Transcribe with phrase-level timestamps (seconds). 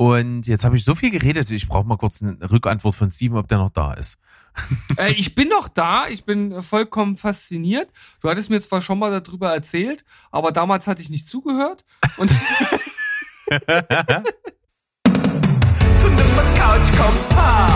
[0.00, 3.36] Und jetzt habe ich so viel geredet, ich brauche mal kurz eine Rückantwort von Steven,
[3.36, 4.16] ob der noch da ist.
[4.96, 7.90] äh, ich bin noch da, ich bin vollkommen fasziniert.
[8.22, 11.84] Du hattest mir zwar schon mal darüber erzählt, aber damals hatte ich nicht zugehört.
[12.16, 12.30] Und
[16.56, 17.69] Couch Kompass.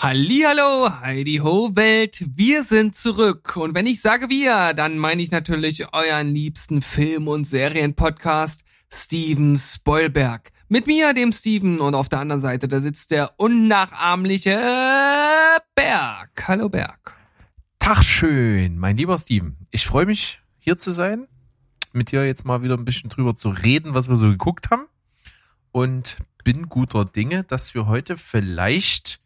[0.00, 3.56] Hallihallo, Heidi Ho Welt, wir sind zurück.
[3.56, 9.56] Und wenn ich sage wir, dann meine ich natürlich euren liebsten Film- und Serienpodcast, Steven
[9.56, 10.52] Spoilberg.
[10.68, 14.60] Mit mir, dem Steven, und auf der anderen Seite, da sitzt der unnachahmliche
[15.74, 16.44] Berg.
[16.46, 17.16] Hallo Berg.
[17.80, 19.56] Tag schön, mein lieber Steven.
[19.72, 21.26] Ich freue mich, hier zu sein,
[21.92, 24.86] mit dir jetzt mal wieder ein bisschen drüber zu reden, was wir so geguckt haben.
[25.72, 29.20] Und bin guter Dinge, dass wir heute vielleicht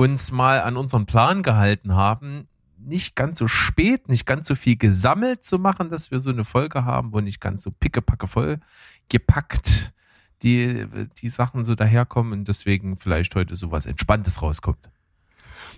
[0.00, 4.76] uns mal an unseren Plan gehalten haben, nicht ganz so spät, nicht ganz so viel
[4.76, 8.60] gesammelt zu machen, dass wir so eine Folge haben, wo nicht ganz so pickepacke voll
[9.10, 9.92] gepackt
[10.42, 10.86] die,
[11.18, 14.88] die Sachen so daherkommen und deswegen vielleicht heute so was Entspanntes rauskommt.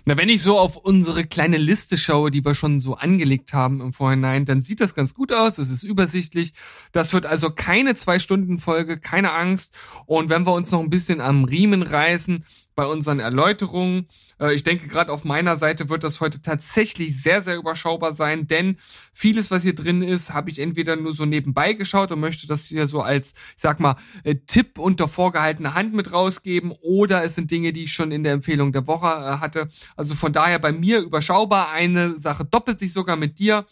[0.05, 3.81] Na, wenn ich so auf unsere kleine Liste schaue, die wir schon so angelegt haben
[3.81, 5.57] im Vorhinein, dann sieht das ganz gut aus.
[5.57, 6.53] Es ist übersichtlich.
[6.93, 9.75] Das wird also keine zwei Stunden Folge, keine Angst.
[10.05, 14.07] Und wenn wir uns noch ein bisschen am Riemen reißen, bei unseren Erläuterungen.
[14.39, 18.47] Äh, ich denke, gerade auf meiner Seite wird das heute tatsächlich sehr, sehr überschaubar sein,
[18.47, 18.77] denn
[19.13, 22.65] vieles, was hier drin ist, habe ich entweder nur so nebenbei geschaut und möchte das
[22.65, 27.35] hier so als, ich sag mal, äh, Tipp unter vorgehaltener Hand mit rausgeben oder es
[27.35, 29.69] sind Dinge, die ich schon in der Empfehlung der Woche äh, hatte.
[29.95, 31.71] Also von daher bei mir überschaubar.
[31.71, 33.65] Eine Sache doppelt sich sogar mit dir.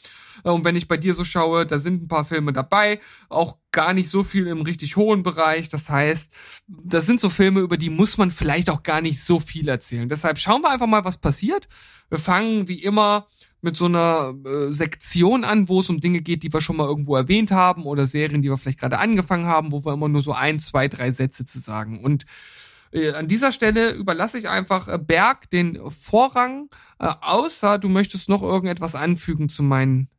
[0.43, 3.93] Und wenn ich bei dir so schaue, da sind ein paar Filme dabei, auch gar
[3.93, 5.69] nicht so viel im richtig hohen Bereich.
[5.69, 6.33] Das heißt,
[6.67, 10.09] das sind so Filme, über die muss man vielleicht auch gar nicht so viel erzählen.
[10.09, 11.67] Deshalb schauen wir einfach mal, was passiert.
[12.09, 13.27] Wir fangen wie immer
[13.61, 16.87] mit so einer äh, Sektion an, wo es um Dinge geht, die wir schon mal
[16.87, 20.21] irgendwo erwähnt haben oder Serien, die wir vielleicht gerade angefangen haben, wo wir immer nur
[20.21, 22.03] so ein, zwei, drei Sätze zu sagen.
[22.03, 22.25] Und
[22.91, 28.29] äh, an dieser Stelle überlasse ich einfach äh, Berg den Vorrang, äh, außer du möchtest
[28.29, 30.09] noch irgendetwas anfügen zu meinen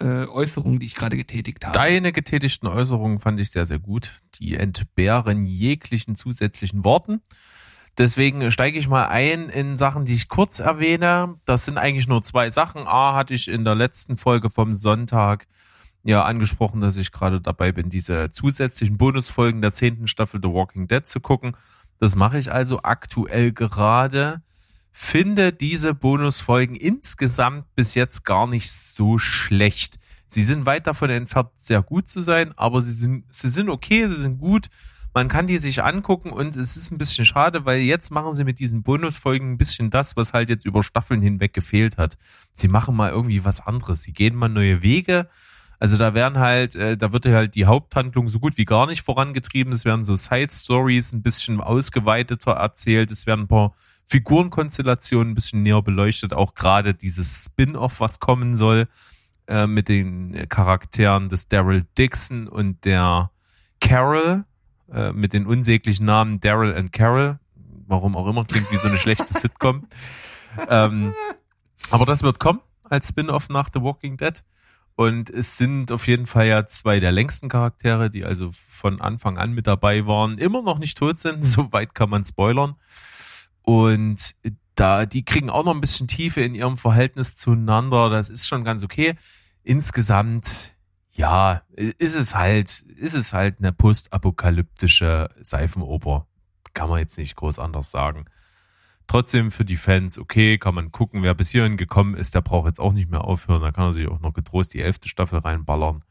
[0.00, 1.74] äh, Äußerungen, die ich gerade getätigt habe.
[1.74, 4.22] Deine getätigten Äußerungen fand ich sehr, sehr gut.
[4.40, 7.20] Die entbehren jeglichen zusätzlichen Worten.
[7.96, 11.36] Deswegen steige ich mal ein in Sachen, die ich kurz erwähne.
[11.44, 12.88] Das sind eigentlich nur zwei Sachen.
[12.88, 15.46] A, hatte ich in der letzten Folge vom Sonntag
[16.02, 20.88] ja angesprochen, dass ich gerade dabei bin, diese zusätzlichen Bonusfolgen der zehnten Staffel The Walking
[20.88, 21.56] Dead zu gucken.
[22.00, 24.42] Das mache ich also aktuell gerade
[24.96, 29.98] finde diese Bonusfolgen insgesamt bis jetzt gar nicht so schlecht.
[30.28, 34.06] Sie sind weit davon entfernt, sehr gut zu sein, aber sie sind, sie sind okay,
[34.06, 34.68] sie sind gut.
[35.12, 38.44] Man kann die sich angucken und es ist ein bisschen schade, weil jetzt machen sie
[38.44, 42.16] mit diesen Bonusfolgen ein bisschen das, was halt jetzt über Staffeln hinweg gefehlt hat.
[42.54, 44.04] Sie machen mal irgendwie was anderes.
[44.04, 45.28] Sie gehen mal neue Wege.
[45.80, 49.02] Also da werden halt, äh, da wird halt die Haupthandlung so gut wie gar nicht
[49.02, 49.72] vorangetrieben.
[49.72, 53.10] Es werden so Side Stories ein bisschen ausgeweiteter erzählt.
[53.10, 53.74] Es werden ein paar
[54.06, 58.88] Figurenkonstellation ein bisschen näher beleuchtet, auch gerade dieses Spin-off, was kommen soll,
[59.46, 63.30] äh, mit den Charakteren des Daryl Dixon und der
[63.80, 64.44] Carol,
[64.92, 67.38] äh, mit den unsäglichen Namen Daryl und Carol,
[67.86, 69.86] warum auch immer, klingt wie so eine schlechte Sitcom.
[70.68, 71.14] Ähm,
[71.90, 74.42] aber das wird kommen als Spin-off nach The Walking Dead.
[74.96, 79.38] Und es sind auf jeden Fall ja zwei der längsten Charaktere, die also von Anfang
[79.38, 81.44] an mit dabei waren, immer noch nicht tot sind.
[81.44, 82.76] Soweit kann man spoilern.
[83.64, 84.36] Und
[84.74, 88.10] da, die kriegen auch noch ein bisschen Tiefe in ihrem Verhältnis zueinander.
[88.10, 89.14] Das ist schon ganz okay.
[89.62, 90.74] Insgesamt,
[91.10, 96.26] ja, ist es halt, ist es halt eine postapokalyptische Seifenoper.
[96.74, 98.26] Kann man jetzt nicht groß anders sagen.
[99.06, 102.66] Trotzdem für die Fans, okay, kann man gucken, wer bis hierhin gekommen ist, der braucht
[102.66, 103.62] jetzt auch nicht mehr aufhören.
[103.62, 106.02] Da kann er sich auch noch getrost die elfte Staffel reinballern,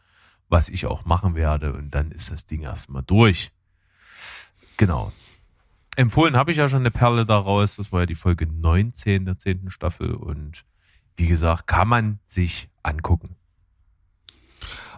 [0.47, 1.73] was ich auch machen werde.
[1.73, 3.51] Und dann ist das Ding erstmal durch.
[4.77, 5.11] Genau.
[5.95, 7.75] Empfohlen habe ich ja schon eine Perle daraus.
[7.75, 9.69] Das war ja die Folge 19 der 10.
[9.69, 10.13] Staffel.
[10.13, 10.65] Und
[11.17, 13.35] wie gesagt, kann man sich angucken.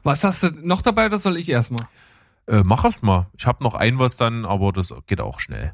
[0.03, 1.88] Was hast du noch dabei oder soll ich erstmal?
[2.47, 3.27] Äh, mach es mal.
[3.38, 5.74] Ich habe noch ein was dann, aber das geht auch schnell.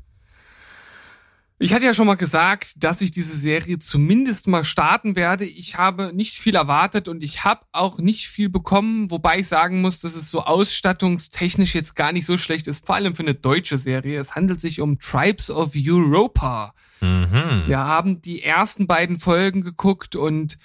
[1.61, 5.45] Ich hatte ja schon mal gesagt, dass ich diese Serie zumindest mal starten werde.
[5.45, 9.79] Ich habe nicht viel erwartet und ich habe auch nicht viel bekommen, wobei ich sagen
[9.79, 13.35] muss, dass es so ausstattungstechnisch jetzt gar nicht so schlecht ist, vor allem für eine
[13.35, 14.19] deutsche Serie.
[14.19, 16.73] Es handelt sich um Tribes of Europa.
[16.99, 17.65] Mhm.
[17.67, 20.57] Wir haben die ersten beiden Folgen geguckt und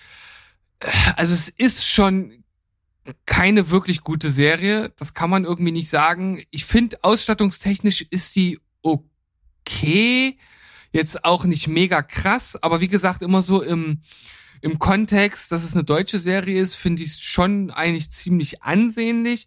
[0.80, 2.42] äh, also es ist schon
[3.26, 4.94] keine wirklich gute Serie.
[4.96, 6.42] Das kann man irgendwie nicht sagen.
[6.50, 10.38] Ich finde, ausstattungstechnisch ist sie okay
[10.96, 14.00] jetzt auch nicht mega krass, aber wie gesagt, immer so im,
[14.62, 19.46] im Kontext, dass es eine deutsche Serie ist, finde ich schon eigentlich ziemlich ansehnlich.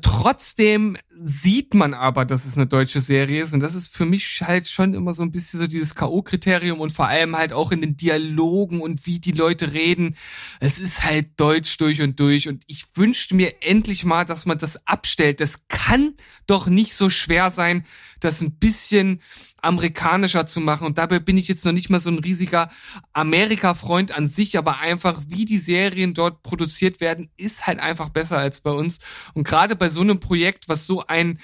[0.00, 4.42] Trotzdem sieht man aber, dass es eine deutsche Serie ist und das ist für mich
[4.42, 7.80] halt schon immer so ein bisschen so dieses K.O.-Kriterium und vor allem halt auch in
[7.80, 10.16] den Dialogen und wie die Leute reden.
[10.60, 14.58] Es ist halt deutsch durch und durch und ich wünschte mir endlich mal, dass man
[14.58, 15.40] das abstellt.
[15.40, 16.14] Das kann
[16.46, 17.84] doch nicht so schwer sein,
[18.20, 19.20] das ein bisschen
[19.60, 20.86] amerikanischer zu machen.
[20.86, 22.70] Und dabei bin ich jetzt noch nicht mal so ein riesiger
[23.12, 28.38] Amerika-Freund an sich, aber einfach wie die Serien dort produziert werden, ist halt einfach besser
[28.38, 28.98] als bei uns.
[29.34, 31.40] Und gerade bei so einem Projekt, was so ein,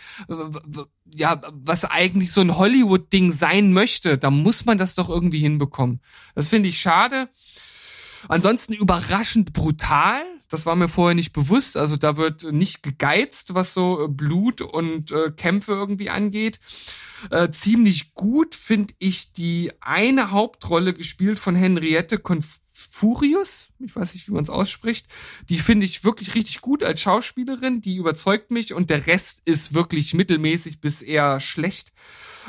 [1.14, 6.00] ja, was eigentlich so ein Hollywood-Ding sein möchte, da muss man das doch irgendwie hinbekommen.
[6.34, 7.28] Das finde ich schade.
[8.28, 10.22] Ansonsten überraschend brutal.
[10.52, 11.78] Das war mir vorher nicht bewusst.
[11.78, 16.60] Also da wird nicht gegeizt, was so Blut und äh, Kämpfe irgendwie angeht.
[17.30, 23.70] Äh, ziemlich gut finde ich die eine Hauptrolle gespielt von Henriette Confurius.
[23.78, 25.06] Ich weiß nicht, wie man es ausspricht.
[25.48, 27.80] Die finde ich wirklich richtig gut als Schauspielerin.
[27.80, 31.92] Die überzeugt mich und der Rest ist wirklich mittelmäßig bis eher schlecht.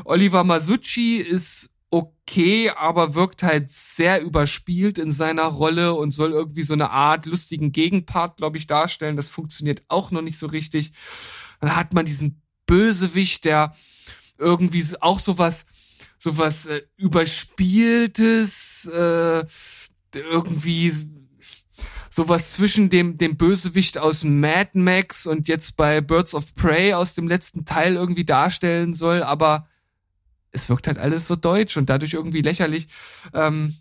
[0.04, 6.64] Oliver Masucci ist okay, aber wirkt halt sehr überspielt in seiner Rolle und soll irgendwie
[6.64, 9.16] so eine Art lustigen Gegenpart, glaube ich, darstellen.
[9.16, 10.94] Das funktioniert auch noch nicht so richtig.
[11.62, 13.76] Dann hat man diesen Bösewicht, der
[14.40, 15.68] irgendwie auch sowas,
[16.18, 19.46] sowas äh, überspieltes, äh,
[20.16, 20.92] irgendwie
[22.10, 27.14] sowas zwischen dem, dem Bösewicht aus Mad Max und jetzt bei Birds of Prey aus
[27.14, 29.68] dem letzten Teil irgendwie darstellen soll, aber
[30.54, 32.88] es wirkt halt alles so deutsch und dadurch irgendwie lächerlich.
[33.34, 33.76] Ähm,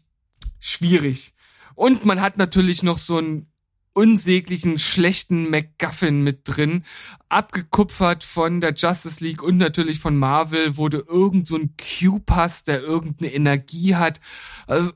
[0.59, 1.35] schwierig.
[1.75, 3.53] Und man hat natürlich noch so einen
[3.95, 6.83] unsäglichen, schlechten MacGuffin mit drin,
[7.29, 12.69] abgekupfert von der Justice League und natürlich von Marvel, du irgend so ein Cube hast,
[12.69, 14.21] der irgendeine Energie hat.
[14.67, 14.93] Also,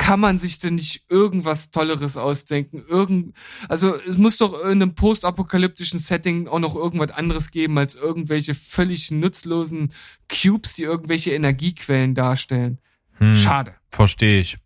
[0.00, 2.82] kann man sich denn nicht irgendwas Tolleres ausdenken?
[2.88, 3.36] Irgend,
[3.68, 8.54] also es muss doch in einem postapokalyptischen Setting auch noch irgendwas anderes geben als irgendwelche
[8.54, 9.92] völlig nutzlosen
[10.26, 12.78] Cubes, die irgendwelche Energiequellen darstellen.
[13.18, 13.74] Hm, Schade.
[13.90, 14.56] Verstehe ich.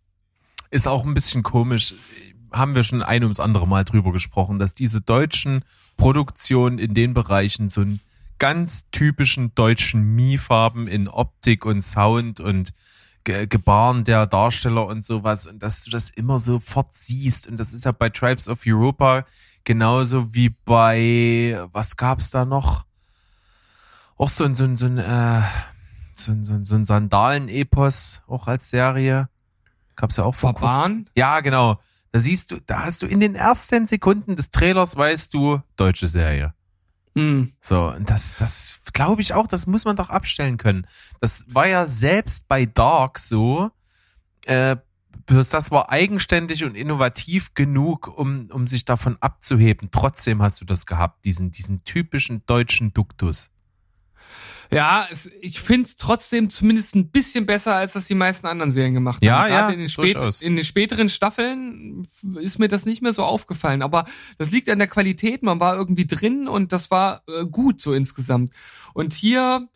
[0.71, 1.95] Ist auch ein bisschen komisch.
[2.53, 5.65] Haben wir schon ein ums andere Mal drüber gesprochen, dass diese deutschen
[5.97, 7.99] Produktionen in den Bereichen so einen
[8.39, 12.71] ganz typischen deutschen Mie-Farben in Optik und Sound und
[13.25, 17.73] Ge Gebaren der Darsteller und sowas und dass du das immer sofort siehst und das
[17.73, 19.25] ist ja bei Tribes of Europa
[19.63, 22.85] genauso wie bei was gab's da noch?
[24.15, 25.41] Auch so ein so ein so ein, äh,
[26.13, 29.27] so ein, so ein, so ein Sandalen-Epos auch als Serie.
[29.97, 31.81] Gab's ja auch vor Bahn ja genau.
[32.11, 36.07] Da siehst du da hast du in den ersten Sekunden des Trailers weißt du deutsche
[36.07, 36.53] Serie
[37.15, 37.53] Mhm.
[37.61, 40.85] So, das, das glaube ich auch, das muss man doch abstellen können.
[41.21, 43.71] Das war ja selbst bei Dark so,
[44.45, 44.77] äh,
[45.27, 49.89] das war eigenständig und innovativ genug, um, um sich davon abzuheben.
[49.91, 53.49] Trotzdem hast du das gehabt, diesen, diesen typischen deutschen Duktus.
[54.71, 58.93] Ja, es, ich find's trotzdem zumindest ein bisschen besser, als das die meisten anderen Serien
[58.93, 59.25] gemacht haben.
[59.25, 62.07] Ja, ja, in den, spät, in den späteren Staffeln
[62.39, 63.81] ist mir das nicht mehr so aufgefallen.
[63.81, 64.05] Aber
[64.37, 65.43] das liegt an der Qualität.
[65.43, 68.51] Man war irgendwie drin und das war äh, gut so insgesamt.
[68.93, 69.67] Und hier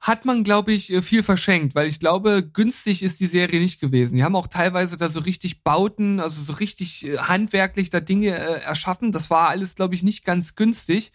[0.00, 3.80] hat man, glaube ich, äh, viel verschenkt, weil ich glaube, günstig ist die Serie nicht
[3.80, 4.16] gewesen.
[4.16, 8.28] Die haben auch teilweise da so richtig Bauten, also so richtig äh, handwerklich da Dinge
[8.28, 9.12] äh, erschaffen.
[9.12, 11.12] Das war alles, glaube ich, nicht ganz günstig.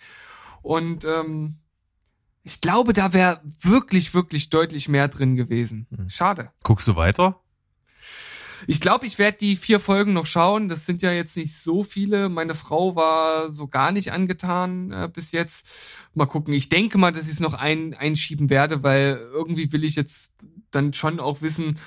[0.61, 1.61] Und ähm,
[2.43, 5.88] ich glaube, da wäre wirklich, wirklich deutlich mehr drin gewesen.
[5.95, 6.10] Hm.
[6.10, 6.51] Schade.
[6.63, 7.41] Guckst du weiter?
[8.67, 10.69] Ich glaube, ich werde die vier Folgen noch schauen.
[10.69, 12.29] Das sind ja jetzt nicht so viele.
[12.29, 15.67] Meine Frau war so gar nicht angetan äh, bis jetzt.
[16.13, 16.53] Mal gucken.
[16.53, 20.36] Ich denke mal, dass ich es noch ein, einschieben werde, weil irgendwie will ich jetzt
[20.69, 21.79] dann schon auch wissen,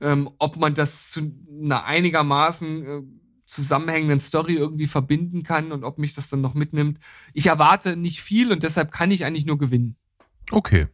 [0.00, 3.02] ähm, ob man das zu einer einigermaßen äh,
[3.46, 6.98] zusammenhängenden Story irgendwie verbinden kann und ob mich das dann noch mitnimmt.
[7.34, 9.96] Ich erwarte nicht viel und deshalb kann ich eigentlich nur gewinnen.
[10.52, 10.88] Okay.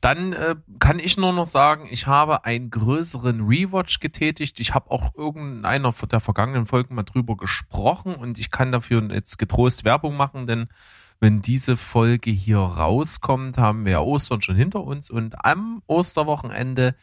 [0.00, 4.60] Dann äh, kann ich nur noch sagen, ich habe einen größeren Rewatch getätigt.
[4.60, 9.38] Ich habe auch irgendeiner der vergangenen Folgen mal drüber gesprochen und ich kann dafür jetzt
[9.38, 10.68] getrost Werbung machen, denn
[11.20, 16.96] wenn diese Folge hier rauskommt, haben wir Ostern schon hinter uns und am Osterwochenende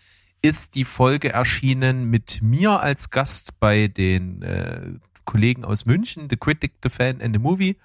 [0.43, 4.91] ist die Folge erschienen mit mir als Gast bei den äh,
[5.25, 7.77] Kollegen aus München, The Critic, The Fan and The Movie.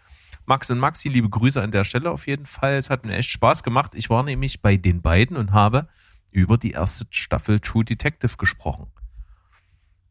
[0.46, 2.74] Max und Maxi, liebe Grüße an der Stelle auf jeden Fall.
[2.74, 3.92] Es hat mir echt Spaß gemacht.
[3.94, 5.88] Ich war nämlich bei den beiden und habe
[6.30, 8.86] über die erste Staffel True Detective gesprochen.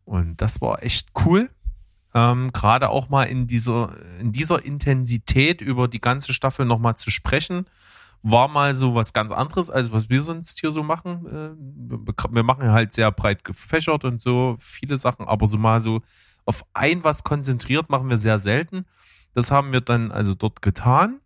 [0.04, 1.50] Und das war echt cool.
[2.14, 7.12] Ähm, Gerade auch mal in dieser, in dieser Intensität über die ganze Staffel nochmal zu
[7.12, 7.66] sprechen,
[8.22, 11.26] war mal so was ganz anderes, als was wir sonst hier so machen.
[11.28, 16.02] Äh, wir machen halt sehr breit gefächert und so viele Sachen, aber so mal so
[16.46, 18.86] auf ein was konzentriert machen wir sehr selten.
[19.36, 21.20] Das haben wir dann also dort getan.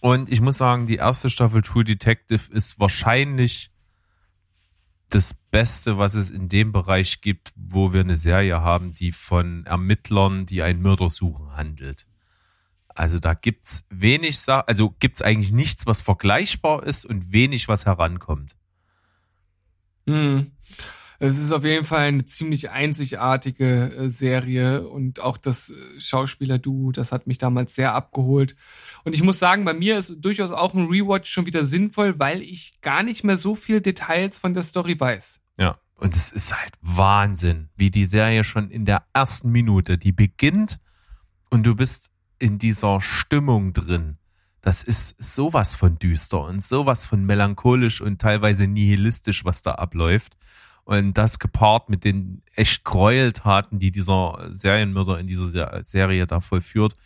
[0.00, 3.70] Und ich muss sagen, die erste Staffel True Detective ist wahrscheinlich
[5.08, 9.66] das Beste, was es in dem Bereich gibt, wo wir eine Serie haben, die von
[9.66, 12.06] Ermittlern, die einen Mörder suchen, handelt.
[12.88, 18.56] Also da gibt's wenig, also gibt's eigentlich nichts, was vergleichbar ist und wenig, was herankommt.
[20.06, 20.52] Hm.
[21.22, 26.92] Es ist auf jeden Fall eine ziemlich einzigartige äh, Serie und auch das äh, Schauspieler-Duo,
[26.92, 28.56] das hat mich damals sehr abgeholt.
[29.04, 32.40] Und ich muss sagen, bei mir ist durchaus auch ein Rewatch schon wieder sinnvoll, weil
[32.40, 35.42] ich gar nicht mehr so viel Details von der Story weiß.
[35.58, 40.12] Ja, und es ist halt Wahnsinn, wie die Serie schon in der ersten Minute, die
[40.12, 40.80] beginnt
[41.50, 44.16] und du bist in dieser Stimmung drin.
[44.62, 50.38] Das ist sowas von düster und sowas von melancholisch und teilweise nihilistisch, was da abläuft.
[50.90, 56.96] Und das gepaart mit den echt Gräueltaten, die dieser Serienmörder in dieser Serie da vollführt.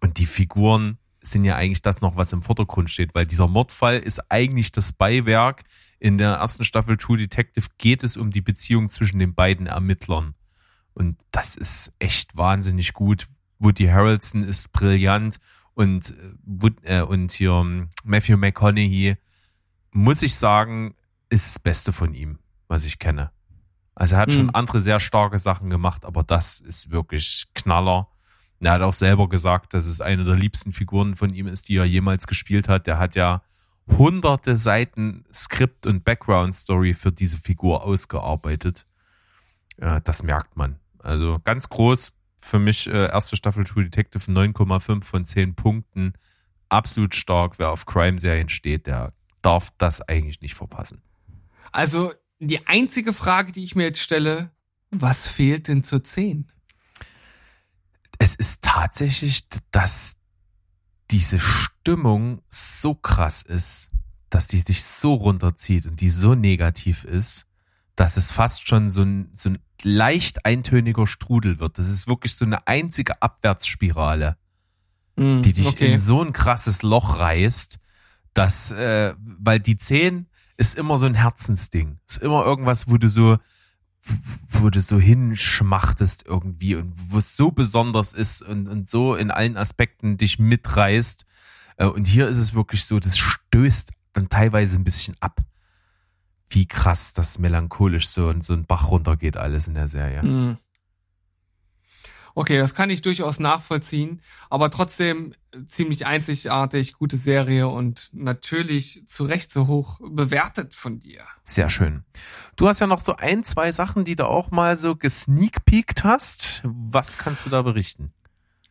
[0.00, 4.00] Und die Figuren sind ja eigentlich das noch, was im Vordergrund steht, weil dieser Mordfall
[4.00, 5.62] ist eigentlich das Beiwerk.
[6.00, 10.34] In der ersten Staffel True Detective geht es um die Beziehung zwischen den beiden Ermittlern.
[10.92, 13.28] Und das ist echt wahnsinnig gut.
[13.60, 15.38] Woody Harrelson ist brillant
[15.74, 16.12] und,
[16.82, 19.16] äh, und hier ähm, Matthew McConaughey,
[19.92, 20.96] muss ich sagen,
[21.28, 23.30] ist das Beste von ihm was ich kenne.
[23.94, 24.54] Also er hat schon hm.
[24.54, 28.08] andere sehr starke Sachen gemacht, aber das ist wirklich Knaller.
[28.60, 31.76] Er hat auch selber gesagt, dass es eine der liebsten Figuren von ihm ist, die
[31.76, 32.86] er jemals gespielt hat.
[32.86, 33.42] Der hat ja
[33.88, 38.86] hunderte Seiten Skript und Background Story für diese Figur ausgearbeitet.
[39.80, 40.78] Ja, das merkt man.
[40.98, 46.12] Also ganz groß für mich äh, erste Staffel True Detective 9,5 von 10 Punkten.
[46.68, 47.58] Absolut stark.
[47.58, 51.02] Wer auf Crime-Serien steht, der darf das eigentlich nicht verpassen.
[51.72, 54.50] Also die einzige Frage, die ich mir jetzt stelle,
[54.90, 56.50] was fehlt denn zur 10?
[58.18, 60.16] Es ist tatsächlich, dass
[61.10, 63.90] diese Stimmung so krass ist,
[64.30, 67.46] dass die sich so runterzieht und die so negativ ist,
[67.96, 71.78] dass es fast schon so ein, so ein leicht eintöniger Strudel wird.
[71.78, 74.36] Das ist wirklich so eine einzige Abwärtsspirale,
[75.16, 75.94] mm, die dich okay.
[75.94, 77.78] in so ein krasses Loch reißt,
[78.34, 80.27] dass, äh, weil die 10
[80.58, 81.98] ist immer so ein Herzensding.
[82.06, 83.38] Ist immer irgendwas, wo du so,
[84.48, 89.30] wo du so hinschmachtest irgendwie und wo es so besonders ist und, und so in
[89.30, 91.24] allen Aspekten dich mitreißt.
[91.76, 95.40] Äh, und hier ist es wirklich so, das stößt dann teilweise ein bisschen ab.
[96.48, 100.22] Wie krass das melancholisch so und so ein Bach runtergeht alles in der Serie.
[100.22, 100.56] Mhm.
[102.38, 105.34] Okay, das kann ich durchaus nachvollziehen, aber trotzdem
[105.66, 111.24] ziemlich einzigartig, gute Serie und natürlich zu Recht so hoch bewertet von dir.
[111.42, 112.04] Sehr schön.
[112.54, 116.62] Du hast ja noch so ein, zwei Sachen, die du auch mal so gesneakpeakt hast.
[116.62, 118.12] Was kannst du da berichten?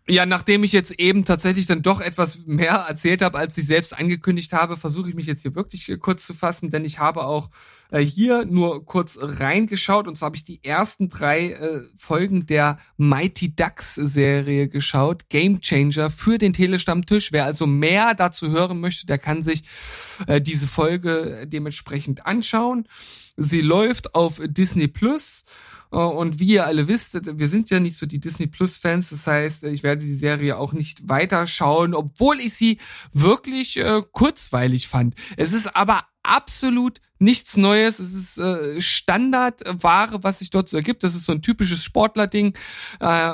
[0.10, 3.98] Ja, nachdem ich jetzt eben tatsächlich dann doch etwas mehr erzählt habe, als ich selbst
[3.98, 7.50] angekündigt habe, versuche ich mich jetzt hier wirklich kurz zu fassen, denn ich habe auch
[7.92, 12.80] äh, hier nur kurz reingeschaut und zwar habe ich die ersten drei äh, Folgen der
[12.96, 17.34] Mighty Ducks Serie geschaut, Game Changer für den Telestammtisch.
[17.34, 19.64] Wer also mehr dazu hören möchte, der kann sich
[20.26, 22.88] äh, diese Folge dementsprechend anschauen.
[23.36, 25.44] Sie läuft auf Disney Plus
[25.96, 29.10] und wie ihr alle wisst, wir sind ja nicht so die Disney Plus Fans.
[29.10, 32.80] Das heißt, ich werde die Serie auch nicht weiterschauen, obwohl ich sie
[33.14, 35.16] wirklich äh, kurzweilig fand.
[35.38, 38.00] Es ist aber absolut nichts Neues.
[38.00, 41.04] Es ist äh, Standardware, was sich dort so ergibt.
[41.04, 42.54] Das ist so ein typisches Sportler-Ding.
[43.00, 43.34] Äh,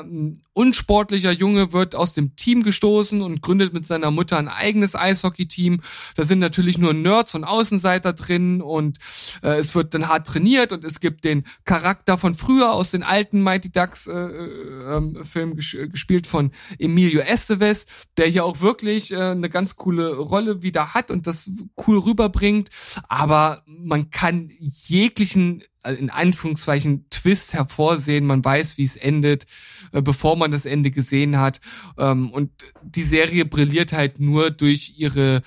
[0.54, 5.82] unsportlicher Junge wird aus dem Team gestoßen und gründet mit seiner Mutter ein eigenes Eishockey-Team.
[6.14, 8.98] Da sind natürlich nur Nerds und Außenseiter drin und
[9.42, 13.02] äh, es wird dann hart trainiert und es gibt den Charakter von früher aus den
[13.02, 17.86] alten Mighty Ducks äh, äh, ähm, Film ges gespielt von Emilio Estevez,
[18.16, 21.50] der hier auch wirklich äh, eine ganz coole Rolle wieder hat und das
[21.86, 22.70] cool rüberbringt.
[23.08, 28.26] Aber man kann jeglichen also in Anführungszeichen Twist hervorsehen.
[28.26, 29.46] Man weiß, wie es endet,
[29.92, 31.60] äh, bevor man das Ende gesehen hat.
[31.98, 32.50] Ähm, und
[32.82, 35.42] die Serie brilliert halt nur durch ihre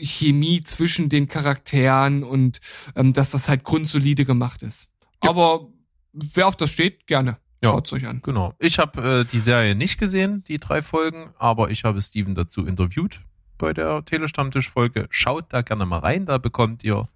[0.00, 2.60] Chemie zwischen den Charakteren und
[2.94, 4.88] ähm, dass das halt grundsolide gemacht ist.
[5.24, 5.30] Ja.
[5.30, 5.68] Aber
[6.12, 7.38] wer auf das steht, gerne.
[7.62, 8.20] Ja, Schaut's euch an.
[8.22, 8.54] Genau.
[8.58, 12.64] Ich habe äh, die Serie nicht gesehen, die drei Folgen, aber ich habe Steven dazu
[12.64, 13.22] interviewt
[13.56, 15.08] bei der Telestammtisch-Folge.
[15.10, 17.08] Schaut da gerne mal rein, da bekommt ihr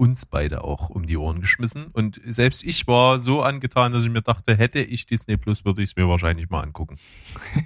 [0.00, 1.88] uns beide auch um die Ohren geschmissen.
[1.92, 5.82] Und selbst ich war so angetan, dass ich mir dachte, hätte ich Disney Plus, würde
[5.82, 6.98] ich es mir wahrscheinlich mal angucken.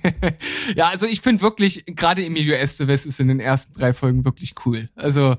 [0.74, 4.54] ja, also ich finde wirklich, gerade Emilio Estevez ist in den ersten drei Folgen wirklich
[4.66, 4.90] cool.
[4.96, 5.36] Also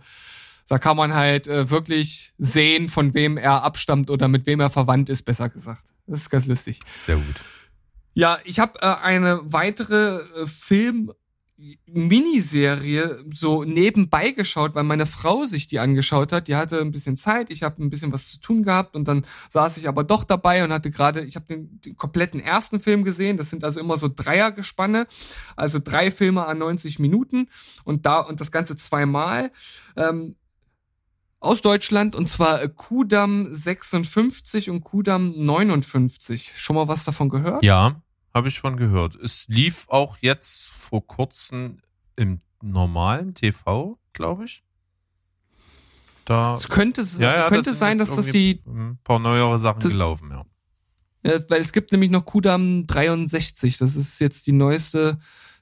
[0.69, 4.69] da kann man halt äh, wirklich sehen, von wem er abstammt oder mit wem er
[4.69, 5.83] verwandt ist, besser gesagt.
[6.07, 6.79] Das ist ganz lustig.
[6.97, 7.35] Sehr gut.
[8.13, 11.11] Ja, ich habe äh, eine weitere äh, Film
[11.85, 16.49] Miniserie so nebenbei geschaut, weil meine Frau sich die angeschaut hat.
[16.49, 19.25] Die hatte ein bisschen Zeit, ich habe ein bisschen was zu tun gehabt und dann
[19.51, 23.05] saß ich aber doch dabei und hatte gerade, ich habe den, den, kompletten ersten Film
[23.05, 23.37] gesehen.
[23.37, 25.07] Das sind also immer so Dreiergespanne,
[25.55, 27.47] also drei Filme an 90 Minuten
[27.85, 29.51] und da und das Ganze zweimal.
[29.95, 30.35] Ähm,
[31.39, 36.51] aus Deutschland und zwar Kudam 56 und Kudam 59.
[36.55, 37.63] Schon mal was davon gehört?
[37.63, 38.01] Ja,
[38.35, 39.15] habe ich von gehört.
[39.15, 41.77] Es lief auch jetzt vor kurzem
[42.17, 44.61] im normalen TV, glaube ich.
[46.25, 49.79] Da es könnte, ja, ja, könnte das sein, dass das die ein paar neuere Sachen
[49.79, 50.45] das, gelaufen, ja.
[51.23, 51.39] ja.
[51.49, 53.77] Weil es gibt nämlich noch Kudam 63.
[53.77, 55.17] Das ist jetzt die neueste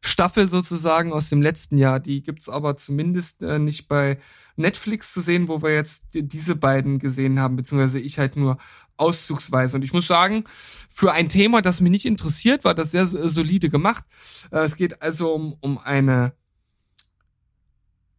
[0.06, 2.02] Staffel sozusagen aus dem letzten Jahr.
[2.02, 4.20] Die gibt's aber zumindest äh, nicht bei
[4.58, 8.58] Netflix zu sehen, wo wir jetzt diese beiden gesehen haben, beziehungsweise ich halt nur
[8.98, 9.78] auszugsweise.
[9.78, 10.44] Und ich muss sagen,
[10.90, 14.04] für ein Thema, das mich nicht interessiert, war das sehr solide gemacht.
[14.52, 16.34] Äh, es geht also um, um eine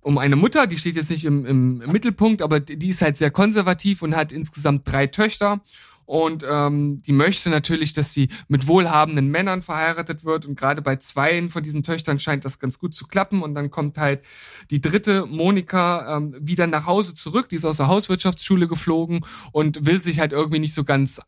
[0.00, 3.30] um eine Mutter, die steht jetzt nicht im, im Mittelpunkt, aber die ist halt sehr
[3.30, 5.62] konservativ und hat insgesamt drei Töchter
[6.06, 10.46] und ähm, die möchte natürlich, dass sie mit wohlhabenden Männern verheiratet wird.
[10.46, 13.42] Und gerade bei zweien von diesen Töchtern scheint das ganz gut zu klappen.
[13.42, 14.22] Und dann kommt halt
[14.70, 19.86] die dritte Monika ähm, wieder nach Hause zurück, die ist aus der Hauswirtschaftsschule geflogen und
[19.86, 21.20] will sich halt irgendwie nicht so ganz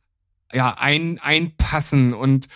[0.52, 2.46] ja ein einpassen und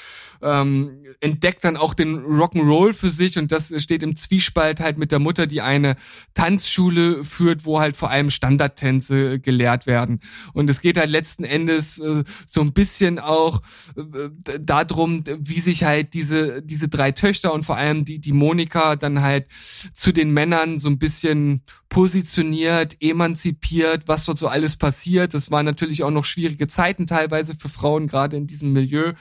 [0.43, 5.13] ähm, entdeckt dann auch den Rock'n'Roll für sich und das steht im Zwiespalt halt mit
[5.13, 5.97] der Mutter, die eine
[6.35, 10.21] Tanzschule führt, wo halt vor allem Standardtänze gelehrt werden.
[10.55, 13.61] Und es geht halt letzten Endes äh, so ein bisschen auch
[13.97, 14.31] äh,
[14.61, 19.21] darum, wie sich halt diese, diese drei Töchter und vor allem die, die Monika dann
[19.21, 19.47] halt
[19.93, 25.35] zu den Männern so ein bisschen positioniert, emanzipiert, was dort so alles passiert.
[25.35, 29.15] Das waren natürlich auch noch schwierige Zeiten teilweise für Frauen, gerade in diesem Milieu.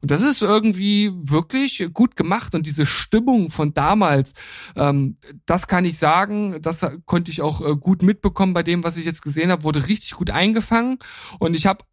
[0.00, 2.54] Und das ist irgendwie wirklich gut gemacht.
[2.54, 4.34] Und diese Stimmung von damals,
[4.76, 8.96] ähm, das kann ich sagen, das konnte ich auch äh, gut mitbekommen bei dem, was
[8.96, 10.98] ich jetzt gesehen habe, wurde richtig gut eingefangen.
[11.38, 11.84] Und ich habe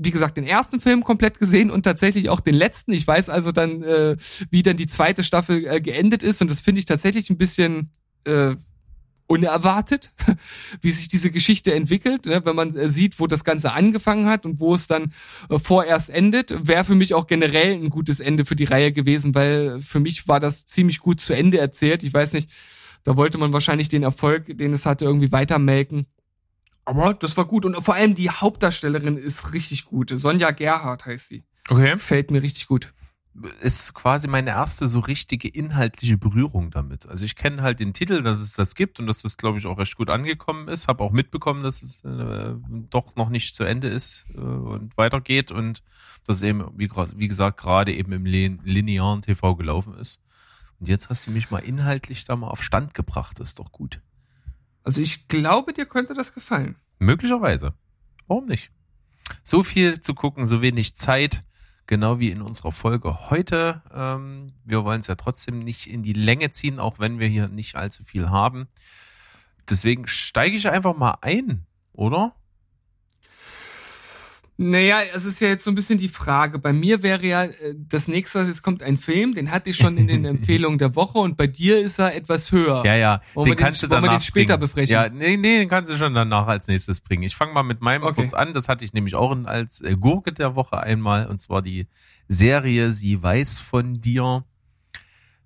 [0.00, 2.92] wie gesagt, den ersten Film komplett gesehen und tatsächlich auch den letzten.
[2.92, 4.16] Ich weiß also dann, äh,
[4.50, 7.90] wie dann die zweite Staffel äh, geendet ist und das finde ich tatsächlich ein bisschen
[8.24, 8.54] äh,
[9.28, 10.12] unerwartet,
[10.80, 12.44] wie sich diese Geschichte entwickelt, ne?
[12.44, 15.12] wenn man äh, sieht, wo das Ganze angefangen hat und wo es dann
[15.50, 19.34] äh, vorerst endet, wäre für mich auch generell ein gutes Ende für die Reihe gewesen,
[19.34, 22.02] weil für mich war das ziemlich gut zu Ende erzählt.
[22.02, 22.50] Ich weiß nicht,
[23.04, 26.06] da wollte man wahrscheinlich den Erfolg, den es hatte, irgendwie weitermelken.
[26.84, 30.10] Aber das war gut und vor allem die Hauptdarstellerin ist richtig gut.
[30.14, 31.44] Sonja Gerhardt heißt sie.
[31.68, 31.98] Okay.
[31.98, 32.94] Fällt mir richtig gut
[33.60, 37.06] ist quasi meine erste so richtige inhaltliche Berührung damit.
[37.06, 39.66] Also ich kenne halt den Titel, dass es das gibt und dass das, glaube ich,
[39.66, 40.88] auch recht gut angekommen ist.
[40.88, 42.54] Habe auch mitbekommen, dass es äh,
[42.90, 45.82] doch noch nicht zu Ende ist äh, und weitergeht und
[46.26, 50.20] dass es eben, wie, wie gesagt, gerade eben im linearen TV gelaufen ist.
[50.80, 53.40] Und jetzt hast du mich mal inhaltlich da mal auf Stand gebracht.
[53.40, 54.00] Das ist doch gut.
[54.84, 56.76] Also ich glaube, dir könnte das gefallen.
[56.98, 57.74] Möglicherweise.
[58.26, 58.70] Warum nicht?
[59.44, 61.44] So viel zu gucken, so wenig Zeit
[61.88, 63.82] genau wie in unserer Folge heute.
[63.92, 67.48] Ähm, wir wollen es ja trotzdem nicht in die Länge ziehen, auch wenn wir hier
[67.48, 68.68] nicht allzu viel haben.
[69.68, 72.34] Deswegen steige ich einfach mal ein, oder?
[74.60, 76.58] Naja, es ist ja jetzt so ein bisschen die Frage.
[76.58, 79.96] Bei mir wäre ja äh, das nächste, jetzt kommt ein Film, den hatte ich schon
[79.96, 82.84] in den Empfehlungen der Woche und bei dir ist er etwas höher.
[82.84, 84.60] Ja, ja, wollen den kannst den, du danach den später bringen.
[84.62, 84.92] besprechen.
[84.92, 87.22] Ja, nee, nee, den kannst du schon danach als nächstes bringen.
[87.22, 88.14] Ich fange mal mit meinem okay.
[88.14, 88.52] kurz an.
[88.52, 91.86] Das hatte ich nämlich auch als äh, Gurke der Woche einmal und zwar die
[92.26, 94.44] Serie Sie weiß von dir.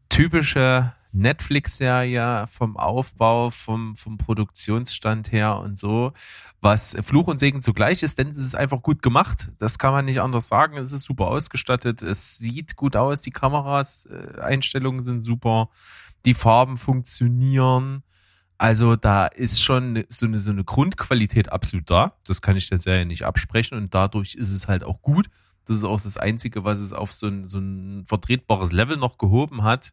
[0.09, 6.13] Typische Netflix-Serie vom Aufbau, vom, vom Produktionsstand her und so,
[6.61, 9.51] was Fluch und Segen zugleich ist, denn es ist einfach gut gemacht.
[9.59, 10.77] Das kann man nicht anders sagen.
[10.77, 12.03] Es ist super ausgestattet.
[12.03, 13.21] Es sieht gut aus.
[13.21, 15.69] Die Kameras, äh, Einstellungen sind super.
[16.25, 18.03] Die Farben funktionieren.
[18.59, 22.17] Also da ist schon so eine, so eine Grundqualität absolut da.
[22.27, 25.29] Das kann ich der Serie nicht absprechen und dadurch ist es halt auch gut.
[25.65, 29.19] Das ist auch das Einzige, was es auf so ein, so ein vertretbares Level noch
[29.19, 29.93] gehoben hat.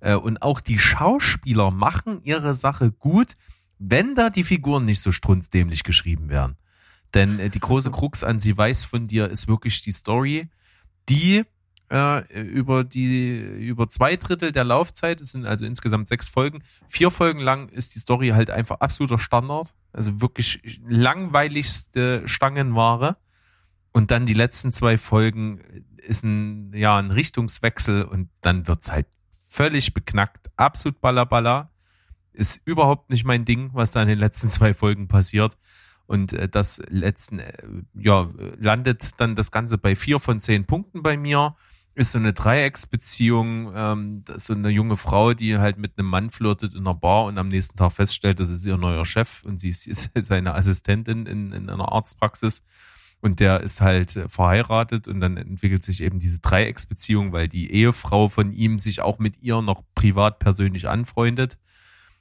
[0.00, 3.36] Äh, und auch die Schauspieler machen ihre Sache gut,
[3.78, 6.56] wenn da die Figuren nicht so strunzdämlich geschrieben werden.
[7.14, 10.48] Denn äh, die große Krux an Sie weiß von dir ist wirklich die Story,
[11.08, 11.44] die
[11.90, 15.20] äh, über die über zwei Drittel der Laufzeit.
[15.20, 16.62] Es sind also insgesamt sechs Folgen.
[16.88, 19.74] Vier Folgen lang ist die Story halt einfach absoluter Standard.
[19.92, 23.16] Also wirklich langweiligste Stangenware.
[23.92, 25.60] Und dann die letzten zwei Folgen
[25.96, 29.06] ist ein, ja, ein Richtungswechsel und dann wird's halt
[29.56, 30.50] völlig beknackt.
[30.56, 31.70] Absolut ballerballer.
[32.32, 35.56] Ist überhaupt nicht mein Ding, was da in den letzten zwei Folgen passiert.
[36.06, 37.52] Und äh, das letzten, äh,
[37.94, 41.56] ja, landet dann das Ganze bei vier von zehn Punkten bei mir.
[41.94, 46.74] Ist so eine Dreiecksbeziehung, ähm, so eine junge Frau, die halt mit einem Mann flirtet
[46.74, 49.70] in einer Bar und am nächsten Tag feststellt, das ist ihr neuer Chef und sie
[49.70, 52.62] ist, seine Assistentin in, in einer Arztpraxis.
[53.26, 57.72] Und der ist halt äh, verheiratet und dann entwickelt sich eben diese Dreiecksbeziehung, weil die
[57.72, 61.58] Ehefrau von ihm sich auch mit ihr noch privat persönlich anfreundet.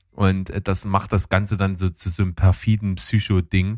[0.09, 3.77] Und äh, das macht das Ganze dann so zu so einem perfiden Psycho-Ding.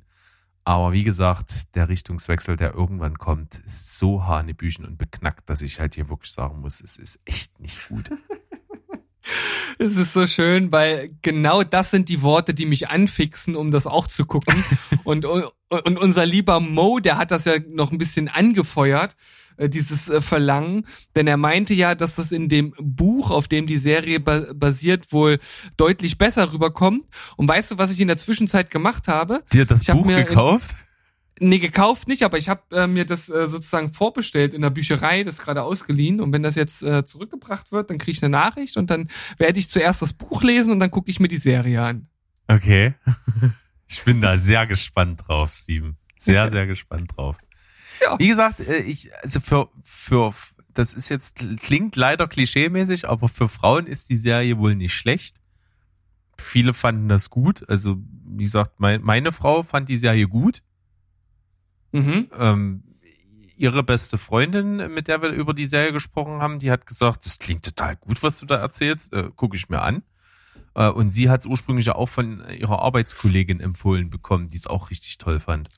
[0.63, 5.81] Aber wie gesagt, der Richtungswechsel, der irgendwann kommt, ist so hanebüchen und beknackt, dass ich
[5.81, 8.09] halt hier wirklich sagen muss, es ist echt nicht gut.
[9.79, 13.85] Es ist so schön, weil genau das sind die Worte, die mich anfixen, um das
[13.85, 14.63] auch zu gucken.
[15.03, 15.25] und,
[15.69, 19.15] und, unser lieber Mo, der hat das ja noch ein bisschen angefeuert,
[19.57, 23.67] äh, dieses äh, Verlangen, denn er meinte ja, dass das in dem Buch, auf dem
[23.67, 25.39] die Serie basiert, wohl
[25.75, 27.05] deutlich besser rüberkommt.
[27.35, 29.43] Und weißt du, was ich in der Zwischenzeit gemacht habe?
[29.51, 30.75] Dir das ich Buch gekauft?
[31.39, 35.23] Nee, gekauft nicht, aber ich habe äh, mir das äh, sozusagen vorbestellt in der Bücherei,
[35.23, 36.19] das gerade ausgeliehen.
[36.19, 39.59] Und wenn das jetzt äh, zurückgebracht wird, dann kriege ich eine Nachricht und dann werde
[39.59, 42.07] ich zuerst das Buch lesen und dann gucke ich mir die Serie an.
[42.47, 42.95] Okay.
[43.87, 45.97] Ich bin da sehr gespannt drauf, Steven.
[46.19, 47.37] Sehr, sehr gespannt drauf.
[48.01, 48.19] Ja.
[48.19, 50.33] Wie gesagt, äh, ich, also für, für,
[50.73, 55.37] das ist jetzt, klingt leider klischeemäßig, aber für Frauen ist die Serie wohl nicht schlecht.
[56.39, 57.67] Viele fanden das gut.
[57.67, 60.61] Also, wie gesagt, mein, meine Frau fand die Serie gut.
[61.91, 62.27] Mhm.
[62.37, 62.83] Ähm,
[63.55, 67.39] ihre beste Freundin, mit der wir über die Serie gesprochen haben, die hat gesagt, das
[67.39, 70.03] klingt total gut, was du da erzählst, äh, gucke ich mir an.
[70.77, 74.67] Äh, und sie hat es ursprünglich ja auch von ihrer Arbeitskollegin empfohlen bekommen, die es
[74.67, 75.69] auch richtig toll fand.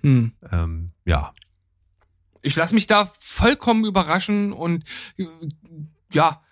[0.00, 0.32] Hm.
[0.50, 1.32] Ähm, ja.
[2.42, 4.84] Ich lasse mich da vollkommen überraschen und
[6.12, 6.42] ja,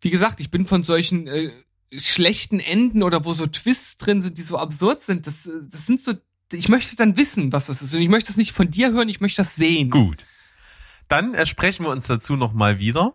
[0.00, 1.50] wie gesagt, ich bin von solchen äh,
[1.96, 6.02] schlechten Enden oder wo so Twists drin sind, die so absurd sind, das, das sind
[6.02, 6.14] so
[6.52, 7.94] ich möchte dann wissen, was das ist.
[7.94, 9.90] Und ich möchte das nicht von dir hören, ich möchte das sehen.
[9.90, 10.24] Gut.
[11.08, 13.14] Dann äh, sprechen wir uns dazu nochmal wieder.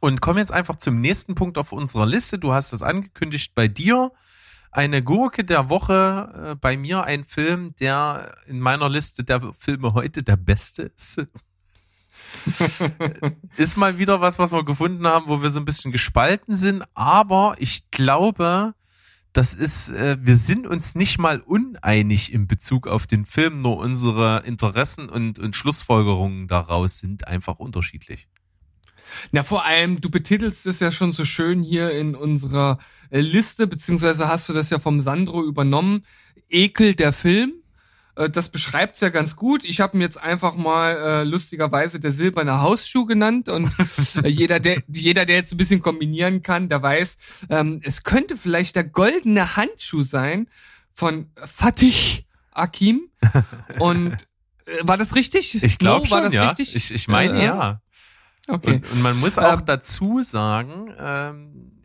[0.00, 2.38] Und kommen jetzt einfach zum nächsten Punkt auf unserer Liste.
[2.38, 4.12] Du hast es angekündigt bei dir.
[4.72, 9.94] Eine Gurke der Woche, äh, bei mir ein Film, der in meiner Liste der Filme
[9.94, 11.26] heute der beste ist.
[13.56, 16.84] ist mal wieder was, was wir gefunden haben, wo wir so ein bisschen gespalten sind.
[16.94, 18.74] Aber ich glaube,
[19.32, 23.78] das ist, äh, wir sind uns nicht mal uneinig in Bezug auf den Film, nur
[23.78, 28.28] unsere Interessen und, und Schlussfolgerungen daraus sind einfach unterschiedlich.
[29.32, 32.78] Na, vor allem, du betitelst es ja schon so schön hier in unserer
[33.10, 36.02] äh, Liste, beziehungsweise hast du das ja vom Sandro übernommen.
[36.48, 37.52] Ekel der Film.
[38.16, 39.64] Äh, das beschreibt's ja ganz gut.
[39.64, 43.74] Ich habe mir jetzt einfach mal äh, lustigerweise der silberne Hausschuh genannt und
[44.22, 48.36] äh, jeder, der jeder, der jetzt ein bisschen kombinieren kann, der weiß, ähm, es könnte
[48.36, 50.48] vielleicht der goldene Handschuh sein
[50.92, 53.08] von Fatih Akim.
[53.78, 54.26] Und
[54.82, 55.62] war das richtig?
[55.62, 56.48] Ich glaube no, schon, war das ja.
[56.48, 56.76] richtig?
[56.76, 57.80] Ich, ich meine äh, ja.
[58.50, 58.74] Okay.
[58.74, 61.80] Und, und man muss auch ähm, dazu sagen, ähm,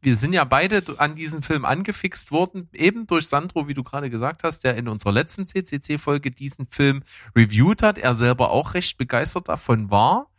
[0.00, 4.10] wir sind ja beide an diesen Film angefixt worden, eben durch Sandro, wie du gerade
[4.10, 7.02] gesagt hast, der in unserer letzten CCC-Folge diesen Film
[7.36, 7.98] reviewed hat.
[7.98, 10.30] Er selber auch recht begeistert davon war.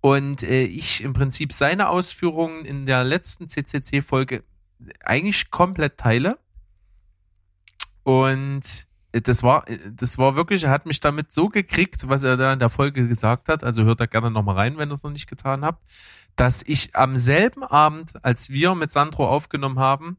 [0.00, 4.44] Und äh, ich im Prinzip seine Ausführungen in der letzten CCC-Folge
[5.00, 6.38] eigentlich komplett teile.
[8.04, 8.87] Und
[9.22, 12.58] das war, das war wirklich, er hat mich damit so gekriegt, was er da in
[12.58, 13.64] der Folge gesagt hat.
[13.64, 15.82] Also hört da gerne nochmal rein, wenn ihr es noch nicht getan habt
[16.38, 20.18] dass ich am selben Abend, als wir mit Sandro aufgenommen haben,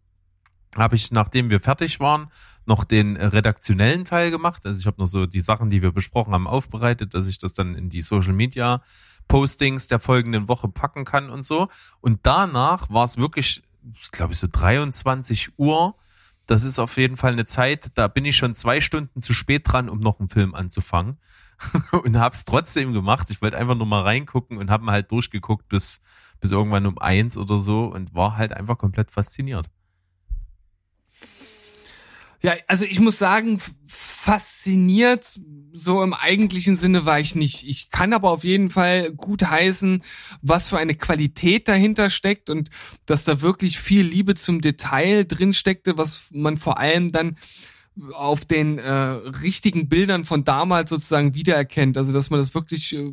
[0.76, 2.30] habe ich, nachdem wir fertig waren,
[2.66, 4.66] noch den redaktionellen Teil gemacht.
[4.66, 7.54] Also ich habe noch so die Sachen, die wir besprochen haben, aufbereitet, dass ich das
[7.54, 8.84] dann in die Social Media
[9.30, 11.70] Postings der folgenden Woche packen kann und so.
[12.02, 13.64] Und danach war es wirklich,
[14.12, 15.96] glaube ich, so 23 Uhr.
[16.50, 19.62] Das ist auf jeden Fall eine Zeit, da bin ich schon zwei Stunden zu spät
[19.66, 21.20] dran, um noch einen Film anzufangen.
[22.04, 23.30] und hab's trotzdem gemacht.
[23.30, 26.02] Ich wollte einfach nur mal reingucken und habe halt durchgeguckt bis,
[26.40, 29.68] bis irgendwann um eins oder so und war halt einfach komplett fasziniert.
[32.42, 35.40] Ja, also ich muss sagen, fasziniert
[35.74, 37.68] so im eigentlichen Sinne war ich nicht.
[37.68, 40.04] Ich kann aber auf jeden Fall gut heißen,
[40.42, 42.70] was für eine Qualität dahinter steckt und
[43.06, 47.38] dass da wirklich viel Liebe zum Detail drin steckte, was man vor allem dann
[48.14, 51.98] auf den äh, richtigen Bildern von damals sozusagen wiedererkennt.
[51.98, 53.12] Also dass man das wirklich äh,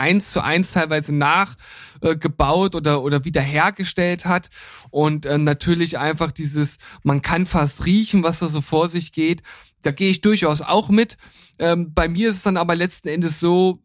[0.00, 4.50] eins zu eins teilweise nachgebaut äh, oder, oder wiederhergestellt hat.
[4.90, 9.42] Und äh, natürlich einfach dieses, man kann fast riechen, was da so vor sich geht.
[9.82, 11.16] Da gehe ich durchaus auch mit.
[11.58, 13.82] Ähm, bei mir ist es dann aber letzten Endes so,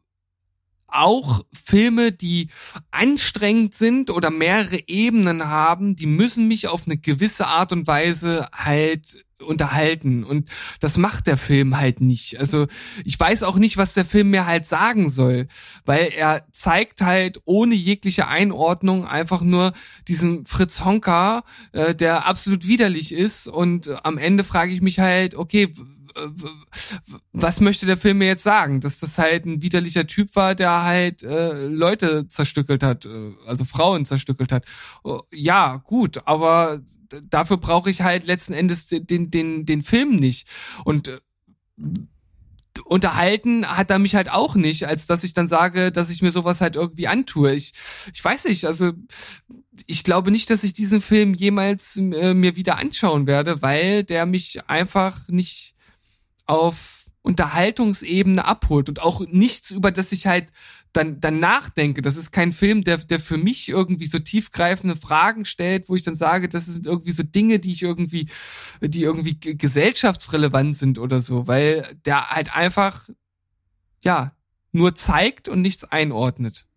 [0.88, 2.50] auch Filme, die
[2.92, 8.48] anstrengend sind oder mehrere Ebenen haben, die müssen mich auf eine gewisse Art und Weise
[8.54, 10.24] halt unterhalten.
[10.24, 12.40] Und das macht der Film halt nicht.
[12.40, 12.68] Also
[13.04, 15.48] ich weiß auch nicht, was der Film mir halt sagen soll,
[15.86, 19.74] weil er zeigt halt ohne jegliche Einordnung einfach nur
[20.08, 23.48] diesen Fritz Honka, äh, der absolut widerlich ist.
[23.48, 25.74] Und am Ende frage ich mich halt, okay,
[27.34, 28.82] was möchte der Film mir jetzt sagen?
[28.82, 33.66] Dass das halt ein widerlicher Typ war, der halt äh, Leute zerstückelt hat, äh, also
[33.66, 34.66] Frauen zerstückelt hat.
[35.04, 36.82] Oh, ja, gut, aber
[37.30, 40.48] dafür brauche ich halt letzten Endes den, den, den Film nicht.
[40.84, 41.20] Und äh,
[42.84, 46.32] unterhalten hat er mich halt auch nicht, als dass ich dann sage, dass ich mir
[46.32, 47.54] sowas halt irgendwie antue.
[47.54, 47.74] Ich,
[48.14, 48.92] ich weiß nicht, also
[49.86, 54.26] ich glaube nicht, dass ich diesen Film jemals äh, mir wieder anschauen werde, weil der
[54.26, 55.75] mich einfach nicht
[56.46, 60.52] auf Unterhaltungsebene abholt und auch nichts, über das ich halt
[60.94, 62.02] dann, dann nachdenke.
[62.02, 66.04] Das ist kein Film, der, der für mich irgendwie so tiefgreifende Fragen stellt, wo ich
[66.04, 68.30] dann sage, das sind irgendwie so Dinge, die ich irgendwie,
[68.80, 73.10] die irgendwie gesellschaftsrelevant sind oder so, weil der halt einfach,
[74.04, 74.34] ja,
[74.72, 76.68] nur zeigt und nichts einordnet.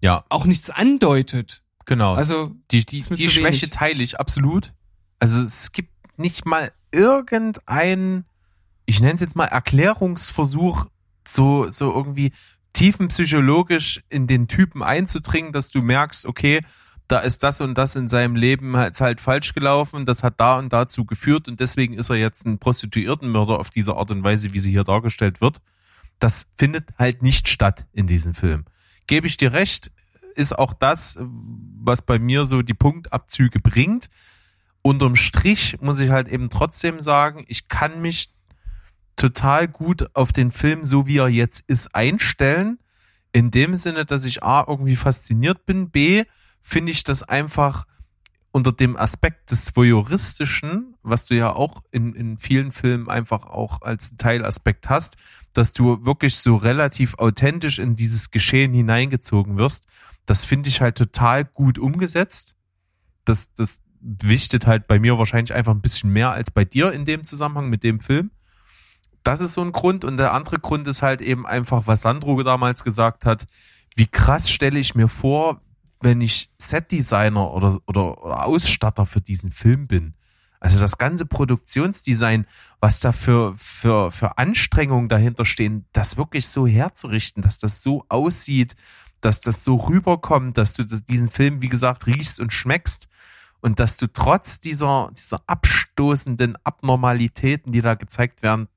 [0.00, 0.24] Ja.
[0.30, 1.62] Auch nichts andeutet.
[1.84, 2.14] Genau.
[2.14, 4.72] Also, die, die, die Schwäche teile ich absolut.
[5.18, 8.24] Also, es gibt nicht mal irgendein
[8.86, 10.86] ich nenne es jetzt mal Erklärungsversuch,
[11.26, 12.32] so, so irgendwie
[12.74, 16.60] tiefenpsychologisch in den Typen einzudringen, dass du merkst, okay,
[17.08, 20.58] da ist das und das in seinem Leben halt, halt falsch gelaufen, das hat da
[20.58, 24.52] und dazu geführt und deswegen ist er jetzt ein Prostituiertenmörder auf diese Art und Weise,
[24.52, 25.60] wie sie hier dargestellt wird.
[26.18, 28.64] Das findet halt nicht statt in diesem Film.
[29.06, 29.90] Gebe ich dir recht,
[30.34, 34.08] ist auch das, was bei mir so die Punktabzüge bringt.
[34.82, 38.33] Unterm Strich muss ich halt eben trotzdem sagen, ich kann mich
[39.16, 42.78] total gut auf den Film, so wie er jetzt ist, einstellen.
[43.32, 46.24] In dem Sinne, dass ich A, irgendwie fasziniert bin, B,
[46.60, 47.86] finde ich das einfach
[48.54, 53.82] unter dem Aspekt des Voyeuristischen, was du ja auch in, in vielen Filmen einfach auch
[53.82, 55.16] als Teilaspekt hast,
[55.52, 59.88] dass du wirklich so relativ authentisch in dieses Geschehen hineingezogen wirst.
[60.24, 62.54] Das finde ich halt total gut umgesetzt.
[63.24, 67.04] Das, das wichtet halt bei mir wahrscheinlich einfach ein bisschen mehr als bei dir in
[67.04, 68.30] dem Zusammenhang mit dem Film.
[69.24, 70.04] Das ist so ein Grund.
[70.04, 73.46] Und der andere Grund ist halt eben einfach, was Sandro damals gesagt hat.
[73.96, 75.60] Wie krass stelle ich mir vor,
[76.00, 80.14] wenn ich Setdesigner oder, oder, oder Ausstatter für diesen Film bin.
[80.60, 82.46] Also das ganze Produktionsdesign,
[82.80, 88.04] was da für, für, für Anstrengungen dahinter stehen, das wirklich so herzurichten, dass das so
[88.08, 88.74] aussieht,
[89.20, 93.08] dass das so rüberkommt, dass du diesen Film, wie gesagt, riechst und schmeckst
[93.60, 98.68] und dass du trotz dieser, dieser abstoßenden Abnormalitäten, die da gezeigt werden,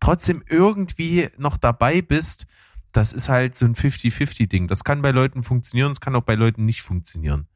[0.00, 2.46] trotzdem irgendwie noch dabei bist,
[2.92, 4.66] das ist halt so ein 50-50-Ding.
[4.66, 7.46] Das kann bei Leuten funktionieren, es kann auch bei Leuten nicht funktionieren.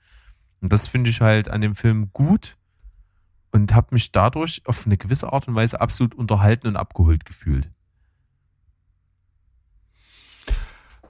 [0.60, 2.56] Und das finde ich halt an dem Film gut
[3.50, 7.70] und habe mich dadurch auf eine gewisse Art und Weise absolut unterhalten und abgeholt gefühlt.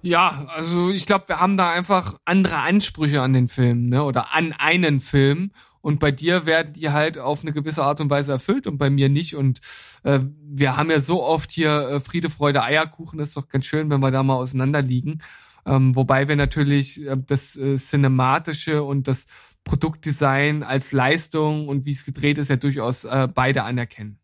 [0.02, 4.04] Ja, also ich glaube, wir haben da einfach andere Ansprüche an den Film, ne?
[4.04, 5.52] Oder an einen Film.
[5.84, 8.88] Und bei dir werden die halt auf eine gewisse Art und Weise erfüllt und bei
[8.88, 9.36] mir nicht.
[9.36, 9.60] Und
[10.02, 13.18] äh, wir haben ja so oft hier äh, Friede, Freude, Eierkuchen.
[13.18, 15.20] Das ist doch ganz schön, wenn wir da mal auseinanderliegen.
[15.66, 19.26] Ähm, wobei wir natürlich äh, das äh, Cinematische und das
[19.64, 24.18] Produktdesign als Leistung und wie es gedreht ist, ja durchaus äh, beide anerkennen.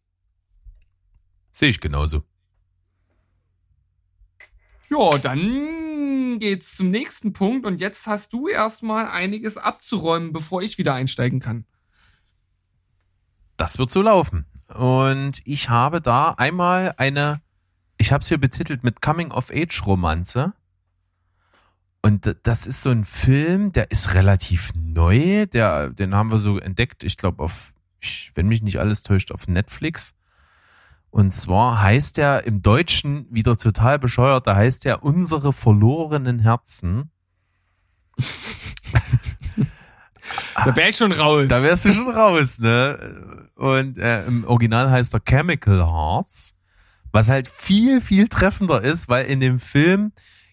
[1.53, 2.23] Sehe ich genauso.
[4.91, 10.79] Ja, dann geht's zum nächsten Punkt und jetzt hast du erstmal einiges abzuräumen, bevor ich
[10.79, 11.65] wieder einsteigen kann.
[13.57, 14.47] Das wird so laufen.
[14.75, 17.41] Und ich habe da einmal eine,
[17.99, 20.55] ich habe es hier betitelt mit Coming-of-Age-Romanze.
[22.03, 25.47] Und das ist so ein Film, der ist relativ neu.
[25.47, 27.75] Der, den haben wir so entdeckt, ich glaube, auf,
[28.35, 30.15] wenn mich nicht alles täuscht, auf Netflix.
[31.11, 37.11] Und zwar heißt er im Deutschen wieder total bescheuert, da heißt er unsere verlorenen Herzen.
[40.55, 41.49] da wäre ich schon raus.
[41.49, 43.51] Da wärst du schon raus, ne?
[43.57, 46.57] Und äh, im Original heißt er Chemical Hearts,
[47.11, 50.13] was halt viel, viel treffender ist, weil in dem Film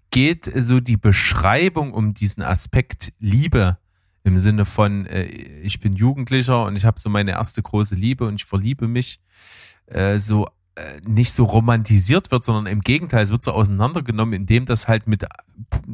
[0.10, 3.78] geht so die Beschreibung um diesen Aspekt Liebe
[4.24, 8.26] im Sinne von, äh, ich bin Jugendlicher und ich habe so meine erste große Liebe
[8.26, 9.22] und ich verliebe mich
[9.88, 14.65] äh, so äh, nicht so romantisiert wird, sondern im Gegenteil, es wird so auseinandergenommen, indem
[14.65, 15.26] das halt mit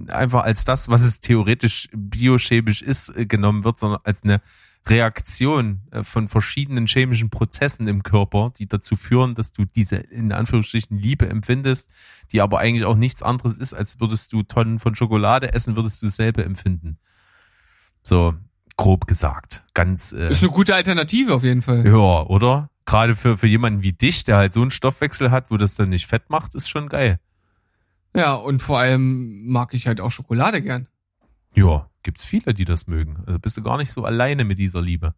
[0.07, 4.41] einfach als das, was es theoretisch biochemisch ist, äh, genommen wird, sondern als eine
[4.85, 10.31] Reaktion äh, von verschiedenen chemischen Prozessen im Körper, die dazu führen, dass du diese in
[10.33, 11.89] Anführungsstrichen Liebe empfindest,
[12.31, 16.01] die aber eigentlich auch nichts anderes ist, als würdest du Tonnen von Schokolade essen, würdest
[16.01, 16.97] du dasselbe empfinden.
[18.01, 18.33] So,
[18.75, 19.63] grob gesagt.
[19.73, 20.11] Ganz.
[20.11, 21.85] Äh, ist eine gute Alternative auf jeden Fall.
[21.85, 22.69] Ja, oder?
[22.85, 25.89] Gerade für, für jemanden wie dich, der halt so einen Stoffwechsel hat, wo das dann
[25.89, 27.19] nicht fett macht, ist schon geil.
[28.15, 30.87] Ja, und vor allem mag ich halt auch Schokolade gern.
[31.55, 33.23] Ja, gibt's viele, die das mögen.
[33.25, 35.15] Also bist du gar nicht so alleine mit dieser Liebe.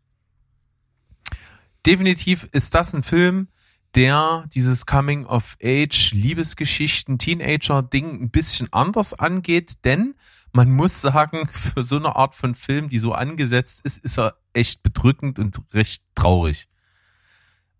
[1.85, 3.47] Definitiv ist das ein Film,
[3.95, 10.15] der dieses Coming of Age, Liebesgeschichten, Teenager-Ding ein bisschen anders angeht, denn
[10.51, 14.35] man muss sagen, für so eine Art von Film, die so angesetzt ist, ist er
[14.53, 16.67] echt bedrückend und recht traurig.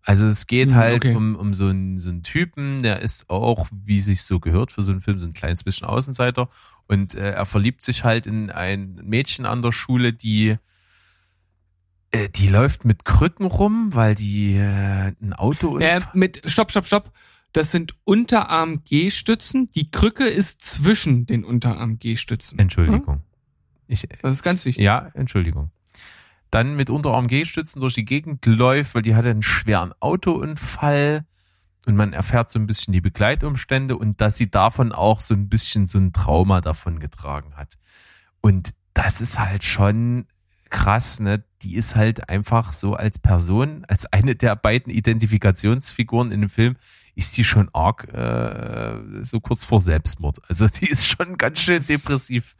[0.06, 1.16] Also es geht hm, halt okay.
[1.16, 4.82] um, um so, einen, so einen Typen, der ist auch, wie sich so gehört für
[4.82, 6.48] so einen Film, so ein kleines bisschen Außenseiter
[6.86, 10.58] und äh, er verliebt sich halt in ein Mädchen an der Schule, die
[12.12, 16.86] äh, die läuft mit Krücken rum, weil die äh, ein Auto äh, mit Stopp, Stopp,
[16.86, 17.12] Stopp.
[17.52, 19.68] Das sind Unterarm-G-Stützen.
[19.74, 22.58] Die Krücke ist zwischen den Unterarm-G-Stützen.
[22.58, 23.06] Entschuldigung.
[23.06, 23.20] Hm?
[23.88, 24.84] Ich, das ist ganz wichtig.
[24.84, 25.70] Ja, Entschuldigung.
[26.50, 31.24] Dann mit Unterarm-G-Stützen durch die Gegend läuft, weil die hatte einen schweren Autounfall
[31.86, 35.48] und man erfährt so ein bisschen die Begleitumstände und dass sie davon auch so ein
[35.48, 37.74] bisschen so ein Trauma davon getragen hat.
[38.40, 40.26] Und das ist halt schon
[40.68, 41.44] krass, ne?
[41.62, 46.76] Die ist halt einfach so als Person, als eine der beiden Identifikationsfiguren in dem Film,
[47.14, 50.38] ist die schon arg äh, so kurz vor Selbstmord.
[50.48, 52.56] Also die ist schon ganz schön depressiv,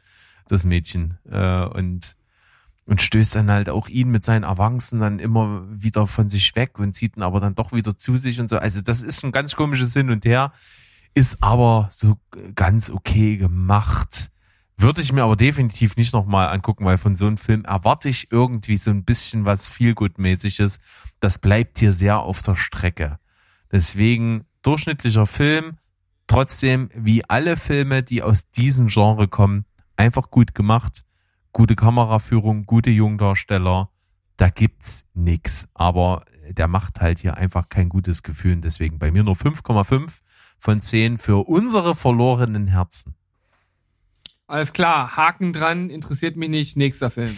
[0.47, 1.17] das Mädchen.
[1.29, 2.16] Äh, und
[2.87, 6.79] und stößt dann halt auch ihn mit seinen Avancen dann immer wieder von sich weg
[6.79, 8.57] und zieht ihn aber dann doch wieder zu sich und so.
[8.57, 10.53] Also das ist ein ganz komisches Hin und Her,
[11.13, 12.17] ist aber so
[12.55, 14.31] ganz okay gemacht.
[14.77, 18.31] Würde ich mir aber definitiv nicht nochmal angucken, weil von so einem Film erwarte ich
[18.31, 20.79] irgendwie so ein bisschen was Feelgood-mäßiges.
[21.19, 23.19] Das bleibt hier sehr auf der Strecke.
[23.69, 25.77] Deswegen durchschnittlicher Film,
[26.27, 29.65] trotzdem wie alle Filme, die aus diesem Genre kommen,
[29.97, 31.03] einfach gut gemacht
[31.57, 33.89] gute Kameraführung, gute Jungdarsteller,
[34.37, 35.67] da gibt's nix.
[35.73, 38.53] Aber der macht halt hier einfach kein gutes Gefühl.
[38.53, 40.07] Und deswegen bei mir nur 5,5
[40.59, 43.15] von 10 für unsere verlorenen Herzen.
[44.45, 46.77] Alles klar, Haken dran, interessiert mich nicht.
[46.77, 47.37] Nächster Film.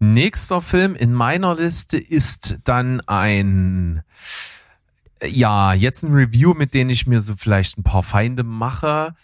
[0.00, 4.02] Nächster Film in meiner Liste ist dann ein,
[5.24, 9.14] ja, jetzt ein Review, mit dem ich mir so vielleicht ein paar Feinde mache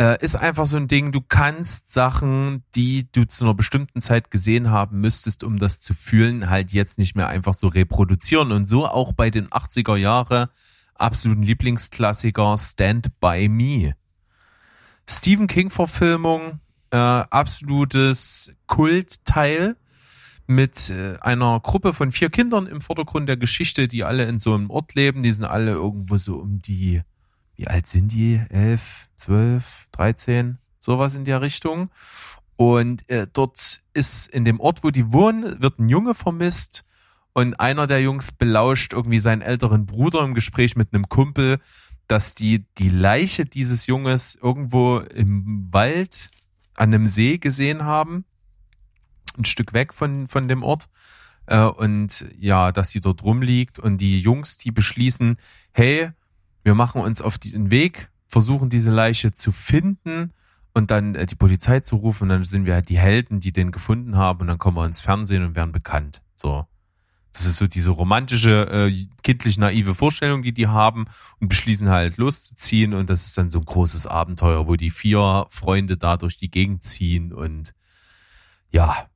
[0.00, 4.30] äh, ist einfach so ein Ding, du kannst Sachen, die du zu einer bestimmten Zeit
[4.30, 8.50] gesehen haben müsstest, um das zu fühlen, halt jetzt nicht mehr einfach so reproduzieren.
[8.50, 10.48] Und so auch bei den 80er Jahre
[10.94, 13.94] absoluten Lieblingsklassiker Stand By Me.
[15.06, 16.60] Stephen King Verfilmung,
[16.92, 19.76] äh, absolutes Kultteil
[20.46, 24.54] mit äh, einer Gruppe von vier Kindern im Vordergrund der Geschichte, die alle in so
[24.54, 25.22] einem Ort leben.
[25.22, 27.02] Die sind alle irgendwo so um die
[27.60, 28.40] wie alt sind die?
[28.48, 31.90] Elf, zwölf, dreizehn, sowas in der Richtung.
[32.56, 36.84] Und äh, dort ist in dem Ort, wo die wohnen, wird ein Junge vermisst.
[37.32, 41.58] Und einer der Jungs belauscht irgendwie seinen älteren Bruder im Gespräch mit einem Kumpel,
[42.08, 46.28] dass die die Leiche dieses Junges irgendwo im Wald
[46.74, 48.24] an einem See gesehen haben,
[49.38, 50.88] ein Stück weg von von dem Ort.
[51.46, 53.78] Äh, und ja, dass sie dort rumliegt.
[53.78, 55.36] Und die Jungs, die beschließen,
[55.72, 56.10] hey,
[56.62, 60.32] wir machen uns auf den Weg, versuchen diese Leiche zu finden
[60.72, 62.24] und dann äh, die Polizei zu rufen.
[62.24, 64.42] Und dann sind wir halt die Helden, die den gefunden haben.
[64.42, 66.22] Und dann kommen wir ins Fernsehen und werden bekannt.
[66.36, 66.64] So.
[67.32, 71.06] Das ist so diese romantische, äh, kindlich naive Vorstellung, die die haben
[71.40, 72.94] und beschließen halt loszuziehen.
[72.94, 76.50] Und das ist dann so ein großes Abenteuer, wo die vier Freunde da durch die
[76.50, 77.32] Gegend ziehen.
[77.32, 77.74] Und
[78.70, 79.08] ja,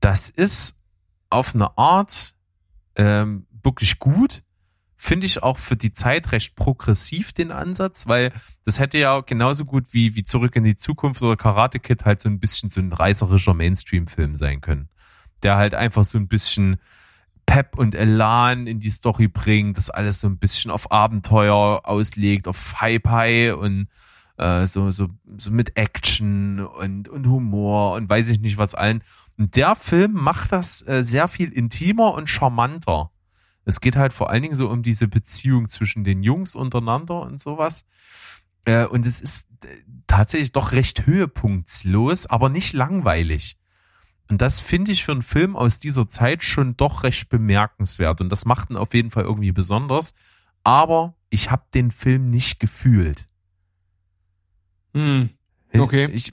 [0.00, 0.74] das ist
[1.28, 2.34] auf eine Art
[2.96, 4.42] ähm, wirklich gut,
[5.02, 8.32] finde ich auch für die Zeit recht progressiv den Ansatz, weil
[8.66, 12.20] das hätte ja genauso gut wie, wie Zurück in die Zukunft oder Karate Kid halt
[12.20, 14.90] so ein bisschen so ein reißerischer Mainstream-Film sein können.
[15.42, 16.80] Der halt einfach so ein bisschen
[17.46, 22.46] Pep und Elan in die Story bringt, das alles so ein bisschen auf Abenteuer auslegt,
[22.46, 23.88] auf High-High und
[24.36, 25.08] äh, so, so,
[25.38, 29.02] so mit Action und, und Humor und weiß ich nicht was allen.
[29.38, 33.10] Und der Film macht das äh, sehr viel intimer und charmanter.
[33.64, 37.40] Es geht halt vor allen Dingen so um diese Beziehung zwischen den Jungs untereinander und
[37.40, 37.84] sowas.
[38.64, 39.68] Äh, und es ist äh,
[40.06, 43.58] tatsächlich doch recht höhepunktslos, aber nicht langweilig.
[44.28, 48.20] Und das finde ich für einen Film aus dieser Zeit schon doch recht bemerkenswert.
[48.20, 50.14] Und das macht ihn auf jeden Fall irgendwie besonders.
[50.62, 53.26] Aber ich habe den Film nicht gefühlt.
[54.94, 55.30] Hm.
[55.72, 56.08] Okay.
[56.12, 56.32] Ich,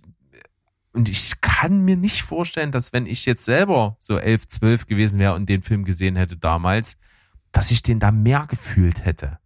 [0.93, 5.19] und ich kann mir nicht vorstellen, dass wenn ich jetzt selber so elf, zwölf gewesen
[5.19, 6.97] wäre und den Film gesehen hätte damals,
[7.51, 9.39] dass ich den da mehr gefühlt hätte.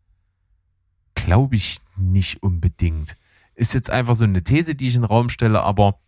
[1.15, 3.15] Glaube ich nicht unbedingt.
[3.55, 5.99] Ist jetzt einfach so eine These, die ich in den Raum stelle, aber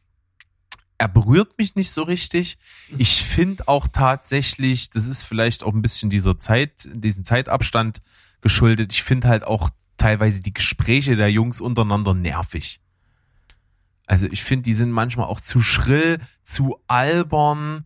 [0.97, 2.57] er berührt mich nicht so richtig.
[2.97, 8.01] Ich finde auch tatsächlich, das ist vielleicht auch ein bisschen dieser Zeit, diesen Zeitabstand
[8.41, 8.93] geschuldet.
[8.93, 12.79] Ich finde halt auch teilweise die Gespräche der Jungs untereinander nervig.
[14.05, 17.85] Also ich finde, die sind manchmal auch zu schrill, zu albern,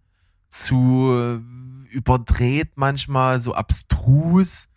[0.50, 1.42] zu
[1.98, 4.70] überdreht manchmal, so abstrus.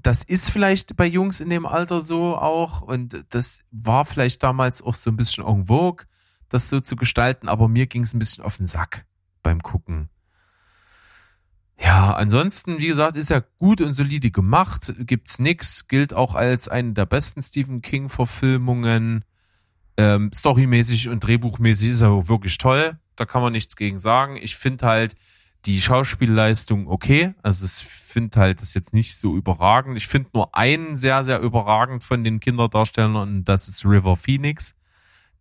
[0.00, 4.80] Das ist vielleicht bei Jungs in dem Alter so auch und das war vielleicht damals
[4.80, 6.06] auch so ein bisschen en vogue,
[6.48, 9.06] das so zu gestalten, aber mir ging es ein bisschen auf den Sack
[9.42, 10.08] beim Gucken.
[11.78, 16.68] Ja, ansonsten, wie gesagt, ist er gut und solide gemacht, gibt's nix, gilt auch als
[16.68, 19.24] eine der besten Stephen King Verfilmungen
[19.96, 22.98] ähm, storymäßig und drehbuchmäßig ist er wirklich toll.
[23.16, 24.36] Da kann man nichts gegen sagen.
[24.36, 25.16] Ich finde halt
[25.66, 27.34] die Schauspielleistung okay.
[27.42, 29.96] Also ich finde halt das jetzt nicht so überragend.
[29.96, 34.74] Ich finde nur einen sehr, sehr überragend von den Kinderdarstellern und das ist River Phoenix,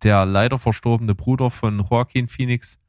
[0.04, 2.80] der leider verstorbene Bruder von Joaquin Phoenix.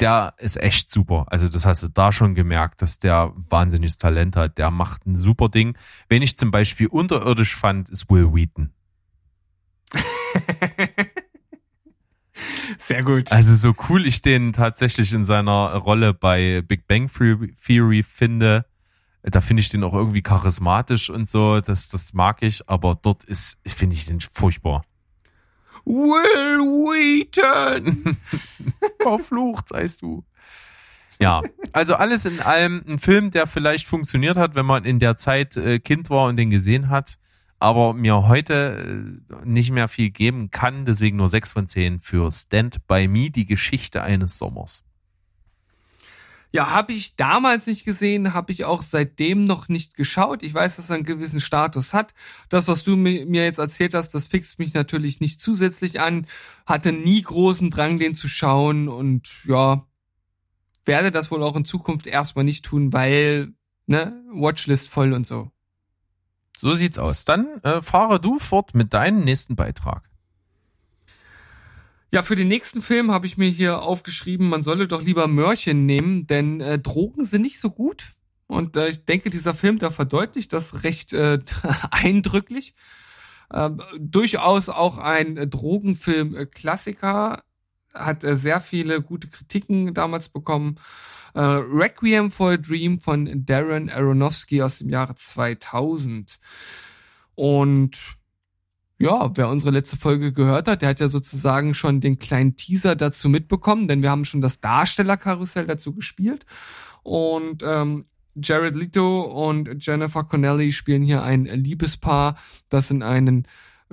[0.00, 1.26] Der ist echt super.
[1.28, 4.58] Also das hast du da schon gemerkt, dass der wahnsinniges Talent hat.
[4.58, 5.78] Der macht ein super Ding.
[6.08, 8.72] Wenn ich zum Beispiel unterirdisch fand, ist Will Wheaton.
[12.78, 13.32] Sehr gut.
[13.32, 18.66] Also so cool ich den tatsächlich in seiner Rolle bei Big Bang Theory finde,
[19.22, 23.24] da finde ich den auch irgendwie charismatisch und so, das, das mag ich, aber dort
[23.24, 24.84] ist, finde ich den furchtbar.
[25.84, 28.16] Will Wheaton!
[29.02, 30.24] Verflucht, seist du.
[31.20, 31.42] Ja,
[31.72, 35.56] also alles in allem ein Film, der vielleicht funktioniert hat, wenn man in der Zeit
[35.56, 37.18] äh, Kind war und den gesehen hat
[37.58, 40.84] aber mir heute äh, nicht mehr viel geben kann.
[40.84, 44.84] Deswegen nur 6 von 10 für Stand by Me, die Geschichte eines Sommers.
[46.54, 50.44] Ja, habe ich damals nicht gesehen, habe ich auch seitdem noch nicht geschaut.
[50.44, 52.14] Ich weiß, dass er einen gewissen Status hat.
[52.48, 56.28] Das, was du mir jetzt erzählt hast, das fixt mich natürlich nicht zusätzlich an.
[56.64, 59.84] Hatte nie großen Drang, den zu schauen und ja,
[60.84, 63.52] werde das wohl auch in Zukunft erstmal nicht tun, weil,
[63.86, 65.50] ne, Watchlist voll und so.
[66.56, 67.24] So sieht's aus.
[67.24, 70.08] Dann äh, fahre du fort mit deinem nächsten Beitrag.
[72.12, 75.84] Ja, für den nächsten Film habe ich mir hier aufgeschrieben, man solle doch lieber Mörchen
[75.84, 78.12] nehmen, denn äh, Drogen sind nicht so gut.
[78.46, 81.40] Und äh, ich denke, dieser Film, da verdeutlicht das recht äh,
[81.90, 82.74] eindrücklich.
[83.50, 87.42] Äh, durchaus auch ein Drogenfilm-Klassiker,
[87.92, 90.76] hat äh, sehr viele gute Kritiken damals bekommen.
[91.34, 96.38] Äh, Requiem for a Dream von Darren Aronofsky aus dem Jahre 2000.
[97.34, 98.16] Und
[98.98, 102.94] ja, wer unsere letzte Folge gehört hat, der hat ja sozusagen schon den kleinen Teaser
[102.94, 106.46] dazu mitbekommen, denn wir haben schon das Darstellerkarussell dazu gespielt.
[107.02, 108.04] Und ähm,
[108.36, 112.36] Jared Leto und Jennifer Connelly spielen hier ein Liebespaar,
[112.68, 113.46] das in einen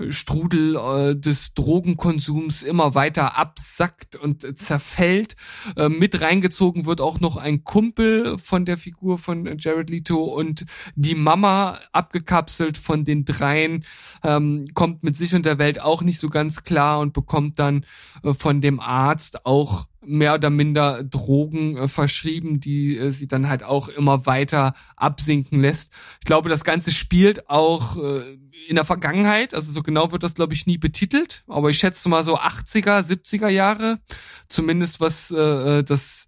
[0.10, 5.36] Strudel äh, des Drogenkonsums immer weiter absackt und zerfällt.
[5.76, 10.66] Äh, mit reingezogen wird auch noch ein Kumpel von der Figur von Jared Leto und
[10.95, 13.86] die Mama, abgekapselt von den dreien,
[14.24, 17.86] ähm, kommt mit sich und der Welt auch nicht so ganz klar und bekommt dann
[18.24, 23.47] äh, von dem Arzt auch mehr oder minder Drogen äh, verschrieben, die äh, sie dann
[23.47, 25.93] halt auch immer weiter absinken lässt.
[26.20, 28.38] Ich glaube, das Ganze spielt auch äh,
[28.68, 32.09] in der Vergangenheit, also so genau wird das, glaube ich, nie betitelt, aber ich schätze
[32.09, 33.99] mal so 80er, 70er Jahre,
[34.47, 36.28] zumindest was äh, äh, das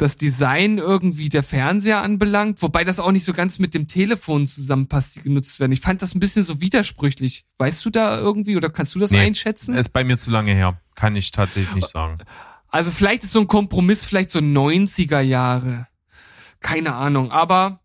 [0.00, 4.46] das Design irgendwie der Fernseher anbelangt, wobei das auch nicht so ganz mit dem Telefon
[4.46, 5.72] zusammenpasst, die genutzt werden.
[5.72, 7.44] Ich fand das ein bisschen so widersprüchlich.
[7.58, 9.76] Weißt du da irgendwie oder kannst du das nee, einschätzen?
[9.76, 10.80] Ist bei mir zu lange her.
[10.94, 12.16] Kann ich tatsächlich nicht sagen.
[12.68, 15.86] Also vielleicht ist so ein Kompromiss vielleicht so 90er Jahre.
[16.60, 17.30] Keine Ahnung.
[17.30, 17.80] Aber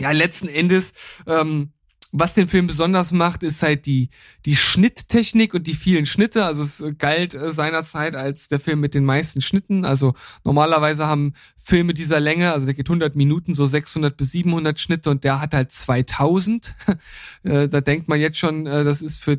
[0.00, 1.72] ja, letzten Endes ähm,
[2.12, 4.08] was den Film besonders macht, ist halt die,
[4.44, 6.44] die Schnitttechnik und die vielen Schnitte.
[6.44, 9.84] Also es galt äh, seinerzeit als der Film mit den meisten Schnitten.
[9.84, 14.80] Also normalerweise haben Filme dieser Länge, also der geht 100 Minuten, so 600 bis 700
[14.80, 16.74] Schnitte und der hat halt 2000.
[17.42, 19.36] äh, da denkt man jetzt schon, äh, das ist für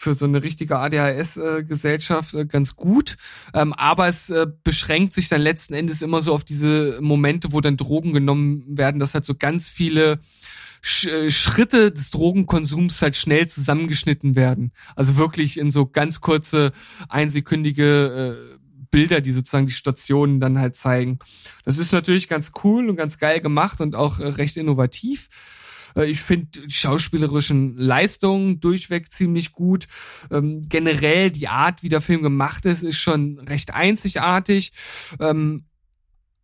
[0.00, 3.16] für so eine richtige ADHS-Gesellschaft ganz gut.
[3.52, 4.32] Ähm, aber es
[4.62, 9.00] beschränkt sich dann letzten Endes immer so auf diese Momente, wo dann Drogen genommen werden,
[9.00, 10.20] dass halt so ganz viele
[11.04, 14.72] äh, Schritte des Drogenkonsums halt schnell zusammengeschnitten werden.
[14.96, 16.72] Also wirklich in so ganz kurze,
[17.08, 18.58] einsekündige äh,
[18.90, 21.18] Bilder, die sozusagen die Stationen dann halt zeigen.
[21.64, 25.28] Das ist natürlich ganz cool und ganz geil gemacht und auch äh, recht innovativ.
[25.94, 29.86] Äh, ich finde die schauspielerischen Leistungen durchweg ziemlich gut.
[30.30, 34.72] Ähm, generell die Art, wie der Film gemacht ist, ist schon recht einzigartig.
[35.20, 35.64] Ähm,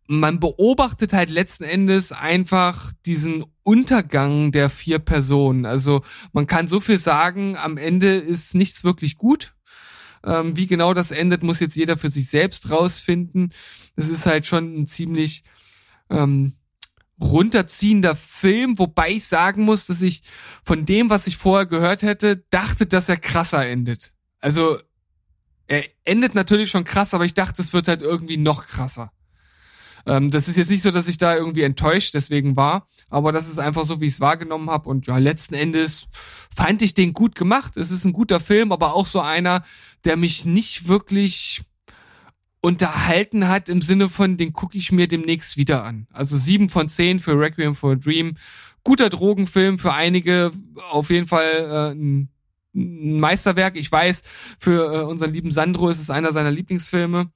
[0.07, 5.65] man beobachtet halt letzten Endes einfach diesen Untergang der vier Personen.
[5.65, 9.55] Also man kann so viel sagen, am Ende ist nichts wirklich gut.
[10.23, 13.53] Ähm, wie genau das endet, muss jetzt jeder für sich selbst rausfinden.
[13.95, 15.43] Es ist halt schon ein ziemlich
[16.09, 16.53] ähm,
[17.19, 20.23] runterziehender Film, wobei ich sagen muss, dass ich
[20.63, 24.13] von dem, was ich vorher gehört hätte, dachte, dass er krasser endet.
[24.39, 24.77] Also
[25.67, 29.11] er endet natürlich schon krass, aber ich dachte, es wird halt irgendwie noch krasser.
[30.05, 33.49] Ähm, das ist jetzt nicht so, dass ich da irgendwie enttäuscht deswegen war, aber das
[33.49, 34.89] ist einfach so, wie ich es wahrgenommen habe.
[34.89, 36.07] Und ja, letzten Endes
[36.55, 37.77] fand ich den gut gemacht.
[37.77, 39.63] Es ist ein guter Film, aber auch so einer,
[40.03, 41.63] der mich nicht wirklich
[42.61, 46.07] unterhalten hat im Sinne von, den gucke ich mir demnächst wieder an.
[46.11, 48.35] Also sieben von zehn für Requiem for a Dream.
[48.83, 50.51] Guter Drogenfilm für einige,
[50.89, 52.29] auf jeden Fall äh, ein,
[52.75, 53.77] Meisterwerk.
[53.77, 54.21] Ich weiß,
[54.59, 57.31] für äh, unseren lieben Sandro ist es einer seiner Lieblingsfilme.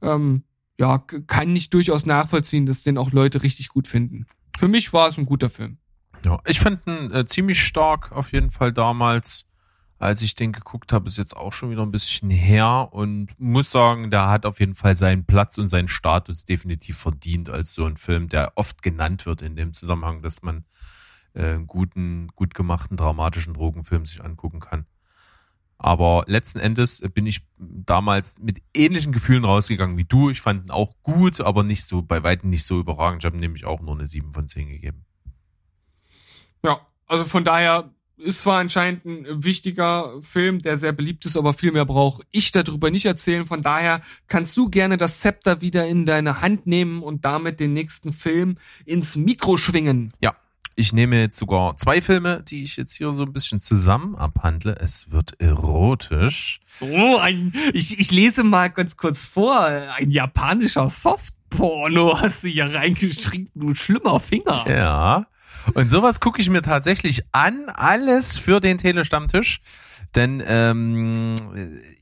[0.00, 0.44] Ähm,
[0.78, 4.26] ja, kann ich durchaus nachvollziehen, dass den auch Leute richtig gut finden.
[4.56, 5.78] Für mich war es ein guter Film.
[6.24, 9.46] Ja, ich fand ihn äh, ziemlich stark auf jeden Fall damals,
[9.98, 13.70] als ich den geguckt habe, ist jetzt auch schon wieder ein bisschen her und muss
[13.70, 17.84] sagen, der hat auf jeden Fall seinen Platz und seinen Status definitiv verdient als so
[17.84, 20.64] ein Film, der oft genannt wird in dem Zusammenhang, dass man
[21.34, 24.86] äh, einen guten, gut gemachten dramatischen Drogenfilm sich angucken kann.
[25.78, 30.30] Aber letzten Endes bin ich damals mit ähnlichen Gefühlen rausgegangen wie du.
[30.30, 33.22] Ich fand ihn auch gut, aber nicht so, bei weitem nicht so überragend.
[33.22, 35.04] Ich habe nämlich auch nur eine 7 von 10 gegeben.
[36.64, 41.52] Ja, also von daher ist zwar anscheinend ein wichtiger Film, der sehr beliebt ist, aber
[41.52, 43.44] viel mehr brauche ich darüber nicht erzählen.
[43.44, 47.72] Von daher kannst du gerne das Zepter wieder in deine Hand nehmen und damit den
[47.72, 50.12] nächsten Film ins Mikro schwingen.
[50.20, 50.36] Ja,
[50.76, 54.76] ich nehme jetzt sogar zwei Filme, die ich jetzt hier so ein bisschen zusammen abhandle.
[54.80, 56.60] Es wird erotisch.
[56.80, 59.60] Oh, ein, ich, ich lese mal ganz kurz vor.
[59.60, 64.64] Ein japanischer Softporno hast du hier reingeschrieben, du schlimmer Finger.
[64.68, 65.26] Ja.
[65.72, 69.60] Und sowas gucke ich mir tatsächlich an, alles für den Telestammtisch.
[70.14, 71.34] Denn ähm,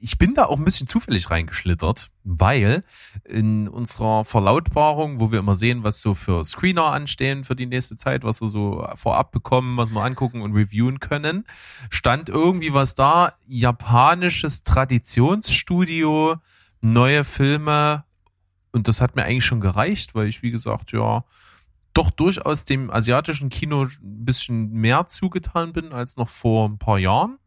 [0.00, 2.84] ich bin da auch ein bisschen zufällig reingeschlittert, weil
[3.24, 7.96] in unserer Verlautbarung, wo wir immer sehen, was so für Screener anstehen für die nächste
[7.96, 11.44] Zeit, was wir so vorab bekommen, was wir angucken und reviewen können,
[11.90, 16.36] stand irgendwie was da, japanisches Traditionsstudio,
[16.80, 18.04] neue Filme.
[18.72, 21.24] Und das hat mir eigentlich schon gereicht, weil ich, wie gesagt, ja,
[21.94, 26.98] doch durchaus dem asiatischen Kino ein bisschen mehr zugetan bin als noch vor ein paar
[26.98, 27.38] Jahren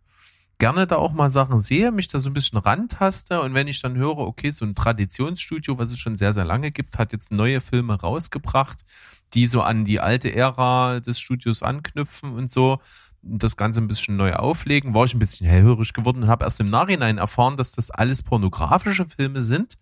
[0.57, 3.41] gerne da auch mal Sachen sehe, mich da so ein bisschen rantaste.
[3.41, 6.71] Und wenn ich dann höre, okay, so ein Traditionsstudio, was es schon sehr, sehr lange
[6.71, 8.85] gibt, hat jetzt neue Filme rausgebracht,
[9.33, 12.79] die so an die alte Ära des Studios anknüpfen und so
[13.21, 16.59] das Ganze ein bisschen neu auflegen, war ich ein bisschen hellhörig geworden und habe erst
[16.59, 19.77] im Nachhinein erfahren, dass das alles pornografische Filme sind.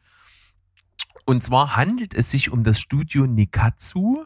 [1.26, 4.24] Und zwar handelt es sich um das Studio Nikatsu,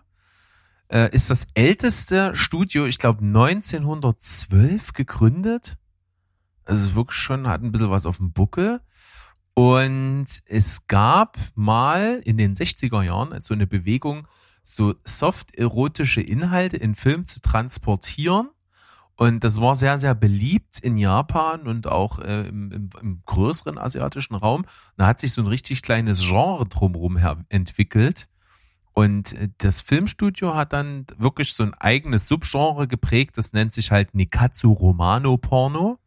[0.89, 5.77] äh, ist das älteste Studio, ich glaube 1912 gegründet
[6.68, 8.82] also wirklich schon, hat ein bisschen was auf dem Buckel.
[9.53, 14.28] Und es gab mal in den 60er Jahren so eine Bewegung,
[14.61, 18.49] so soft erotische Inhalte in Film zu transportieren.
[19.15, 23.80] Und das war sehr, sehr beliebt in Japan und auch äh, im, im, im, größeren
[23.80, 24.65] asiatischen Raum.
[24.95, 27.18] da hat sich so ein richtig kleines Genre drumherum
[27.49, 28.28] entwickelt.
[28.93, 33.39] Und äh, das Filmstudio hat dann wirklich so ein eigenes Subgenre geprägt.
[33.39, 35.97] Das nennt sich halt Nikatsu Romano Porno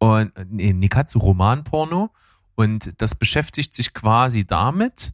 [0.00, 2.10] und nee, Nikatsu Romanporno
[2.56, 5.12] und das beschäftigt sich quasi damit,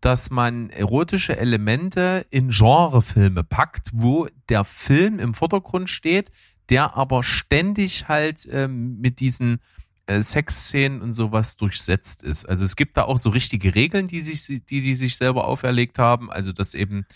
[0.00, 6.30] dass man erotische Elemente in Genrefilme packt, wo der Film im Vordergrund steht,
[6.68, 9.60] der aber ständig halt ähm, mit diesen
[10.06, 12.46] äh, Sexszenen und sowas durchsetzt ist.
[12.46, 15.98] Also es gibt da auch so richtige Regeln, die sich, die, die sich selber auferlegt
[15.98, 16.30] haben.
[16.30, 17.06] Also dass eben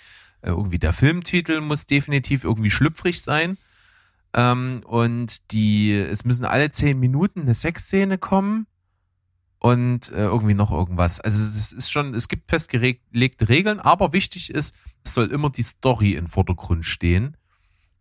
[0.43, 3.59] äh, irgendwie der Filmtitel muss definitiv irgendwie schlüpfrig sein.
[4.35, 8.67] Ähm, und die, es müssen alle zehn Minuten eine Sexszene kommen
[9.59, 11.21] und äh, irgendwie noch irgendwas.
[11.21, 14.75] Also es ist schon, es gibt festgelegte Regeln, aber wichtig ist,
[15.05, 17.37] es soll immer die Story im Vordergrund stehen.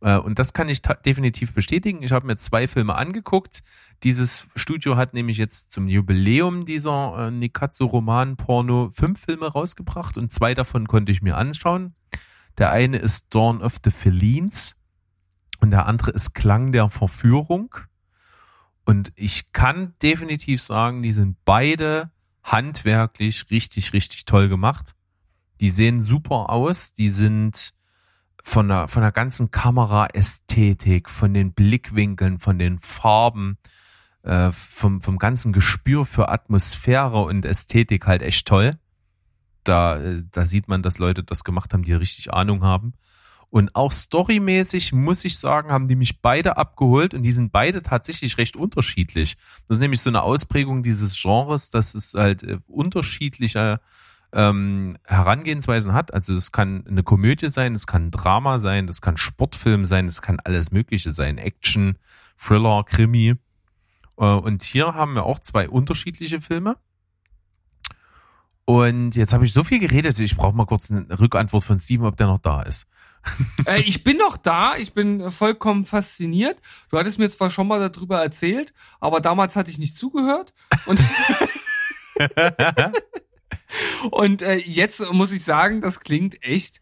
[0.01, 2.03] Äh, und das kann ich definitiv bestätigen.
[2.03, 3.63] Ich habe mir zwei Filme angeguckt.
[4.03, 10.53] Dieses Studio hat nämlich jetzt zum Jubiläum dieser äh, Nikatsu-Roman-Porno fünf Filme rausgebracht und zwei
[10.53, 11.95] davon konnte ich mir anschauen.
[12.57, 14.75] Der eine ist Dawn of the Felines
[15.59, 17.75] und der andere ist Klang der Verführung.
[18.85, 22.11] Und ich kann definitiv sagen, die sind beide
[22.43, 24.95] handwerklich richtig, richtig toll gemacht.
[25.59, 26.93] Die sehen super aus.
[26.93, 27.73] Die sind
[28.43, 33.57] von der, von der ganzen Kameraästhetik, von den Blickwinkeln, von den Farben,
[34.23, 38.79] äh, vom, vom ganzen Gespür für Atmosphäre und Ästhetik halt echt toll.
[39.63, 42.93] Da, äh, da sieht man, dass Leute das gemacht haben, die richtig Ahnung haben.
[43.51, 47.81] Und auch storymäßig muss ich sagen, haben die mich beide abgeholt und die sind beide
[47.81, 49.37] tatsächlich recht unterschiedlich.
[49.67, 53.79] Das ist nämlich so eine Ausprägung dieses Genres, dass es halt äh, unterschiedliche
[54.31, 56.13] ähm, Herangehensweisen hat.
[56.13, 60.21] Also es kann eine Komödie sein, es kann Drama sein, es kann Sportfilm sein, es
[60.21, 61.39] kann alles Mögliche sein.
[61.39, 61.97] Action,
[62.37, 63.35] Thriller, Krimi.
[64.17, 66.77] Äh, und hier haben wir auch zwei unterschiedliche Filme.
[68.65, 72.05] Und jetzt habe ich so viel geredet, ich brauche mal kurz eine Rückantwort von Steven,
[72.05, 72.85] ob der noch da ist.
[73.65, 76.57] Äh, ich bin noch da, ich bin vollkommen fasziniert.
[76.89, 80.53] Du hattest mir zwar schon mal darüber erzählt, aber damals hatte ich nicht zugehört.
[80.85, 80.99] Und,
[84.11, 86.81] und äh, jetzt muss ich sagen, das klingt echt,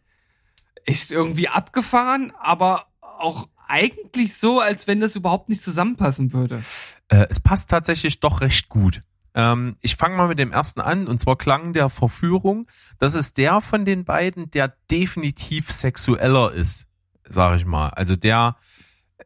[0.84, 6.64] echt irgendwie abgefahren, aber auch eigentlich so, als wenn das überhaupt nicht zusammenpassen würde.
[7.08, 9.02] Äh, es passt tatsächlich doch recht gut.
[9.38, 12.66] Ähm, ich fange mal mit dem ersten an, und zwar Klang der Verführung.
[12.98, 16.88] Das ist der von den beiden, der definitiv sexueller ist,
[17.28, 17.90] sage ich mal.
[17.90, 18.56] Also der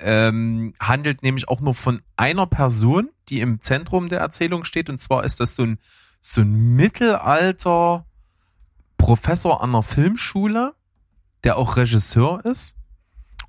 [0.01, 4.91] ähm, handelt nämlich auch nur von einer Person, die im Zentrum der Erzählung steht.
[4.91, 5.79] Und zwar ist das so ein,
[6.21, 8.05] so ein Mittelalter
[8.99, 10.75] Professor an einer Filmschule,
[11.43, 12.77] der auch Regisseur ist.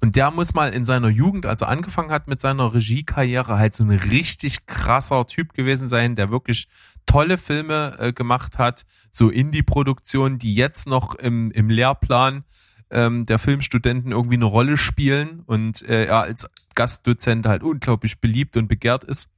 [0.04, 3.74] Und der muss mal in seiner Jugend, als er angefangen hat mit seiner Regiekarriere, halt
[3.74, 6.68] so ein richtig krasser Typ gewesen sein, der wirklich
[7.06, 12.44] tolle Filme äh, gemacht hat, so Indie-Produktionen, die jetzt noch im, im Lehrplan
[12.92, 18.58] ähm, der Filmstudenten irgendwie eine Rolle spielen und äh, er als Gastdozent halt unglaublich beliebt
[18.58, 19.30] und begehrt ist.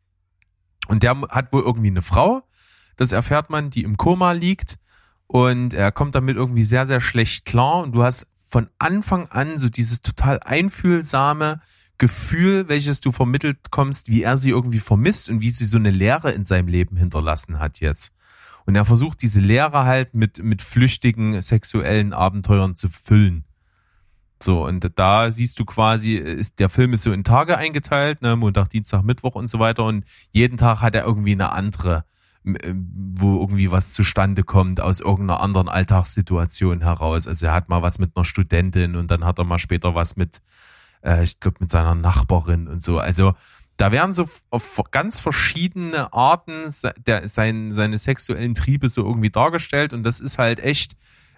[0.88, 2.41] Und der hat wohl irgendwie eine Frau,
[2.97, 4.80] das erfährt man, die im Koma liegt.
[5.28, 7.84] Und er kommt damit irgendwie sehr, sehr schlecht klar.
[7.84, 11.59] Und du hast von Anfang an so dieses total einfühlsame
[11.97, 15.91] Gefühl, welches du vermittelt kommst, wie er sie irgendwie vermisst und wie sie so eine
[15.91, 18.13] Leere in seinem Leben hinterlassen hat jetzt.
[18.65, 23.43] Und er versucht diese Leere halt mit, mit flüchtigen sexuellen Abenteuern zu füllen.
[24.41, 28.37] So, und da siehst du quasi, ist, der Film ist so in Tage eingeteilt, ne,
[28.37, 29.83] Montag, Dienstag, Mittwoch und so weiter.
[29.83, 32.05] Und jeden Tag hat er irgendwie eine andere
[32.45, 37.27] wo irgendwie was zustande kommt aus irgendeiner anderen Alltagssituation heraus.
[37.27, 40.15] Also er hat mal was mit einer Studentin und dann hat er mal später was
[40.15, 40.41] mit,
[41.03, 42.99] äh, ich glaube, mit seiner Nachbarin und so.
[42.99, 43.33] Also
[43.77, 46.71] da werden so auf ganz verschiedene Arten
[47.05, 50.95] der, sein, seine sexuellen Triebe so irgendwie dargestellt und das ist halt echt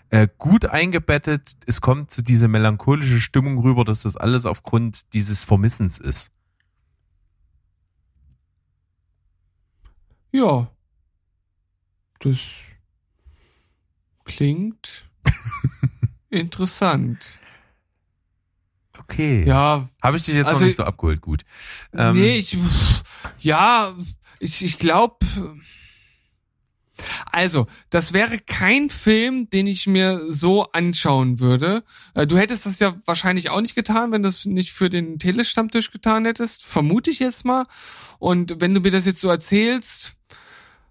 [0.10, 1.54] äh, gut eingebettet.
[1.66, 6.32] Es kommt zu dieser melancholische Stimmung rüber, dass das alles aufgrund dieses Vermissens ist.
[10.32, 10.70] Ja,
[12.20, 12.38] das
[14.26, 15.06] klingt
[16.30, 17.40] interessant.
[19.00, 19.46] Okay.
[19.46, 19.90] Ja.
[20.02, 21.46] Habe ich dich jetzt also, noch nicht so abgeholt, gut.
[21.94, 22.58] Ähm, nee, ich,
[23.40, 23.94] ja,
[24.40, 25.18] ich, ich glaube,
[27.32, 31.84] also, das wäre kein Film, den ich mir so anschauen würde.
[32.16, 35.20] Äh, du hättest das ja wahrscheinlich auch nicht getan, wenn du es nicht für den
[35.20, 36.66] Telestammtisch getan hättest.
[36.66, 37.66] Vermute ich jetzt mal.
[38.20, 40.16] Und wenn du mir das jetzt so erzählst,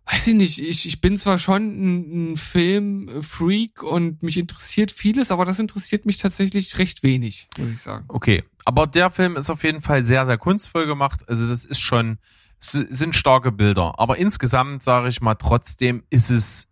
[0.07, 5.31] weiß ich nicht, ich, ich bin zwar schon ein, ein Filmfreak und mich interessiert vieles,
[5.31, 8.05] aber das interessiert mich tatsächlich recht wenig, muss ich sagen.
[8.09, 11.29] Okay, aber der Film ist auf jeden Fall sehr, sehr kunstvoll gemacht.
[11.29, 12.19] Also das ist schon,
[12.61, 13.99] sind starke Bilder.
[13.99, 16.69] Aber insgesamt sage ich mal, trotzdem ist es,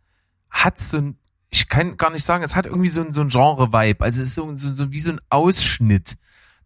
[0.50, 1.18] hat so ein,
[1.50, 4.04] ich kann gar nicht sagen, es hat irgendwie so ein, so ein Genre-Vibe.
[4.04, 6.16] Also es ist so, so, so wie so ein Ausschnitt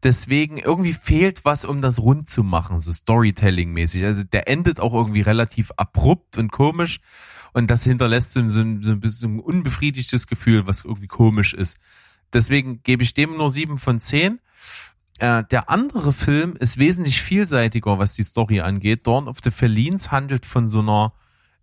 [0.02, 4.04] Deswegen irgendwie fehlt was, um das rund zu machen, so Storytelling-mäßig.
[4.04, 7.00] Also der endet auch irgendwie relativ abrupt und komisch
[7.52, 11.78] und das hinterlässt so, so, so ein bisschen unbefriedigtes Gefühl, was irgendwie komisch ist.
[12.32, 14.38] Deswegen gebe ich dem nur sieben von zehn.
[15.18, 19.06] Äh, der andere Film ist wesentlich vielseitiger, was die Story angeht.
[19.06, 21.12] Dawn of the Felines handelt von so einer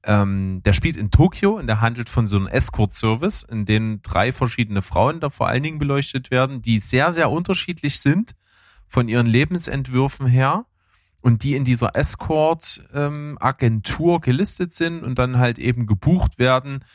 [0.05, 4.31] ähm, der spielt in Tokio und der handelt von so einem Escort-Service, in dem drei
[4.31, 8.35] verschiedene Frauen da vor allen Dingen beleuchtet werden, die sehr, sehr unterschiedlich sind
[8.87, 10.65] von ihren Lebensentwürfen her
[11.21, 16.85] und die in dieser Escort-Agentur ähm, gelistet sind und dann halt eben gebucht werden,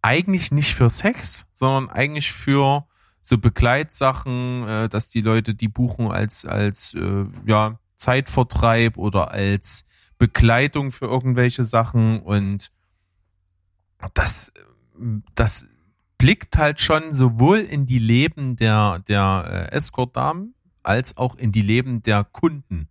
[0.00, 2.86] eigentlich nicht für Sex, sondern eigentlich für
[3.20, 9.86] so Begleitsachen, äh, dass die Leute die buchen als als äh, ja Zeitvertreib oder als
[10.22, 12.70] Begleitung für irgendwelche Sachen und
[14.14, 14.52] das,
[15.34, 15.66] das
[16.16, 20.54] blickt halt schon sowohl in die Leben der, der äh, Escort-Damen
[20.84, 22.88] als auch in die Leben der Kunden.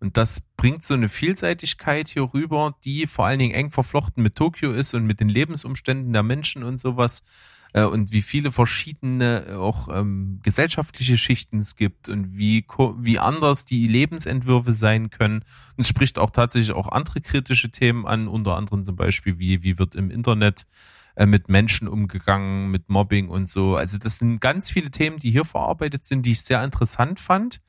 [0.00, 4.34] Und das bringt so eine Vielseitigkeit hier rüber, die vor allen Dingen eng verflochten mit
[4.34, 7.22] Tokio ist und mit den Lebensumständen der Menschen und sowas.
[7.72, 12.64] Äh, und wie viele verschiedene äh, auch ähm, gesellschaftliche Schichten es gibt und wie,
[12.98, 15.44] wie anders die Lebensentwürfe sein können.
[15.76, 19.62] Und es spricht auch tatsächlich auch andere kritische Themen an, unter anderem zum Beispiel, wie,
[19.62, 20.66] wie wird im Internet
[21.16, 23.76] äh, mit Menschen umgegangen, mit Mobbing und so.
[23.76, 27.60] Also das sind ganz viele Themen, die hier verarbeitet sind, die ich sehr interessant fand.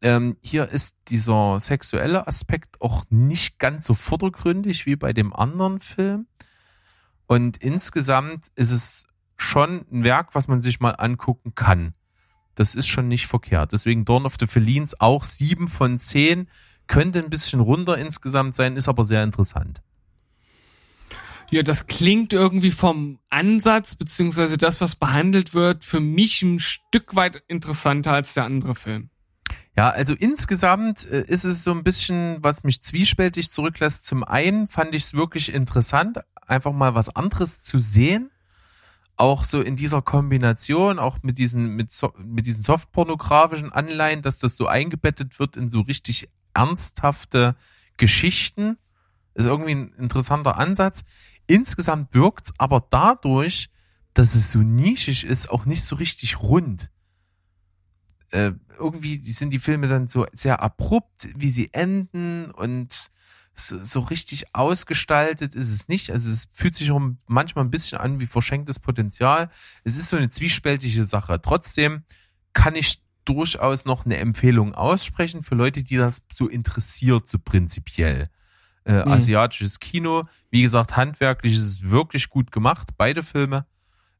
[0.00, 5.80] Ähm, hier ist dieser sexuelle Aspekt auch nicht ganz so vordergründig wie bei dem anderen
[5.80, 6.28] Film.
[7.26, 9.07] Und insgesamt ist es
[9.38, 11.94] schon ein Werk, was man sich mal angucken kann.
[12.54, 13.72] Das ist schon nicht verkehrt.
[13.72, 16.48] Deswegen Dawn of the Felines auch sieben von zehn.
[16.88, 19.80] Könnte ein bisschen runter insgesamt sein, ist aber sehr interessant.
[21.50, 27.14] Ja, das klingt irgendwie vom Ansatz beziehungsweise das, was behandelt wird, für mich ein Stück
[27.14, 29.08] weit interessanter als der andere Film.
[29.76, 34.04] Ja, also insgesamt äh, ist es so ein bisschen, was mich zwiespältig zurücklässt.
[34.04, 38.30] Zum einen fand ich es wirklich interessant, einfach mal was anderes zu sehen
[39.18, 44.56] auch so in dieser Kombination, auch mit diesen, mit, mit diesen softpornografischen Anleihen, dass das
[44.56, 47.56] so eingebettet wird in so richtig ernsthafte
[47.96, 48.78] Geschichten,
[49.34, 51.04] ist irgendwie ein interessanter Ansatz.
[51.46, 53.70] Insgesamt wirkt es aber dadurch,
[54.14, 56.90] dass es so nischig ist, auch nicht so richtig rund.
[58.30, 63.10] Äh, irgendwie sind die Filme dann so sehr abrupt, wie sie enden und
[63.58, 66.10] so, so richtig ausgestaltet ist es nicht.
[66.10, 69.50] Also es fühlt sich auch manchmal ein bisschen an wie verschenktes Potenzial.
[69.84, 71.40] Es ist so eine zwiespältige Sache.
[71.42, 72.04] Trotzdem
[72.52, 78.28] kann ich durchaus noch eine Empfehlung aussprechen für Leute, die das so interessiert, so prinzipiell.
[78.84, 79.12] Äh, mhm.
[79.12, 83.66] Asiatisches Kino, wie gesagt, handwerklich ist es wirklich gut gemacht, beide Filme.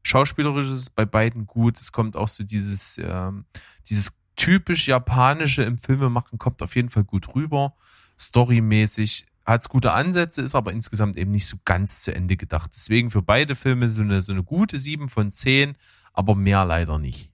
[0.03, 1.79] Schauspielerisch ist es bei beiden gut.
[1.79, 3.45] Es kommt auch so dieses, ähm,
[3.89, 7.73] dieses typisch japanische im Filme machen, kommt auf jeden Fall gut rüber.
[8.17, 12.71] Storymäßig hat es gute Ansätze, ist aber insgesamt eben nicht so ganz zu Ende gedacht.
[12.75, 15.75] Deswegen für beide Filme so eine, so eine gute 7 von 10,
[16.13, 17.31] aber mehr leider nicht.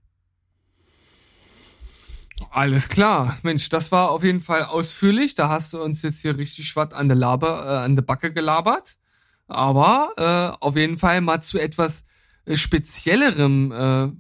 [2.50, 3.38] Alles klar.
[3.44, 5.36] Mensch, das war auf jeden Fall ausführlich.
[5.36, 8.34] Da hast du uns jetzt hier richtig was an der Laber, äh, an der Backe
[8.34, 8.98] gelabert.
[9.48, 12.06] Aber äh, auf jeden Fall mal zu etwas
[12.46, 14.12] äh, speziellerem äh,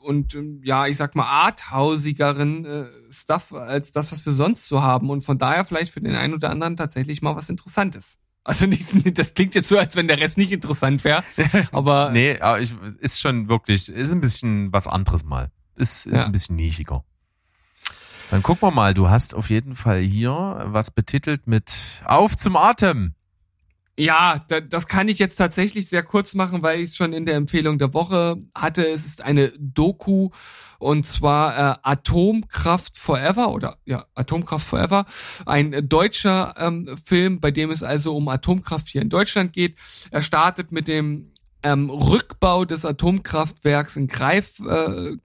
[0.00, 4.82] und ähm, ja, ich sag mal, arthausigeren äh, Stuff als das, was wir sonst so
[4.82, 5.10] haben.
[5.10, 8.18] Und von daher vielleicht für den einen oder anderen tatsächlich mal was Interessantes.
[8.42, 11.22] Also nicht, das klingt jetzt so, als wenn der Rest nicht interessant wäre.
[11.72, 12.10] Aber.
[12.10, 15.50] nee, aber ich, ist schon wirklich, ist ein bisschen was anderes mal.
[15.76, 16.24] Ist, ist ja.
[16.24, 17.04] ein bisschen nischiger.
[18.30, 22.56] Dann gucken wir mal, du hast auf jeden Fall hier was betitelt mit Auf zum
[22.56, 23.14] Atem.
[24.00, 27.26] Ja, da, das kann ich jetzt tatsächlich sehr kurz machen, weil ich es schon in
[27.26, 28.88] der Empfehlung der Woche hatte.
[28.88, 30.30] Es ist eine Doku
[30.78, 35.04] und zwar äh, Atomkraft Forever oder ja, Atomkraft Forever.
[35.44, 39.76] Ein deutscher ähm, Film, bei dem es also um Atomkraft hier in Deutschland geht.
[40.10, 41.32] Er startet mit dem
[41.62, 45.16] ähm, Rückbau des Atomkraftwerks in Greif, äh,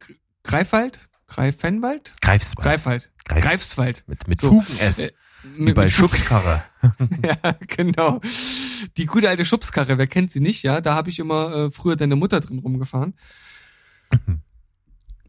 [0.43, 1.07] Greifwald?
[1.27, 2.11] Greifenwald?
[2.19, 2.65] Greifswald.
[2.65, 3.09] Greifwald.
[3.23, 4.03] Greifs Greifswald.
[4.07, 5.05] Mit, mit so, Fugen S.
[5.05, 5.11] Äh,
[5.57, 6.63] wie bei Schubskarre.
[7.23, 8.19] ja, genau.
[8.97, 10.81] Die gute alte Schubskarre, wer kennt sie nicht, ja?
[10.81, 13.13] Da habe ich immer äh, früher deine Mutter drin rumgefahren.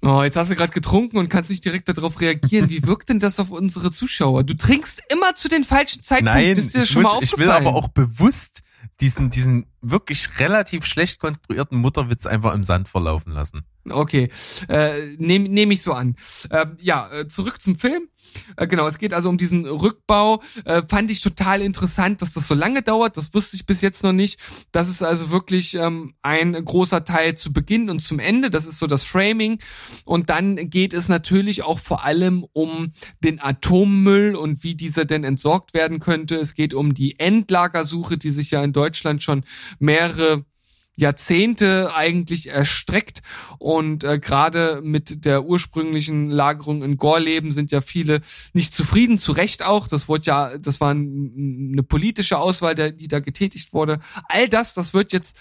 [0.03, 2.70] Oh, jetzt hast du gerade getrunken und kannst nicht direkt darauf reagieren.
[2.70, 4.44] Wie wirkt denn das auf unsere Zuschauer?
[4.44, 6.42] Du trinkst immer zu den falschen Zeitpunkten.
[6.42, 8.62] Nein, ist dir ich, schon muss, mal ich will aber auch bewusst
[9.01, 13.64] diesen, diesen wirklich relativ schlecht konstruierten Mutterwitz einfach im Sand verlaufen lassen.
[13.89, 14.30] Okay,
[14.68, 16.16] äh, nehme nehm ich so an.
[16.51, 18.09] Äh, ja, zurück zum Film.
[18.57, 20.43] Äh, genau, es geht also um diesen Rückbau.
[20.64, 23.16] Äh, fand ich total interessant, dass das so lange dauert.
[23.16, 24.41] Das wusste ich bis jetzt noch nicht.
[24.72, 28.51] Das ist also wirklich ähm, ein großer Teil zu Beginn und zum Ende.
[28.51, 29.59] Das ist so das Framing.
[30.05, 35.24] Und dann geht es natürlich auch vor allem um den Atommüll und wie dieser denn
[35.24, 36.37] entsorgt werden könnte.
[36.37, 39.45] Es geht um die Endlagersuche, die sich ja in Deutschland schon
[39.79, 40.45] mehrere
[40.97, 43.20] Jahrzehnte eigentlich erstreckt
[43.59, 48.22] und äh, gerade mit der ursprünglichen Lagerung in Gorleben sind ja viele
[48.55, 49.89] nicht zufrieden, zu Recht auch.
[49.89, 54.01] Das wurde ja, das war ein, eine politische Auswahl, der, die da getätigt wurde.
[54.29, 55.37] All das, das wird jetzt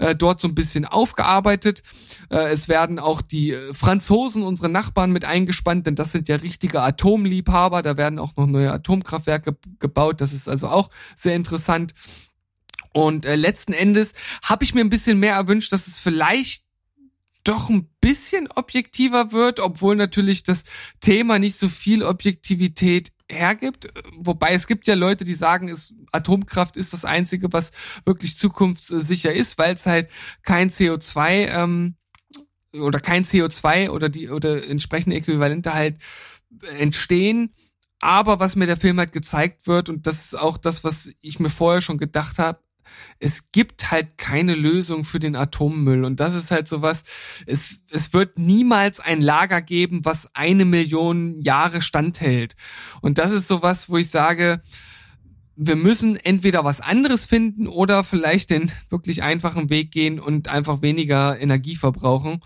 [0.00, 1.84] äh, dort so ein bisschen aufgearbeitet.
[2.28, 6.82] Äh, es werden auch die Franzosen, unsere Nachbarn, mit eingespannt, denn das sind ja richtige
[6.82, 7.82] Atomliebhaber.
[7.82, 10.20] Da werden auch noch neue Atomkraftwerke gebaut.
[10.20, 11.94] Das ist also auch sehr interessant.
[12.96, 16.64] Und äh, letzten Endes habe ich mir ein bisschen mehr erwünscht, dass es vielleicht
[17.44, 20.64] doch ein bisschen objektiver wird, obwohl natürlich das
[21.00, 23.88] Thema nicht so viel Objektivität hergibt.
[24.16, 27.70] Wobei es gibt ja Leute, die sagen, es, Atomkraft ist das Einzige, was
[28.06, 30.08] wirklich zukunftssicher ist, weil es halt
[30.42, 31.96] kein CO2 ähm,
[32.72, 35.98] oder kein CO2 oder die oder entsprechende Äquivalente halt
[36.78, 37.52] entstehen.
[38.00, 41.40] Aber was mir der Film halt gezeigt wird, und das ist auch das, was ich
[41.40, 42.58] mir vorher schon gedacht habe,
[43.18, 46.04] es gibt halt keine Lösung für den Atommüll.
[46.04, 47.04] Und das ist halt sowas,
[47.46, 52.56] es, es wird niemals ein Lager geben, was eine Million Jahre standhält.
[53.00, 54.60] Und das ist sowas, wo ich sage,
[55.56, 60.82] wir müssen entweder was anderes finden oder vielleicht den wirklich einfachen Weg gehen und einfach
[60.82, 62.40] weniger Energie verbrauchen.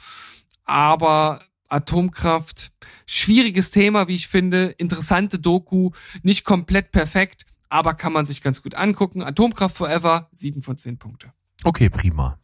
[0.64, 2.72] Aber Atomkraft,
[3.06, 5.90] schwieriges Thema, wie ich finde, interessante Doku,
[6.22, 9.22] nicht komplett perfekt, aber kann man sich ganz gut angucken.
[9.22, 11.32] Atomkraft Forever, sieben von zehn Punkte.
[11.64, 12.38] Okay, prima.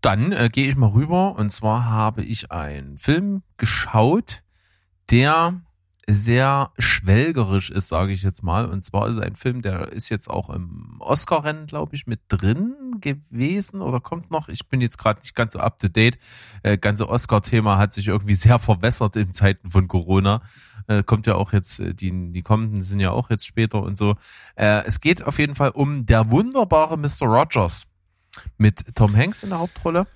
[0.00, 4.42] Dann äh, gehe ich mal rüber und zwar habe ich einen Film geschaut,
[5.10, 5.62] der
[6.06, 8.66] sehr schwelgerisch ist, sage ich jetzt mal.
[8.66, 12.74] Und zwar ist ein Film, der ist jetzt auch im Oscar-Rennen, glaube ich, mit drin
[13.00, 14.48] gewesen oder kommt noch.
[14.48, 16.18] Ich bin jetzt gerade nicht ganz so up to date.
[16.62, 20.42] Äh, ganze Oscar-Thema hat sich irgendwie sehr verwässert in Zeiten von Corona.
[20.86, 23.96] Äh, kommt ja auch jetzt, äh, die, die kommenden sind ja auch jetzt später und
[23.96, 24.16] so.
[24.56, 27.26] Äh, es geht auf jeden Fall um der wunderbare Mr.
[27.26, 27.86] Rogers
[28.58, 30.06] mit Tom Hanks in der Hauptrolle.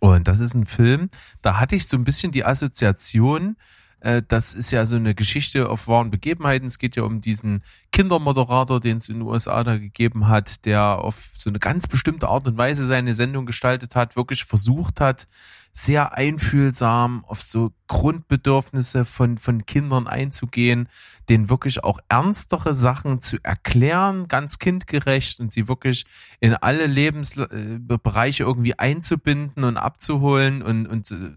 [0.00, 1.08] Und das ist ein Film,
[1.42, 3.56] da hatte ich so ein bisschen die Assoziation,
[4.00, 6.66] äh, das ist ja so eine Geschichte auf wahren Begebenheiten.
[6.66, 7.60] Es geht ja um diesen
[7.92, 12.28] Kindermoderator, den es in den USA da gegeben hat, der auf so eine ganz bestimmte
[12.28, 15.26] Art und Weise seine Sendung gestaltet hat, wirklich versucht hat,
[15.72, 20.88] sehr einfühlsam auf so Grundbedürfnisse von, von Kindern einzugehen,
[21.28, 26.04] denen wirklich auch ernstere Sachen zu erklären, ganz kindgerecht und sie wirklich
[26.40, 31.30] in alle Lebensbereiche irgendwie einzubinden und abzuholen und, und äh,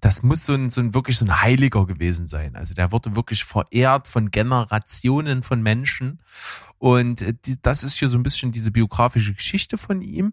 [0.00, 2.56] das muss so ein, so ein wirklich so ein Heiliger gewesen sein.
[2.56, 6.20] Also der wurde wirklich verehrt von Generationen von Menschen
[6.78, 10.32] und äh, das ist hier so ein bisschen diese biografische Geschichte von ihm.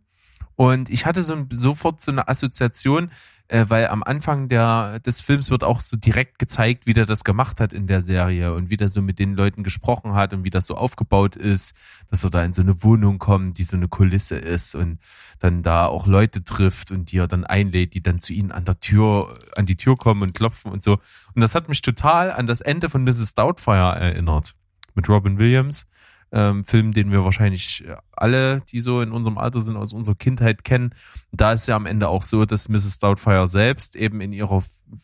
[0.56, 3.12] Und ich hatte so sofort so eine Assoziation,
[3.48, 7.24] äh, weil am Anfang der, des Films wird auch so direkt gezeigt, wie der das
[7.24, 10.44] gemacht hat in der Serie und wie der so mit den Leuten gesprochen hat und
[10.44, 11.76] wie das so aufgebaut ist,
[12.10, 15.00] dass er da in so eine Wohnung kommt, die so eine Kulisse ist und
[15.40, 18.66] dann da auch Leute trifft und die er dann einlädt, die dann zu ihnen an
[18.66, 20.94] der Tür, an die Tür kommen und klopfen und so.
[21.36, 23.34] Und das hat mich total an das Ende von Mrs.
[23.34, 24.54] Doubtfire erinnert.
[24.96, 25.88] Mit Robin Williams
[26.34, 30.64] ähm, Film, den wir wahrscheinlich alle, die so in unserem Alter sind, aus unserer Kindheit
[30.64, 30.94] kennen.
[31.32, 32.98] Da ist ja am Ende auch so, dass Mrs.
[33.00, 34.64] Doubtfire selbst eben in ihrer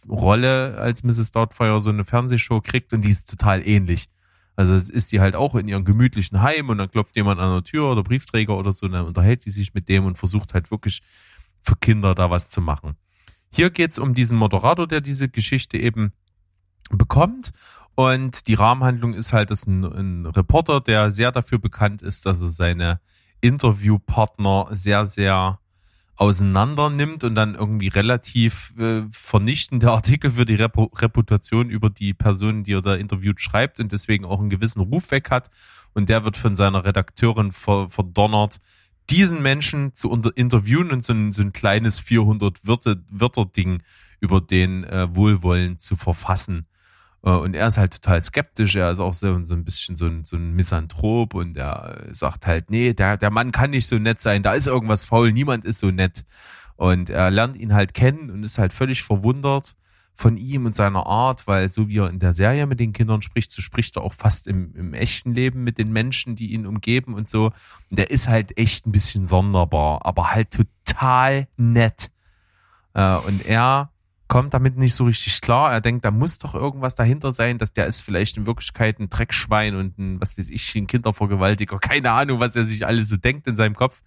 [0.10, 1.32] Rolle als Mrs.
[1.32, 4.10] Doubtfire so eine Fernsehshow kriegt und die ist total ähnlich.
[4.56, 7.52] Also es ist die halt auch in ihrem gemütlichen Heim und dann klopft jemand an
[7.52, 10.54] der Tür oder Briefträger oder so und dann unterhält die sich mit dem und versucht
[10.54, 11.02] halt wirklich
[11.62, 12.96] für Kinder da was zu machen.
[13.52, 16.12] Hier geht's um diesen Moderator, der diese Geschichte eben
[16.90, 17.52] bekommt
[18.00, 22.40] und die Rahmenhandlung ist halt, dass ein, ein Reporter, der sehr dafür bekannt ist, dass
[22.40, 23.02] er seine
[23.42, 25.60] Interviewpartner sehr, sehr
[26.16, 32.14] auseinander nimmt und dann irgendwie relativ äh, vernichtende Artikel für die Repu Reputation über die
[32.14, 35.52] Personen, die er da interviewt, schreibt und deswegen auch einen gewissen Ruf weg hat.
[35.94, 38.62] Und der wird von seiner Redakteurin ver verdonnert,
[39.10, 43.84] diesen Menschen zu interviewen und so ein, so ein kleines 400 Wörter-Ding
[44.22, 46.66] über den äh, Wohlwollen zu verfassen.
[47.24, 50.06] Äh, und er ist halt total skeptisch, er ist auch so, so ein bisschen so
[50.08, 53.98] ein, so ein Misanthrop und er sagt halt, nee, der, der Mann kann nicht so
[53.98, 56.26] nett sein, da ist irgendwas faul, niemand ist so nett.
[56.76, 59.76] Und er lernt ihn halt kennen und ist halt völlig verwundert
[60.16, 63.22] von ihm und seiner Art, weil so wie er in der Serie mit den Kindern
[63.22, 66.66] spricht, so spricht er auch fast im, im echten Leben mit den Menschen, die ihn
[66.66, 67.52] umgeben und so.
[67.90, 72.12] Und der ist halt echt ein bisschen sonderbar, aber halt total nett.
[72.94, 73.92] Äh, und er
[74.30, 75.74] kommt damit nicht so richtig klar.
[75.74, 79.10] Er denkt, da muss doch irgendwas dahinter sein, dass der ist vielleicht in Wirklichkeit ein
[79.10, 81.80] Dreckschwein und ein, was weiß ich, ein Kindervergewaltiger.
[81.82, 84.02] Keine Ahnung, was er sich alles so denkt in seinem Kopf.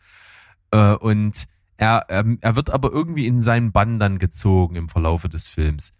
[0.70, 1.46] Äh, und
[1.76, 5.94] er, er wird aber irgendwie in seinen Bann dann gezogen im Verlaufe des Films.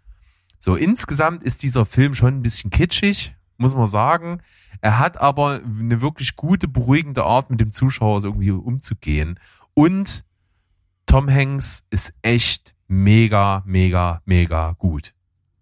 [0.57, 4.41] So, insgesamt ist dieser Film schon ein bisschen kitschig, muss man sagen.
[4.79, 9.37] Er hat aber eine wirklich gute, beruhigende Art, mit dem Zuschauer irgendwie umzugehen.
[9.73, 10.23] Und
[11.05, 15.13] Tom Hanks ist echt mega, mega, mega gut.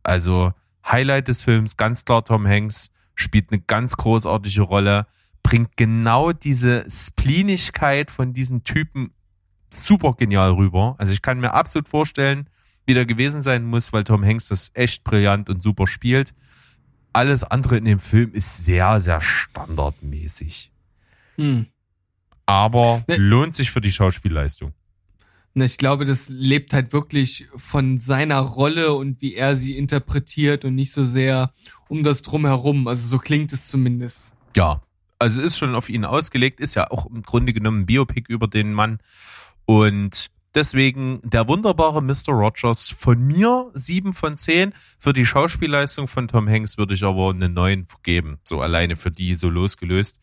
[0.03, 0.53] Also
[0.85, 5.05] Highlight des Films, ganz klar Tom Hanks, spielt eine ganz großartige Rolle,
[5.43, 9.11] bringt genau diese Spleenigkeit von diesen Typen
[9.69, 10.95] super genial rüber.
[10.97, 12.49] Also ich kann mir absolut vorstellen,
[12.85, 16.33] wie der gewesen sein muss, weil Tom Hanks das echt brillant und super spielt.
[17.13, 20.71] Alles andere in dem Film ist sehr, sehr standardmäßig.
[21.35, 21.67] Hm.
[22.45, 24.73] Aber lohnt sich für die Schauspielleistung.
[25.53, 30.75] Ich glaube, das lebt halt wirklich von seiner Rolle und wie er sie interpretiert und
[30.75, 31.51] nicht so sehr
[31.89, 32.87] um das drumherum.
[32.87, 34.31] Also so klingt es zumindest.
[34.55, 34.81] Ja,
[35.19, 38.47] also ist schon auf ihn ausgelegt, ist ja auch im Grunde genommen ein Biopic über
[38.47, 38.99] den Mann.
[39.65, 42.29] Und deswegen der wunderbare Mr.
[42.29, 44.73] Rogers von mir sieben von zehn.
[44.99, 48.39] Für die Schauspielleistung von Tom Hanks würde ich aber eine neun vergeben.
[48.43, 50.21] So alleine für die so losgelöst.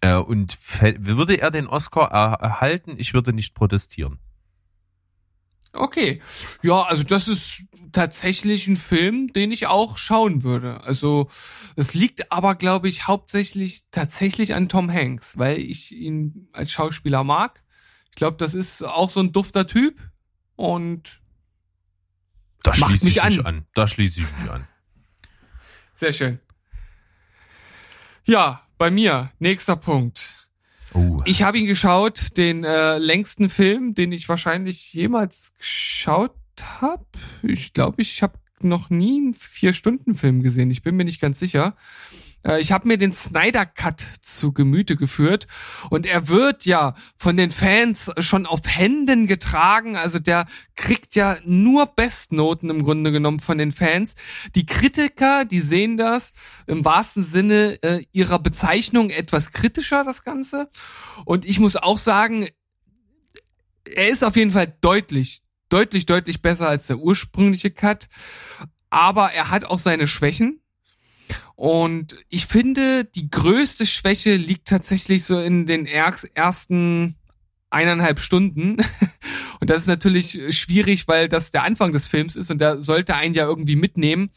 [0.00, 0.58] Äh, und
[0.98, 4.18] würde er den Oscar er erhalten, ich würde nicht protestieren.
[5.72, 6.20] Okay.
[6.62, 7.62] Ja, also das ist
[7.92, 10.82] tatsächlich ein Film, den ich auch schauen würde.
[10.82, 11.28] Also
[11.76, 17.24] es liegt aber, glaube ich, hauptsächlich tatsächlich an Tom Hanks, weil ich ihn als Schauspieler
[17.24, 17.62] mag.
[18.10, 19.98] Ich glaube, das ist auch so ein dufter Typ
[20.56, 21.20] und
[22.62, 23.46] da macht mich an.
[23.46, 23.66] an.
[23.74, 24.66] Da schließe ich mich an.
[25.94, 26.40] Sehr schön.
[28.26, 30.34] Ja, bei mir, nächster Punkt.
[30.94, 31.22] Uh.
[31.24, 36.34] Ich habe ihn geschaut, den äh, längsten Film, den ich wahrscheinlich jemals geschaut
[36.80, 37.06] habe.
[37.42, 40.70] Ich glaube, ich habe noch nie einen Vier-Stunden-Film gesehen.
[40.70, 41.76] Ich bin mir nicht ganz sicher.
[42.44, 45.46] Äh, ich habe mir den Snyder Cut zu Gemüte geführt
[45.90, 49.96] und er wird ja von den Fans schon auf Händen getragen.
[49.96, 54.14] Also der kriegt ja nur Bestnoten im Grunde genommen von den Fans.
[54.54, 56.32] Die Kritiker, die sehen das
[56.66, 60.70] im wahrsten Sinne äh, ihrer Bezeichnung etwas kritischer, das Ganze.
[61.24, 62.48] Und ich muss auch sagen,
[63.94, 68.08] er ist auf jeden Fall deutlich, deutlich, deutlich besser als der ursprüngliche Cut.
[68.90, 70.60] Aber er hat auch seine Schwächen.
[71.56, 77.16] Und ich finde, die größte Schwäche liegt tatsächlich so in den ersten
[77.70, 78.76] eineinhalb Stunden.
[79.60, 83.14] Und das ist natürlich schwierig, weil das der Anfang des Films ist und der sollte
[83.14, 84.30] einen ja irgendwie mitnehmen.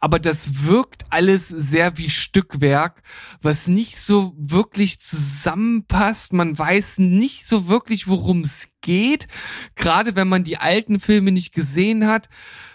[0.00, 3.02] Aber das wirkt alles sehr wie Stückwerk,
[3.42, 6.32] was nicht so wirklich zusammenpasst.
[6.32, 9.26] Man weiß nicht so wirklich, worum es geht.
[9.74, 12.28] Gerade wenn man die alten Filme nicht gesehen hat,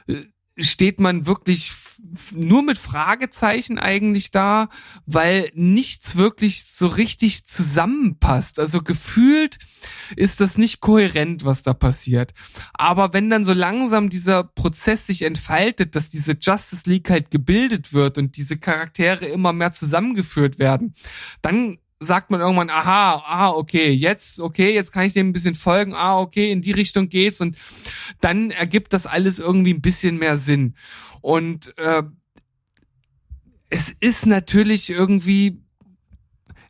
[0.07, 0.24] äh,
[0.57, 1.71] steht man wirklich
[2.31, 4.69] nur mit Fragezeichen eigentlich da,
[5.05, 8.59] weil nichts wirklich so richtig zusammenpasst.
[8.59, 9.57] Also gefühlt
[10.15, 12.33] ist das nicht kohärent, was da passiert.
[12.73, 17.93] Aber wenn dann so langsam dieser Prozess sich entfaltet, dass diese Justice League halt gebildet
[17.93, 20.93] wird und diese Charaktere immer mehr zusammengeführt werden,
[21.41, 25.55] dann sagt man irgendwann, aha, ah, okay, jetzt, okay, jetzt kann ich dem ein bisschen
[25.55, 27.57] folgen, ah, okay, in die Richtung geht's und
[28.21, 30.75] dann ergibt das alles irgendwie ein bisschen mehr Sinn.
[31.21, 32.03] Und äh,
[33.69, 35.63] es ist natürlich irgendwie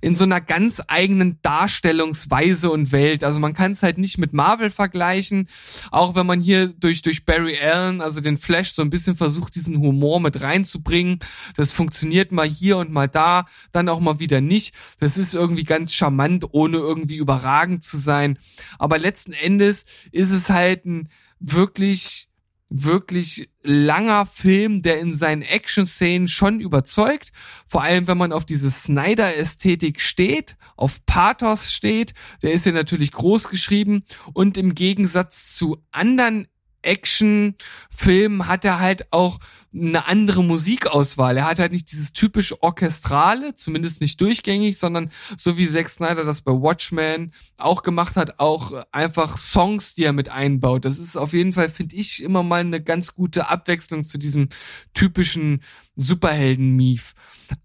[0.04, 3.24] in so einer ganz eigenen Darstellungsweise und Welt.
[3.24, 5.48] Also man kann es halt nicht mit Marvel vergleichen,
[5.92, 9.56] auch wenn man hier durch, durch Barry Allen, also den Flash, so ein bisschen versucht,
[9.56, 11.20] diesen Humor mit reinzubringen.
[11.56, 14.76] Das funktioniert mal hier und mal da, dann auch mal wieder nicht.
[15.00, 18.38] Das ist irgendwie ganz charmant, ohne irgendwie überragend zu sein.
[18.78, 21.08] Aber letzten Endes ist es halt ein
[21.40, 22.28] wirklich
[22.76, 27.32] wirklich langer Film, der in seinen Action-Szenen schon überzeugt.
[27.68, 32.16] Vor allem, wenn man auf diese Snyder-Ästhetik steht, auf Pathos steht.
[32.42, 34.04] Der ist ja natürlich groß geschrieben
[34.34, 36.48] und im Gegensatz zu anderen
[36.82, 39.40] Action-Film hat er halt auch
[39.74, 41.38] eine andere Musikauswahl.
[41.38, 46.24] Er hat halt nicht dieses typisch orchestrale, zumindest nicht durchgängig, sondern so wie Zack Snyder
[46.24, 50.86] das bei Watchmen auch gemacht hat, auch einfach Songs, die er mit einbaut.
[50.86, 54.50] Das ist auf jeden Fall, finde ich, immer mal eine ganz gute Abwechslung zu diesem
[54.94, 55.62] typischen
[55.96, 57.14] Superhelden-Mief.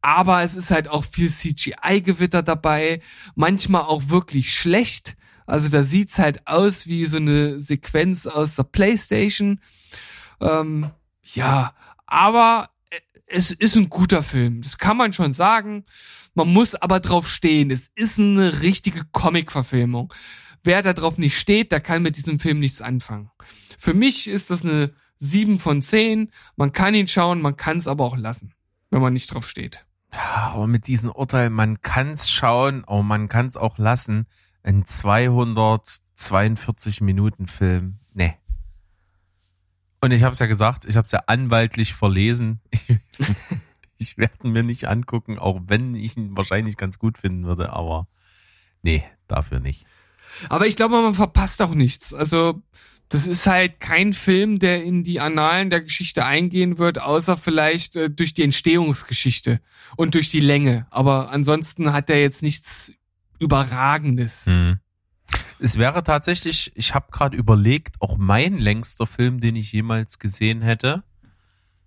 [0.00, 3.00] Aber es ist halt auch viel CGI-Gewitter dabei,
[3.34, 5.16] manchmal auch wirklich schlecht
[5.48, 9.61] also da sieht's halt aus wie so eine Sequenz aus der Playstation.
[10.42, 10.90] Ähm,
[11.32, 11.72] ja,
[12.09, 12.70] aber
[13.26, 14.62] es ist ein guter Film.
[14.62, 15.84] Das kann man schon sagen.
[16.34, 17.70] Man muss aber drauf stehen.
[17.70, 20.12] Es ist eine richtige Comic-Verfilmung.
[20.64, 23.30] Wer da drauf nicht steht, der kann mit diesem Film nichts anfangen.
[23.78, 26.32] Für mich ist das eine 7 von 10.
[26.56, 28.54] Man kann ihn schauen, man kann es aber auch lassen,
[28.90, 29.84] wenn man nicht drauf steht.
[30.11, 34.26] Aber mit diesem Urteil, man kann es schauen, aber man kann es auch lassen
[34.62, 37.98] ein 242 Minuten Film.
[38.14, 38.36] Nee.
[40.01, 42.61] Und ich habe es ja gesagt, ich habe es ja anwaltlich verlesen.
[44.01, 47.72] Ich, ich werde mir nicht angucken, auch wenn ich ihn wahrscheinlich ganz gut finden würde,
[47.72, 48.07] aber
[48.82, 49.86] nee, dafür nicht.
[50.49, 52.14] Aber ich glaube, man verpasst auch nichts.
[52.14, 52.62] Also
[53.09, 57.96] das ist halt kein Film, der in die Annalen der Geschichte eingehen wird, außer vielleicht
[57.96, 59.61] äh, durch die Entstehungsgeschichte
[59.96, 60.86] und durch die Länge.
[60.90, 62.92] Aber ansonsten hat er jetzt nichts
[63.38, 64.46] Überragendes.
[64.46, 64.78] Hm.
[65.61, 70.62] Es wäre tatsächlich, ich habe gerade überlegt, auch mein längster Film, den ich jemals gesehen
[70.62, 71.02] hätte.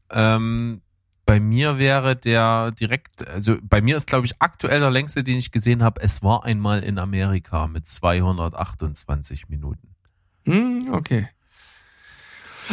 [0.09, 0.81] Ähm,
[1.25, 5.37] bei mir wäre der direkt, also bei mir ist, glaube ich, aktuell der längste, den
[5.37, 9.95] ich gesehen habe, es war einmal in Amerika mit 228 Minuten.
[10.45, 11.29] Hm, okay.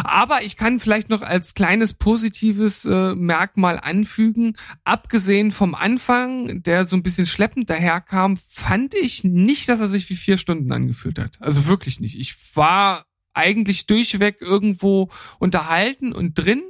[0.04, 6.86] Aber ich kann vielleicht noch als kleines positives äh, Merkmal anfügen, abgesehen vom Anfang, der
[6.86, 11.18] so ein bisschen schleppend daherkam, fand ich nicht, dass er sich wie vier Stunden angefühlt
[11.18, 11.38] hat.
[11.40, 12.18] Also wirklich nicht.
[12.18, 16.62] Ich war eigentlich durchweg irgendwo unterhalten und drin.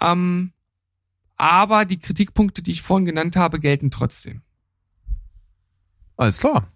[0.00, 0.52] Ähm,
[1.36, 4.42] aber die Kritikpunkte, die ich vorhin genannt habe, gelten trotzdem.
[6.16, 6.72] Alles klar.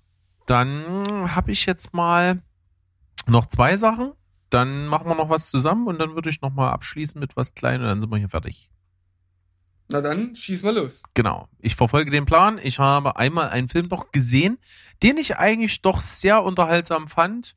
[0.47, 2.43] Dann habe ich jetzt mal
[3.27, 4.13] noch zwei Sachen.
[4.51, 7.55] Dann machen wir noch was zusammen und dann würde ich noch mal abschließen mit was
[7.55, 8.71] Kleinem und dann sind wir hier fertig.
[9.93, 11.03] Na dann, schieß mal los.
[11.15, 11.49] Genau.
[11.59, 12.61] Ich verfolge den Plan.
[12.63, 14.59] Ich habe einmal einen Film doch gesehen,
[15.03, 17.57] den ich eigentlich doch sehr unterhaltsam fand.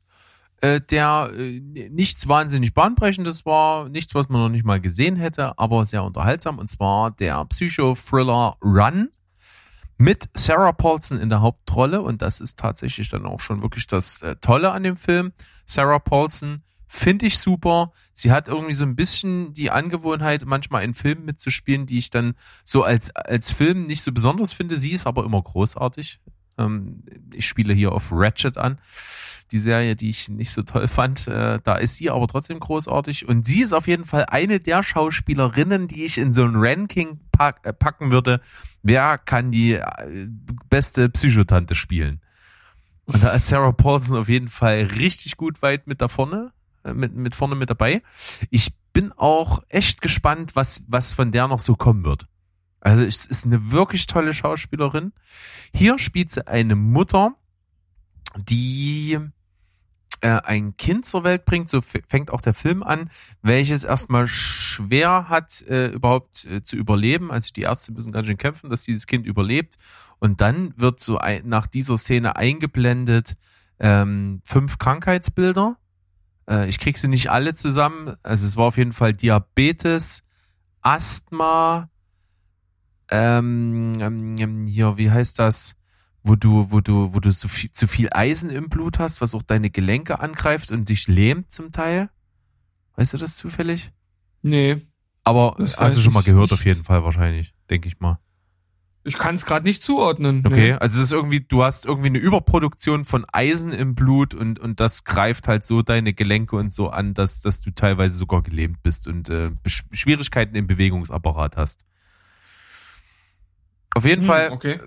[0.60, 5.58] Äh, der äh, nichts wahnsinnig bahnbrechendes war, nichts, was man noch nicht mal gesehen hätte,
[5.58, 6.58] aber sehr unterhaltsam.
[6.58, 9.10] Und zwar der Psycho-Thriller Run
[9.96, 12.02] mit Sarah Paulson in der Hauptrolle.
[12.02, 15.32] Und das ist tatsächlich dann auch schon wirklich das äh, Tolle an dem Film.
[15.66, 16.62] Sarah Paulson
[16.94, 17.92] finde ich super.
[18.12, 22.34] Sie hat irgendwie so ein bisschen die Angewohnheit, manchmal in Filmen mitzuspielen, die ich dann
[22.64, 24.76] so als, als Film nicht so besonders finde.
[24.76, 26.20] Sie ist aber immer großartig.
[26.56, 28.78] Ähm, ich spiele hier auf Ratchet an
[29.50, 31.26] die Serie, die ich nicht so toll fand.
[31.26, 33.28] Äh, da ist sie aber trotzdem großartig.
[33.28, 37.20] Und sie ist auf jeden Fall eine der Schauspielerinnen, die ich in so ein Ranking
[37.32, 38.40] pack, äh, packen würde.
[38.82, 40.28] Wer kann die äh,
[40.70, 42.20] beste Psychotante spielen?
[43.06, 46.52] Und da ist Sarah Paulson auf jeden Fall richtig gut weit mit da vorne,
[46.92, 48.02] mit, mit vorne mit dabei.
[48.50, 52.26] Ich bin auch echt gespannt, was, was von der noch so kommen wird.
[52.80, 55.12] Also es ist eine wirklich tolle Schauspielerin.
[55.74, 57.34] Hier spielt sie eine Mutter,
[58.36, 59.18] die
[60.20, 63.10] äh, ein Kind zur Welt bringt, so fängt auch der Film an,
[63.42, 67.30] welches erstmal schwer hat, äh, überhaupt äh, zu überleben.
[67.30, 69.76] Also die Ärzte müssen ganz schön kämpfen, dass dieses Kind überlebt.
[70.18, 73.36] Und dann wird so ein, nach dieser Szene eingeblendet
[73.78, 75.76] ähm, fünf Krankheitsbilder.
[76.48, 78.14] Äh, ich krieg sie nicht alle zusammen.
[78.22, 80.24] Also es war auf jeden Fall Diabetes,
[80.80, 81.88] Asthma,
[83.10, 85.76] ähm, ähm, hier, wie heißt das?
[86.24, 89.34] wo du, wo du, wo du zu viel, zu viel Eisen im Blut hast, was
[89.34, 92.08] auch deine Gelenke angreift und dich lähmt zum Teil.
[92.96, 93.92] Weißt du das zufällig?
[94.42, 94.78] Nee.
[95.22, 98.18] Aber hast du schon mal gehört, auf jeden Fall wahrscheinlich, denke ich mal.
[99.06, 100.42] Ich kann es gerade nicht zuordnen.
[100.46, 100.72] Okay, nee.
[100.72, 104.80] also es ist irgendwie, du hast irgendwie eine Überproduktion von Eisen im Blut und, und
[104.80, 108.82] das greift halt so deine Gelenke und so an, dass, dass du teilweise sogar gelähmt
[108.82, 111.84] bist und äh, Schwierigkeiten im Bewegungsapparat hast.
[113.94, 114.80] Auf jeden hm, Fall okay.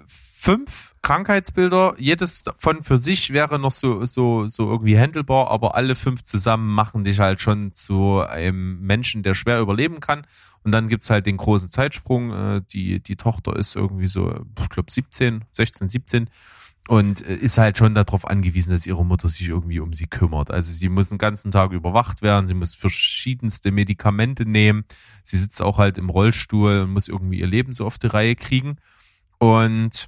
[0.48, 1.96] Fünf Krankheitsbilder.
[1.98, 6.74] Jedes von für sich wäre noch so, so, so irgendwie handelbar, aber alle fünf zusammen
[6.74, 10.26] machen dich halt schon zu einem Menschen, der schwer überleben kann.
[10.64, 12.32] Und dann gibt's halt den großen Zeitsprung.
[12.32, 16.30] Äh, die, die Tochter ist irgendwie so, ich glaube 17, 16, 17
[16.88, 20.50] und äh, ist halt schon darauf angewiesen, dass ihre Mutter sich irgendwie um sie kümmert.
[20.50, 24.86] Also sie muss den ganzen Tag überwacht werden, sie muss verschiedenste Medikamente nehmen,
[25.24, 28.38] sie sitzt auch halt im Rollstuhl und muss irgendwie ihr Leben so auf die Reihe
[28.38, 28.78] kriegen.
[29.40, 30.08] Und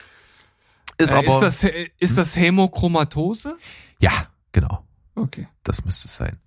[0.99, 1.45] ist äh, aber.
[1.45, 3.57] Ist das, ist das Hämochromatose?
[3.99, 4.11] Ja,
[4.51, 4.85] genau.
[5.15, 5.47] Okay.
[5.63, 6.39] Das müsste es sein.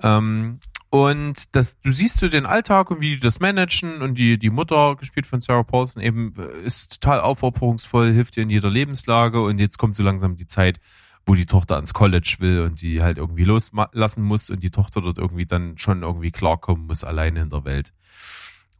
[0.00, 0.60] Ähm,
[0.90, 4.50] und das, du siehst du den Alltag und wie die das managen und die, die
[4.50, 9.40] Mutter, gespielt von Sarah Paulson, eben äh, ist total aufopferungsvoll, hilft ihr in jeder Lebenslage
[9.42, 10.80] und jetzt kommt so langsam die Zeit,
[11.24, 15.00] wo die Tochter ans College will und sie halt irgendwie loslassen muss und die Tochter
[15.00, 17.94] dort irgendwie dann schon irgendwie klarkommen muss, alleine in der Welt.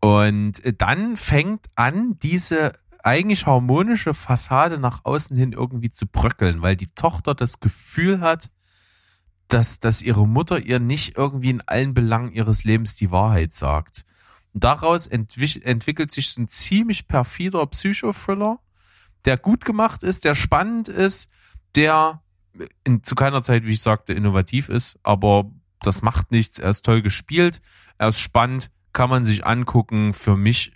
[0.00, 2.72] Und dann fängt an, diese
[3.02, 8.50] eigentlich harmonische Fassade nach außen hin irgendwie zu bröckeln, weil die Tochter das Gefühl hat,
[9.48, 14.04] dass, dass ihre Mutter ihr nicht irgendwie in allen Belangen ihres Lebens die Wahrheit sagt.
[14.54, 18.60] Und daraus entwick entwickelt sich so ein ziemlich perfider Psychothriller,
[19.24, 21.30] der gut gemacht ist, der spannend ist,
[21.74, 22.22] der
[22.84, 25.50] in, zu keiner Zeit, wie ich sagte, innovativ ist, aber
[25.80, 26.58] das macht nichts.
[26.58, 27.60] Er ist toll gespielt,
[27.98, 30.14] er ist spannend, kann man sich angucken.
[30.14, 30.72] Für mich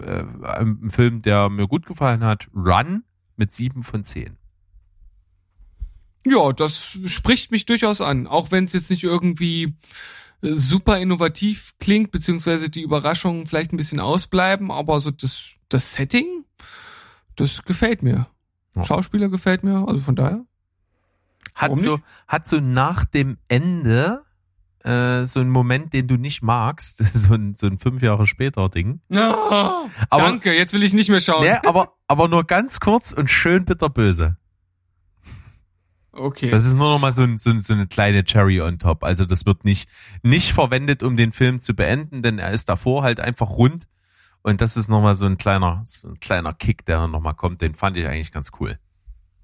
[0.00, 3.04] äh, ein Film, der mir gut gefallen hat, Run
[3.36, 4.36] mit sieben von zehn.
[6.26, 9.76] Ja, das spricht mich durchaus an, auch wenn es jetzt nicht irgendwie
[10.42, 15.94] äh, super innovativ klingt, beziehungsweise die Überraschungen vielleicht ein bisschen ausbleiben, aber so das, das
[15.94, 16.44] Setting,
[17.36, 18.26] das gefällt mir.
[18.74, 18.84] Ja.
[18.84, 20.44] Schauspieler gefällt mir, also von daher.
[21.54, 24.25] Hat so, hat so nach dem Ende
[24.86, 28.68] äh, so ein Moment, den du nicht magst, so ein, so ein fünf Jahre später
[28.68, 29.00] Ding.
[29.10, 31.44] Oh, aber, danke, jetzt will ich nicht mehr schauen.
[31.44, 34.36] Ne, aber, aber nur ganz kurz und schön bitterböse.
[36.12, 36.50] Okay.
[36.50, 39.04] Das ist nur noch mal so, ein, so, so eine kleine Cherry on top.
[39.04, 39.88] Also das wird nicht,
[40.22, 43.86] nicht verwendet, um den Film zu beenden, denn er ist davor halt einfach rund.
[44.42, 47.20] Und das ist noch mal so ein kleiner, so ein kleiner Kick, der dann noch
[47.20, 47.60] mal kommt.
[47.60, 48.78] Den fand ich eigentlich ganz cool.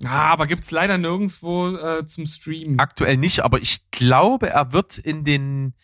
[0.04, 2.78] Ah, aber gibt's leider nirgendwo äh, zum Streamen.
[2.78, 5.74] Aktuell nicht, aber ich glaube, er wird in den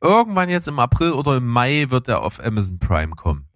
[0.00, 3.46] irgendwann jetzt im April oder im Mai wird er auf Amazon Prime kommen.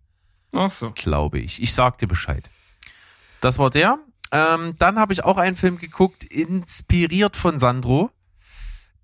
[0.55, 0.93] Ach so.
[0.95, 1.61] Glaube ich.
[1.61, 2.49] Ich sag dir Bescheid.
[3.41, 3.99] Das war der.
[4.33, 8.11] Ähm, dann habe ich auch einen Film geguckt, inspiriert von Sandro.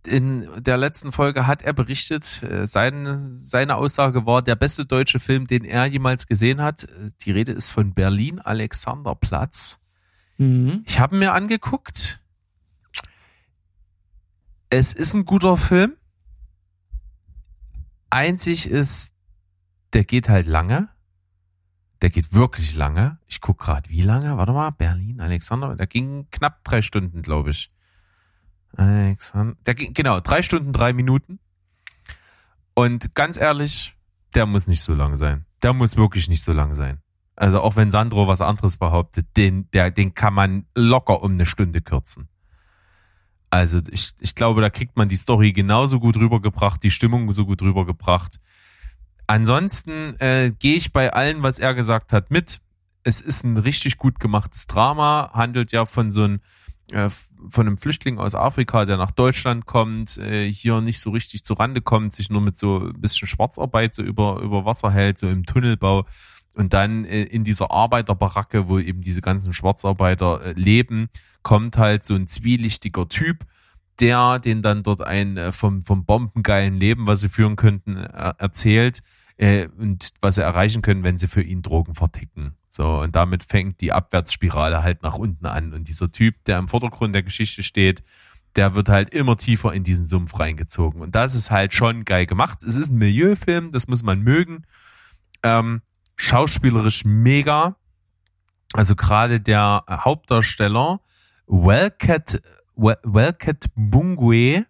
[0.04, 5.20] In der letzten Folge hat er berichtet, äh, seine, seine Aussage war der beste deutsche
[5.20, 6.88] Film, den er jemals gesehen hat.
[7.20, 9.78] Die Rede ist von Berlin Alexanderplatz.
[10.42, 10.84] Mhm.
[10.86, 12.20] Ich habe mir angeguckt.
[14.70, 15.96] Es ist ein guter Film.
[18.10, 19.14] Einzig ist,
[19.92, 20.88] der geht halt lange.
[22.00, 23.18] Der geht wirklich lange.
[23.28, 24.36] Ich guck gerade, wie lange?
[24.36, 25.76] Warte mal, Berlin, Alexander.
[25.76, 27.70] Der ging knapp drei Stunden, glaube ich.
[28.76, 29.56] Alexander.
[29.66, 31.38] Der ging, genau, drei Stunden, drei Minuten.
[32.74, 33.94] Und ganz ehrlich,
[34.34, 35.44] der muss nicht so lang sein.
[35.62, 37.01] Der muss wirklich nicht so lang sein.
[37.36, 41.46] Also auch wenn Sandro was anderes behauptet, den, der, den kann man locker um eine
[41.46, 42.28] Stunde kürzen.
[43.50, 47.44] Also ich, ich glaube, da kriegt man die Story genauso gut rübergebracht, die Stimmung so
[47.44, 48.36] gut rübergebracht.
[49.26, 52.60] Ansonsten äh, gehe ich bei allen, was er gesagt hat, mit.
[53.02, 56.40] Es ist ein richtig gut gemachtes Drama, handelt ja von so einem
[56.92, 57.10] äh,
[57.48, 61.54] von einem Flüchtling aus Afrika, der nach Deutschland kommt, äh, hier nicht so richtig zu
[61.54, 65.28] Rande kommt, sich nur mit so ein bisschen Schwarzarbeit so über, über Wasser hält, so
[65.28, 66.06] im Tunnelbau
[66.54, 71.08] und dann äh, in dieser Arbeiterbaracke, wo eben diese ganzen Schwarzarbeiter äh, leben,
[71.42, 73.46] kommt halt so ein zwielichtiger Typ,
[74.00, 78.34] der den dann dort ein äh, vom, vom bombengeilen Leben, was sie führen könnten, äh,
[78.38, 79.02] erzählt
[79.36, 82.54] äh, und was sie erreichen können, wenn sie für ihn Drogen verticken.
[82.68, 85.74] So, und damit fängt die Abwärtsspirale halt nach unten an.
[85.74, 88.02] Und dieser Typ, der im Vordergrund der Geschichte steht,
[88.56, 91.00] der wird halt immer tiefer in diesen Sumpf reingezogen.
[91.00, 92.62] Und das ist halt schon geil gemacht.
[92.62, 94.64] Es ist ein Milieufilm, das muss man mögen.
[95.42, 95.82] Ähm,
[96.22, 97.76] schauspielerisch mega.
[98.74, 101.00] Also gerade der Hauptdarsteller,
[101.46, 102.40] Wellcat,
[102.76, 104.66] Wellcat Bungwe,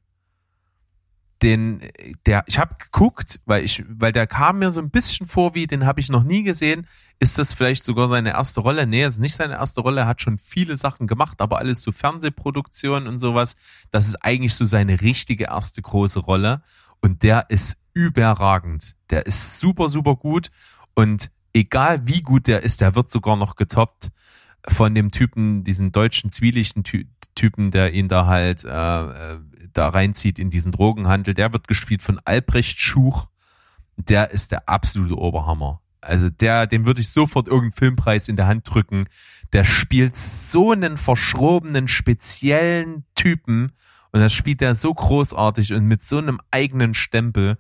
[1.43, 1.81] den,
[2.27, 5.67] der, ich habe geguckt, weil ich, weil der kam mir so ein bisschen vor, wie
[5.67, 6.87] den habe ich noch nie gesehen.
[7.19, 8.87] Ist das vielleicht sogar seine erste Rolle?
[8.87, 10.03] Nee, ist nicht seine erste Rolle.
[10.03, 13.57] Er hat schon viele Sachen gemacht, aber alles so Fernsehproduktionen und sowas.
[13.91, 16.63] Das ist eigentlich so seine richtige erste große Rolle.
[17.01, 18.97] Und der ist überragend.
[19.11, 20.51] Der ist super, super gut.
[20.95, 24.11] Und egal wie gut der ist, der wird sogar noch getoppt
[24.69, 26.85] von dem Typen, diesen deutschen zwielichten
[27.35, 29.39] Typen, der ihn da halt äh, äh
[29.73, 31.33] da reinzieht in diesen Drogenhandel.
[31.33, 33.29] Der wird gespielt von Albrecht Schuch.
[33.97, 35.81] Der ist der absolute Oberhammer.
[36.03, 39.07] Also der, dem würde ich sofort irgendeinen Filmpreis in der Hand drücken.
[39.53, 43.73] Der spielt so einen verschrobenen, speziellen Typen
[44.13, 47.57] und das spielt er so großartig und mit so einem eigenen Stempel.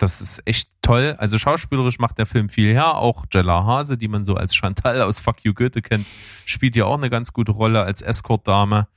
[0.00, 1.14] Das ist echt toll.
[1.18, 2.96] Also schauspielerisch macht der Film viel her.
[2.96, 6.06] Auch Jella Hase, die man so als Chantal aus Fuck You Goethe kennt,
[6.46, 8.88] spielt ja auch eine ganz gute Rolle als Escort-Dame.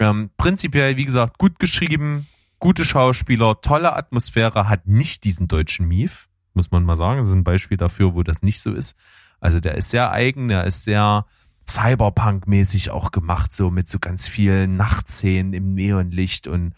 [0.00, 2.26] Ähm, prinzipiell, wie gesagt, gut geschrieben,
[2.58, 7.20] gute Schauspieler, tolle Atmosphäre, hat nicht diesen deutschen Mief, muss man mal sagen.
[7.20, 8.98] Das ist ein Beispiel dafür, wo das nicht so ist.
[9.40, 11.24] Also der ist sehr eigen, der ist sehr
[11.66, 16.74] Cyberpunk-mäßig auch gemacht, so mit so ganz vielen Nachtszenen im Neonlicht und,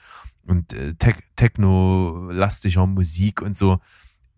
[0.47, 3.79] und äh, Te Techno-lastischer Musik und so.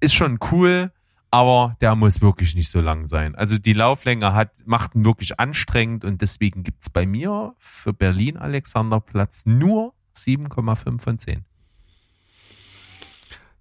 [0.01, 0.93] Ist schon cool,
[1.31, 3.35] aber der muss wirklich nicht so lang sein.
[3.35, 8.37] Also die Lauflänge hat, macht ihn wirklich anstrengend und deswegen gibt's bei mir für Berlin
[8.37, 11.45] Alexanderplatz nur 7,5 von 10.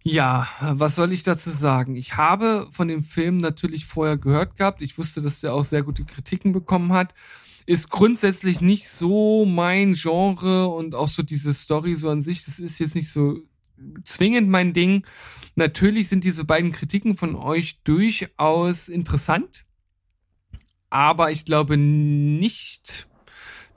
[0.03, 1.97] Ja, was soll ich dazu sagen?
[1.97, 4.81] Ich habe von dem Film natürlich vorher gehört gehabt.
[4.81, 7.13] Ich wusste, dass der auch sehr gute Kritiken bekommen hat.
[7.67, 12.45] Ist grundsätzlich nicht so mein Genre und auch so diese Story so an sich.
[12.45, 13.37] Das ist jetzt nicht so
[14.05, 15.05] zwingend mein Ding.
[15.55, 19.65] Natürlich sind diese beiden Kritiken von euch durchaus interessant,
[20.89, 23.07] aber ich glaube nicht,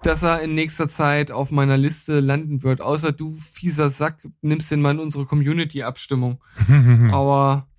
[0.02, 2.80] dass er in nächster Zeit auf meiner Liste landen wird.
[2.80, 6.42] Außer du, fieser Sack, nimmst den mal in unsere Community-Abstimmung.
[7.10, 7.69] aber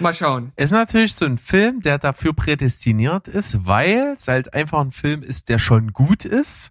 [0.00, 0.52] mal schauen.
[0.56, 5.22] Ist natürlich so ein Film, der dafür prädestiniert ist, weil es halt einfach ein Film
[5.22, 6.70] ist, der schon gut ist,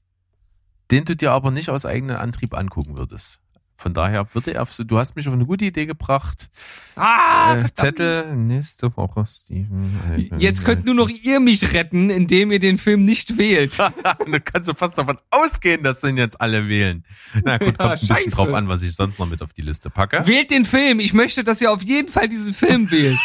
[0.91, 3.39] den du dir aber nicht aus eigenem Antrieb angucken würdest.
[3.79, 6.49] Von daher würde er, du hast mich auf eine gute Idee gebracht.
[6.95, 10.27] Ah, äh, Zettel, nächste Woche, Steven.
[10.39, 13.77] Jetzt könnt nur noch ihr mich retten, indem ihr den Film nicht wählt.
[14.25, 17.05] du kannst du fast davon ausgehen, dass den jetzt alle wählen.
[17.43, 19.91] Na gut, kommt ein bisschen drauf an, was ich sonst noch mit auf die Liste
[19.91, 20.25] packe.
[20.25, 20.99] Wählt den Film.
[20.99, 23.19] Ich möchte, dass ihr auf jeden Fall diesen Film wählt.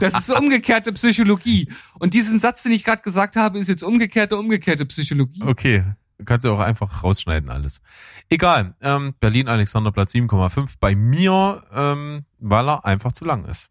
[0.00, 1.68] Das ist umgekehrte Psychologie.
[1.98, 5.42] Und diesen Satz, den ich gerade gesagt habe, ist jetzt umgekehrte, umgekehrte Psychologie.
[5.42, 5.84] Okay.
[6.24, 7.80] Kannst du auch einfach rausschneiden alles.
[8.28, 8.74] Egal.
[8.80, 13.68] Ähm, Berlin Alexanderplatz 7,5 bei mir, ähm, weil er einfach zu lang ist.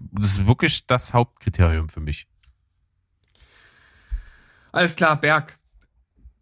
[0.00, 2.26] Das ist wirklich das Hauptkriterium für mich.
[4.72, 5.58] Alles klar, Berg.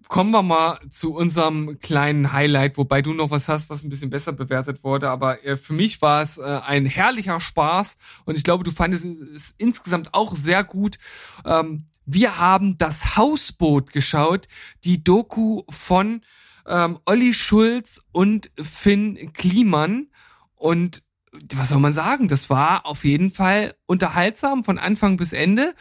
[0.08, 4.10] Kommen wir mal zu unserem kleinen Highlight, wobei du noch was hast, was ein bisschen
[4.10, 5.08] besser bewertet wurde.
[5.08, 9.04] Aber äh, für mich war es äh, ein herrlicher Spaß und ich glaube, du fandest
[9.04, 10.98] es insgesamt auch sehr gut.
[11.44, 14.48] Ähm, wir haben das Hausboot geschaut,
[14.84, 16.22] die Doku von
[16.66, 20.08] ähm, Olli Schulz und Finn Kliman.
[20.54, 21.02] Und
[21.52, 22.28] was soll man sagen?
[22.28, 25.74] Das war auf jeden Fall unterhaltsam von Anfang bis Ende.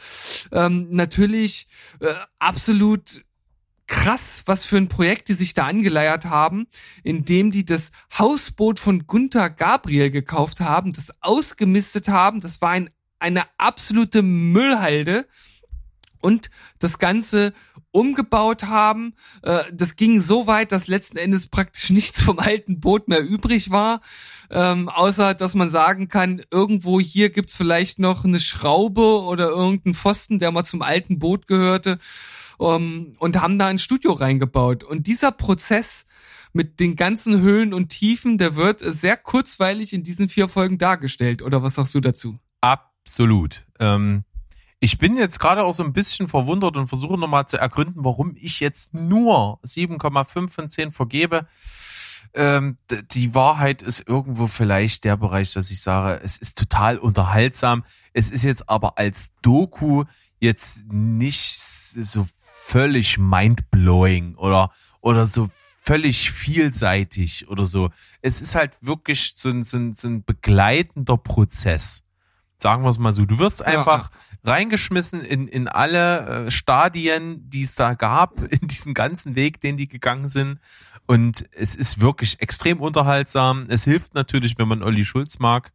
[0.52, 1.68] Ähm, natürlich
[2.00, 3.24] äh, absolut
[3.86, 6.66] krass, was für ein Projekt die sich da angeleiert haben,
[7.02, 12.40] indem die das Hausboot von Gunther Gabriel gekauft haben, das ausgemistet haben.
[12.40, 15.26] Das war ein, eine absolute Müllhalde
[16.24, 16.48] und
[16.78, 17.52] das Ganze
[17.90, 19.14] umgebaut haben.
[19.42, 23.70] Äh, das ging so weit, dass letzten Endes praktisch nichts vom alten Boot mehr übrig
[23.70, 24.00] war,
[24.50, 29.94] ähm, außer dass man sagen kann, irgendwo hier gibt's vielleicht noch eine Schraube oder irgendeinen
[29.94, 31.98] Pfosten, der mal zum alten Boot gehörte
[32.56, 34.82] um, und haben da ein Studio reingebaut.
[34.82, 36.06] Und dieser Prozess
[36.52, 41.42] mit den ganzen Höhen und Tiefen, der wird sehr kurzweilig in diesen vier Folgen dargestellt.
[41.42, 42.38] Oder was sagst du dazu?
[42.60, 43.66] Absolut.
[43.78, 44.24] Ähm,
[44.84, 48.36] ich bin jetzt gerade auch so ein bisschen verwundert und versuche nochmal zu ergründen, warum
[48.38, 51.46] ich jetzt nur 7,5 von 10 vergebe.
[52.34, 52.76] Ähm,
[53.12, 57.84] die Wahrheit ist irgendwo vielleicht der Bereich, dass ich sage, es ist total unterhaltsam.
[58.12, 60.04] Es ist jetzt aber als Doku
[60.38, 64.70] jetzt nicht so völlig mindblowing oder,
[65.00, 65.48] oder so
[65.80, 67.88] völlig vielseitig oder so.
[68.20, 72.03] Es ist halt wirklich so ein, so ein, so ein begleitender Prozess.
[72.64, 73.26] Sagen wir es mal so.
[73.26, 74.52] Du wirst einfach ja.
[74.52, 79.76] reingeschmissen in, in alle äh, Stadien, die es da gab, in diesen ganzen Weg, den
[79.76, 80.60] die gegangen sind.
[81.04, 83.66] Und es ist wirklich extrem unterhaltsam.
[83.68, 85.72] Es hilft natürlich, wenn man Olli Schulz mag.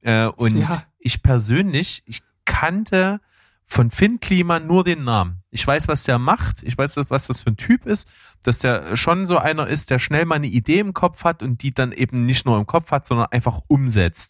[0.00, 0.82] Äh, und ja.
[0.98, 3.20] ich persönlich, ich kannte
[3.66, 5.42] von Finn Kliman nur den Namen.
[5.50, 6.62] Ich weiß, was der macht.
[6.62, 8.08] Ich weiß, was das für ein Typ ist,
[8.42, 11.62] dass der schon so einer ist, der schnell mal eine Idee im Kopf hat und
[11.62, 14.29] die dann eben nicht nur im Kopf hat, sondern einfach umsetzt.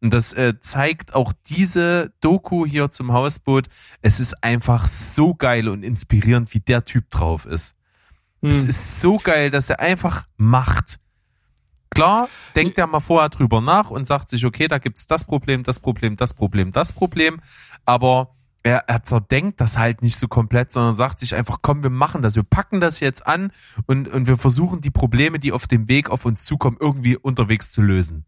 [0.00, 3.68] Und das äh, zeigt auch diese Doku hier zum Hausboot.
[4.02, 7.74] Es ist einfach so geil und inspirierend, wie der Typ drauf ist.
[8.42, 8.50] Hm.
[8.50, 10.98] Es ist so geil, dass er einfach macht.
[11.90, 15.62] Klar, denkt er mal vorher drüber nach und sagt sich, okay, da gibt's das Problem,
[15.62, 17.40] das Problem, das Problem, das Problem.
[17.86, 21.90] Aber er, er zerdenkt das halt nicht so komplett, sondern sagt sich einfach, komm, wir
[21.90, 23.52] machen das, wir packen das jetzt an
[23.86, 27.70] und, und wir versuchen die Probleme, die auf dem Weg auf uns zukommen, irgendwie unterwegs
[27.70, 28.26] zu lösen.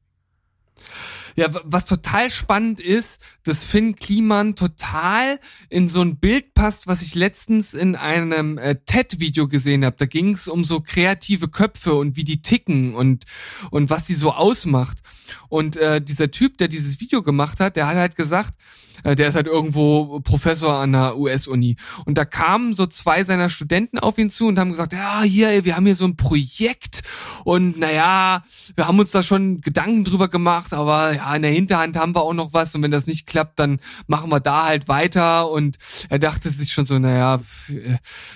[1.36, 5.38] Ja, was total spannend ist, dass Finn Kliman total
[5.68, 9.96] in so ein Bild passt, was ich letztens in einem äh, TED-Video gesehen habe.
[9.96, 13.24] Da ging es um so kreative Köpfe und wie die ticken und
[13.70, 14.98] und was sie so ausmacht.
[15.48, 18.55] Und äh, dieser Typ, der dieses Video gemacht hat, der hat halt gesagt,
[19.04, 21.76] der ist halt irgendwo Professor an der US-Uni.
[22.04, 25.64] Und da kamen so zwei seiner Studenten auf ihn zu und haben gesagt, ja, hier,
[25.64, 27.02] wir haben hier so ein Projekt
[27.44, 28.44] und naja,
[28.74, 32.22] wir haben uns da schon Gedanken drüber gemacht, aber ja, in der Hinterhand haben wir
[32.22, 35.78] auch noch was und wenn das nicht klappt, dann machen wir da halt weiter und
[36.08, 37.40] er dachte sich schon so, naja,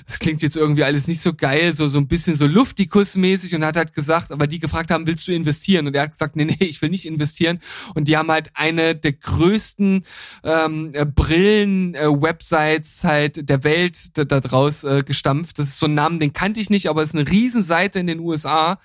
[0.06, 3.64] das klingt jetzt irgendwie alles nicht so geil, so, so ein bisschen so luftikusmäßig und
[3.64, 5.86] hat halt gesagt, aber die gefragt haben, willst du investieren?
[5.86, 7.60] Und er hat gesagt, nee, nee, ich will nicht investieren
[7.94, 10.04] und die haben halt eine der größten
[10.42, 15.58] äh, ähm, äh, Brillen-Websites äh, halt der Welt da, da draus äh, gestampft.
[15.58, 18.06] Das ist so ein Namen, den kannte ich nicht, aber es ist eine Riesenseite in
[18.06, 18.78] den USA.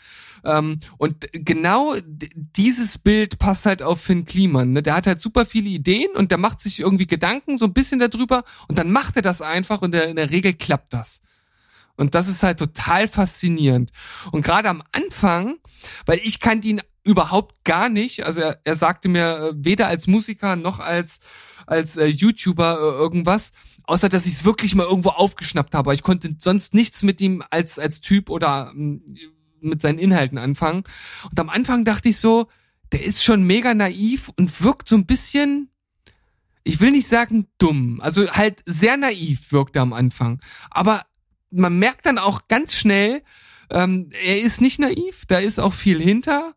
[0.45, 4.71] Ähm, und genau dieses Bild passt halt auf Finn Kliman.
[4.73, 4.83] Ne?
[4.83, 7.99] Der hat halt super viele Ideen und der macht sich irgendwie Gedanken so ein bisschen
[7.99, 11.21] darüber und dann macht er das einfach und der, in der Regel klappt das.
[11.97, 13.91] Und das ist halt total faszinierend.
[14.31, 15.57] Und gerade am Anfang,
[16.05, 20.07] weil ich kannte ihn überhaupt gar nicht, also er, er sagte mir äh, weder als
[20.07, 21.19] Musiker noch als
[21.65, 23.51] als äh, YouTuber äh, irgendwas,
[23.83, 25.93] außer dass ich es wirklich mal irgendwo aufgeschnappt habe.
[25.93, 28.99] Ich konnte sonst nichts mit ihm als als Typ oder äh,
[29.59, 30.83] mit seinen Inhalten anfangen.
[31.29, 32.47] Und am Anfang dachte ich so,
[32.91, 35.69] der ist schon mega naiv und wirkt so ein bisschen
[36.63, 40.41] ich will nicht sagen dumm, also halt sehr naiv wirkt er am Anfang.
[40.69, 41.03] Aber
[41.49, 43.23] man merkt dann auch ganz schnell,
[43.69, 46.53] ähm, er ist nicht naiv, da ist auch viel hinter.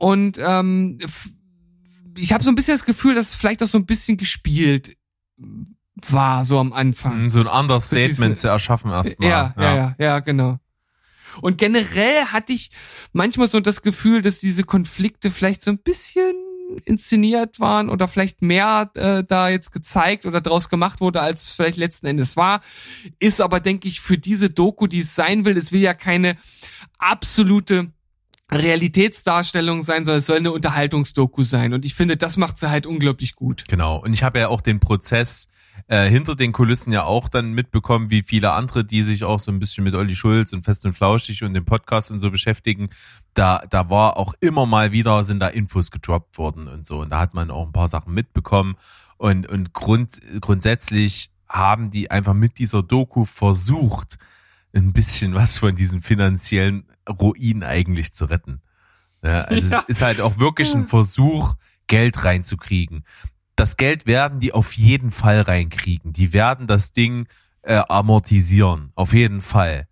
[0.00, 0.96] Und ähm,
[2.16, 4.96] ich habe so ein bisschen das Gefühl, dass vielleicht auch so ein bisschen gespielt
[5.94, 7.28] war, so am Anfang.
[7.28, 9.28] So ein Understatement so zu erschaffen erstmal.
[9.28, 10.58] Ja, ja, ja, ja, genau.
[11.42, 12.70] Und generell hatte ich
[13.12, 16.34] manchmal so das Gefühl, dass diese Konflikte vielleicht so ein bisschen
[16.86, 21.76] inszeniert waren oder vielleicht mehr äh, da jetzt gezeigt oder draus gemacht wurde, als vielleicht
[21.76, 22.62] letzten Endes war.
[23.18, 26.38] Ist aber, denke ich, für diese Doku, die es sein will, es will ja keine
[26.98, 27.92] absolute
[28.50, 31.72] Realitätsdarstellung sein soll, es soll eine Unterhaltungsdoku sein.
[31.72, 33.64] Und ich finde, das macht sie halt unglaublich gut.
[33.68, 33.98] Genau.
[33.98, 35.48] Und ich habe ja auch den Prozess
[35.86, 39.50] äh, hinter den Kulissen ja auch dann mitbekommen, wie viele andere, die sich auch so
[39.50, 42.90] ein bisschen mit Olli Schulz und Fest und Flauschig und dem Podcast und so beschäftigen,
[43.34, 47.00] da, da war auch immer mal wieder, sind da Infos gedroppt worden und so.
[47.00, 48.76] Und da hat man auch ein paar Sachen mitbekommen.
[49.16, 54.18] Und, und grund, grundsätzlich haben die einfach mit dieser Doku versucht,
[54.72, 58.60] ein bisschen was von diesem finanziellen Ruin eigentlich zu retten.
[59.22, 59.84] Ja, also ja.
[59.88, 61.54] es ist halt auch wirklich ein Versuch,
[61.86, 63.04] Geld reinzukriegen.
[63.56, 66.12] Das Geld werden die auf jeden Fall reinkriegen.
[66.12, 67.26] Die werden das Ding
[67.62, 69.86] äh, amortisieren, auf jeden Fall.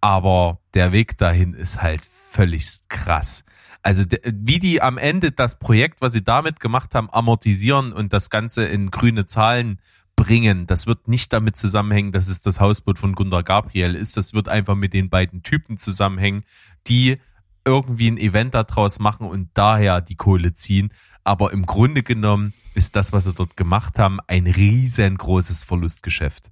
[0.00, 3.44] Aber der Weg dahin ist halt völlig krass.
[3.82, 8.30] Also wie die am Ende das Projekt, was sie damit gemacht haben, amortisieren und das
[8.30, 9.78] Ganze in grüne Zahlen
[10.24, 14.16] bringen, das wird nicht damit zusammenhängen, dass es das Hausboot von Gundar Gabriel ist.
[14.16, 16.44] Das wird einfach mit den beiden Typen zusammenhängen,
[16.86, 17.18] die
[17.66, 20.92] irgendwie ein Event daraus machen und daher die Kohle ziehen.
[21.24, 26.50] Aber im Grunde genommen ist das, was sie dort gemacht haben, ein riesengroßes Verlustgeschäft.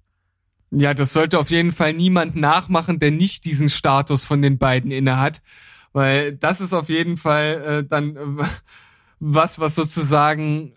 [0.71, 4.91] Ja, das sollte auf jeden Fall niemand nachmachen, der nicht diesen Status von den beiden
[4.91, 5.43] innehat,
[5.93, 8.45] weil das ist auf jeden Fall äh, dann äh,
[9.21, 10.75] was, was sozusagen,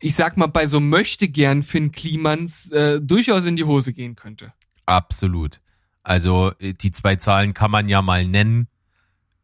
[0.00, 4.16] ich sag mal, bei so möchte gern Finn Klimans äh, durchaus in die Hose gehen
[4.16, 4.52] könnte.
[4.86, 5.60] Absolut.
[6.02, 8.68] Also äh, die zwei Zahlen kann man ja mal nennen.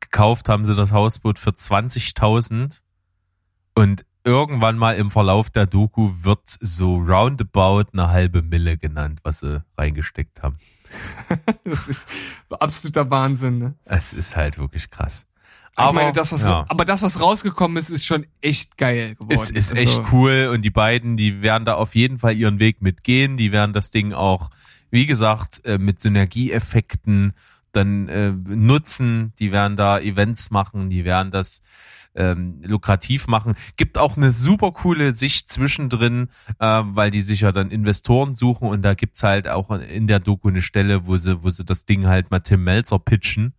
[0.01, 2.81] Gekauft haben sie das Hausboot für 20.000
[3.74, 9.40] und irgendwann mal im Verlauf der Doku wird so roundabout eine halbe Mille genannt, was
[9.40, 10.56] sie reingesteckt haben.
[11.64, 12.09] das ist
[12.51, 13.59] absoluter Wahnsinn.
[13.59, 13.74] Ne?
[13.85, 15.26] Es ist halt wirklich krass.
[15.77, 16.65] Aber, ich meine, das, was, ja.
[16.69, 19.33] aber das, was rausgekommen ist, ist schon echt geil geworden.
[19.33, 22.61] Es ist also, echt cool und die beiden, die werden da auf jeden Fall ihren
[22.61, 23.37] Weg mitgehen.
[23.37, 24.51] Die werden das Ding auch,
[24.91, 27.33] wie gesagt, äh, mit Synergieeffekten
[27.73, 29.33] dann äh, nutzen.
[29.41, 31.63] Die werden da Events machen, die werden das
[32.15, 33.55] ähm, lukrativ machen.
[33.77, 36.29] Gibt auch eine super coole Sicht zwischendrin,
[36.61, 40.21] äh, weil die sich ja dann Investoren suchen und da gibt's halt auch in der
[40.21, 43.55] Doku eine Stelle, wo sie, wo sie das Ding halt mal Tim Melzer pitchen.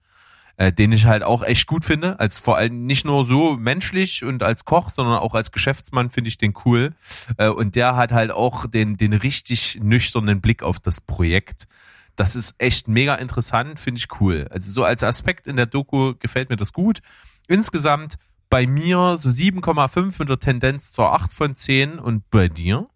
[0.57, 4.23] Äh, den ich halt auch echt gut finde, als vor allem nicht nur so menschlich
[4.23, 6.93] und als Koch, sondern auch als Geschäftsmann finde ich den cool.
[7.37, 11.67] Äh, und der hat halt auch den, den richtig nüchternen Blick auf das Projekt.
[12.15, 14.47] Das ist echt mega interessant, finde ich cool.
[14.49, 17.01] Also so als Aspekt in der Doku gefällt mir das gut.
[17.49, 18.17] Insgesamt
[18.49, 22.87] bei mir so 7,5 mit der Tendenz zur 8 von 10 und bei dir?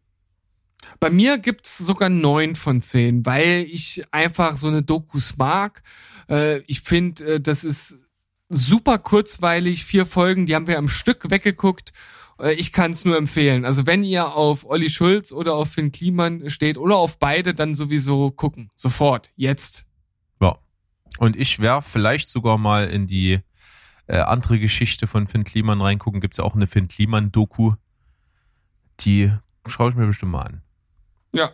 [0.99, 5.83] Bei mir gibt's sogar 9 von 10, weil ich einfach so eine Dokus mag.
[6.29, 7.97] Äh, ich finde, äh, das ist
[8.49, 11.93] super kurzweilig, vier Folgen, die haben wir am Stück weggeguckt.
[12.39, 13.65] Äh, ich kann es nur empfehlen.
[13.65, 17.75] Also wenn ihr auf Olli Schulz oder auf Finn Kliman steht oder auf beide, dann
[17.75, 18.69] sowieso gucken.
[18.75, 19.29] Sofort.
[19.35, 19.85] Jetzt.
[20.41, 20.57] Ja.
[21.19, 23.39] Und ich werf vielleicht sogar mal in die
[24.07, 27.73] äh, andere Geschichte von Finn Kliman reingucken, gibt es auch eine Finn Kliman-Doku.
[29.01, 29.31] Die
[29.67, 30.61] schaue ich mir bestimmt mal an.
[31.31, 31.51] Ja.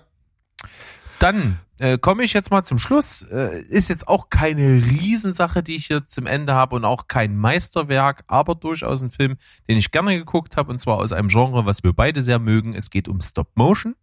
[1.20, 3.24] Dann äh, komme ich jetzt mal zum Schluss.
[3.24, 7.36] Äh, ist jetzt auch keine Riesensache, die ich hier zum Ende habe und auch kein
[7.36, 9.38] Meisterwerk, aber durchaus ein Film,
[9.68, 12.74] den ich gerne geguckt habe und zwar aus einem Genre, was wir beide sehr mögen.
[12.74, 13.96] Es geht um Stop Motion.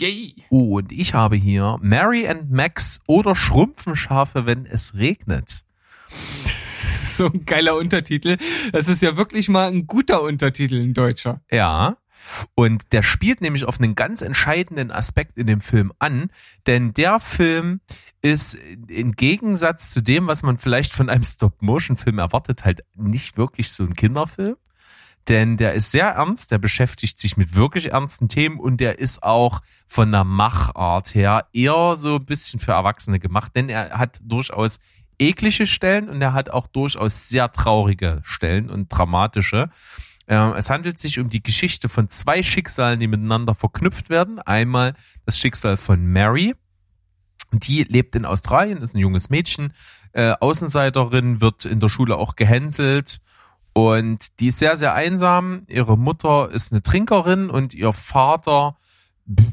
[0.00, 0.36] Yay.
[0.48, 5.64] und ich habe hier Mary and Max oder Schrumpfenschafe, wenn es regnet
[7.18, 8.36] so ein geiler Untertitel.
[8.70, 11.40] Das ist ja wirklich mal ein guter Untertitel, ein deutscher.
[11.50, 11.96] Ja.
[12.54, 16.30] Und der spielt nämlich auf einen ganz entscheidenden Aspekt in dem Film an,
[16.66, 17.80] denn der Film
[18.22, 18.56] ist
[18.88, 23.84] im Gegensatz zu dem, was man vielleicht von einem Stop-Motion-Film erwartet, halt nicht wirklich so
[23.84, 24.56] ein Kinderfilm.
[25.28, 29.22] Denn der ist sehr ernst, der beschäftigt sich mit wirklich ernsten Themen und der ist
[29.22, 34.20] auch von der Machart her eher so ein bisschen für Erwachsene gemacht, denn er hat
[34.22, 34.78] durchaus
[35.18, 39.70] eklige Stellen und er hat auch durchaus sehr traurige Stellen und dramatische.
[40.28, 44.38] Ähm, es handelt sich um die Geschichte von zwei Schicksalen, die miteinander verknüpft werden.
[44.38, 44.94] Einmal
[45.24, 46.54] das Schicksal von Mary.
[47.50, 49.72] Die lebt in Australien, ist ein junges Mädchen,
[50.12, 53.20] äh, Außenseiterin, wird in der Schule auch gehänselt
[53.72, 55.62] und die ist sehr, sehr einsam.
[55.68, 58.76] Ihre Mutter ist eine Trinkerin und ihr Vater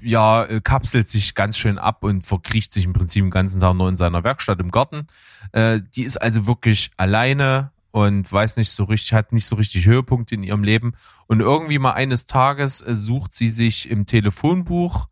[0.01, 3.75] ja, äh, kapselt sich ganz schön ab und verkriecht sich im Prinzip den ganzen Tag
[3.75, 5.07] nur in seiner Werkstatt im Garten.
[5.51, 9.85] Äh, die ist also wirklich alleine und weiß nicht so richtig, hat nicht so richtig
[9.85, 10.95] Höhepunkte in ihrem Leben.
[11.27, 15.07] Und irgendwie mal eines Tages äh, sucht sie sich im Telefonbuch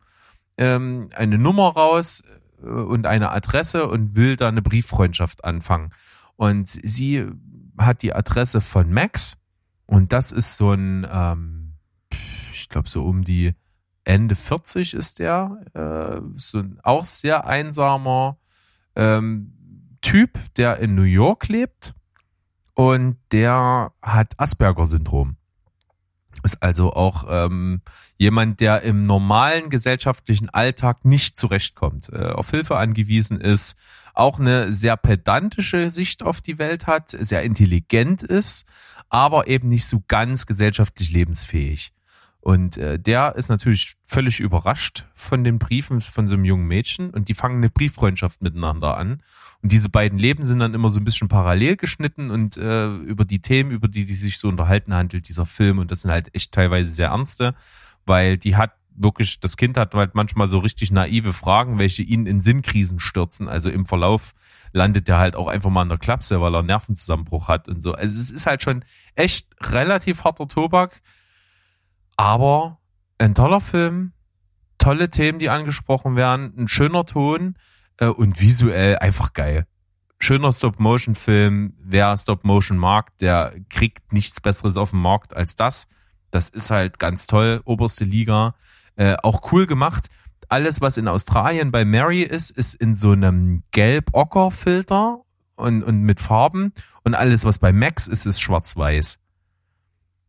[0.57, 2.25] ähm, eine Nummer raus
[2.61, 5.93] äh, und eine Adresse und will da eine Brieffreundschaft anfangen.
[6.35, 7.25] Und sie
[7.77, 9.37] hat die Adresse von Max
[9.85, 11.75] und das ist so ein, ähm,
[12.51, 13.53] ich glaube so um die
[14.03, 18.39] Ende 40 ist der, äh, so ein auch sehr einsamer
[18.97, 19.53] ähm,
[20.01, 21.95] Typ, der in New York lebt
[22.73, 25.37] und der hat Asperger-Syndrom.
[26.41, 27.81] Ist also auch ähm,
[28.17, 33.77] jemand, der im normalen gesellschaftlichen Alltag nicht zurechtkommt, äh, auf Hilfe angewiesen ist,
[34.15, 38.65] auch eine sehr pedantische Sicht auf die Welt hat, sehr intelligent ist,
[39.09, 41.93] aber eben nicht so ganz gesellschaftlich lebensfähig.
[42.43, 47.09] Und äh, der ist natürlich völlig überrascht von den Briefen von so einem jungen Mädchen
[47.11, 49.23] und die fangen eine Brieffreundschaft miteinander an.
[49.63, 53.25] Und diese beiden Leben sind dann immer so ein bisschen parallel geschnitten und äh, über
[53.25, 55.79] die Themen, über die die sich so unterhalten, handelt dieser Film.
[55.79, 57.55] Und das sind halt echt teilweise sehr ernste,
[58.05, 62.27] weil die hat wirklich, das Kind hat halt manchmal so richtig naive Fragen, welche ihn
[62.27, 63.47] in Sinnkrisen stürzen.
[63.47, 64.33] Also im Verlauf
[64.73, 67.81] landet er halt auch einfach mal in der Klapse, weil er einen Nervenzusammenbruch hat und
[67.81, 67.93] so.
[67.93, 68.83] Also es ist halt schon
[69.15, 71.01] echt relativ harter Tobak
[72.17, 72.79] aber
[73.17, 74.13] ein toller Film,
[74.77, 77.55] tolle Themen, die angesprochen werden, ein schöner Ton
[77.97, 79.65] äh, und visuell einfach geil.
[80.19, 81.73] Schöner Stop-Motion-Film.
[81.79, 85.87] Wer Stop-Motion mag, der kriegt nichts Besseres auf dem Markt als das.
[86.31, 88.55] Das ist halt ganz toll, oberste Liga.
[88.95, 90.07] Äh, auch cool gemacht.
[90.49, 95.21] Alles, was in Australien bei Mary ist, ist in so einem gelb-ocker-Filter
[95.55, 96.73] und, und mit Farben.
[97.03, 99.19] Und alles, was bei Max ist, ist schwarz-weiß.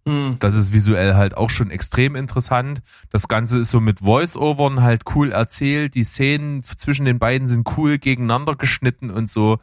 [0.04, 0.36] Mhm.
[0.38, 2.82] Das ist visuell halt auch schon extrem interessant.
[3.10, 5.94] Das Ganze ist so mit Voice-Overn halt cool erzählt.
[5.94, 9.58] Die Szenen zwischen den beiden sind cool gegeneinander geschnitten und so.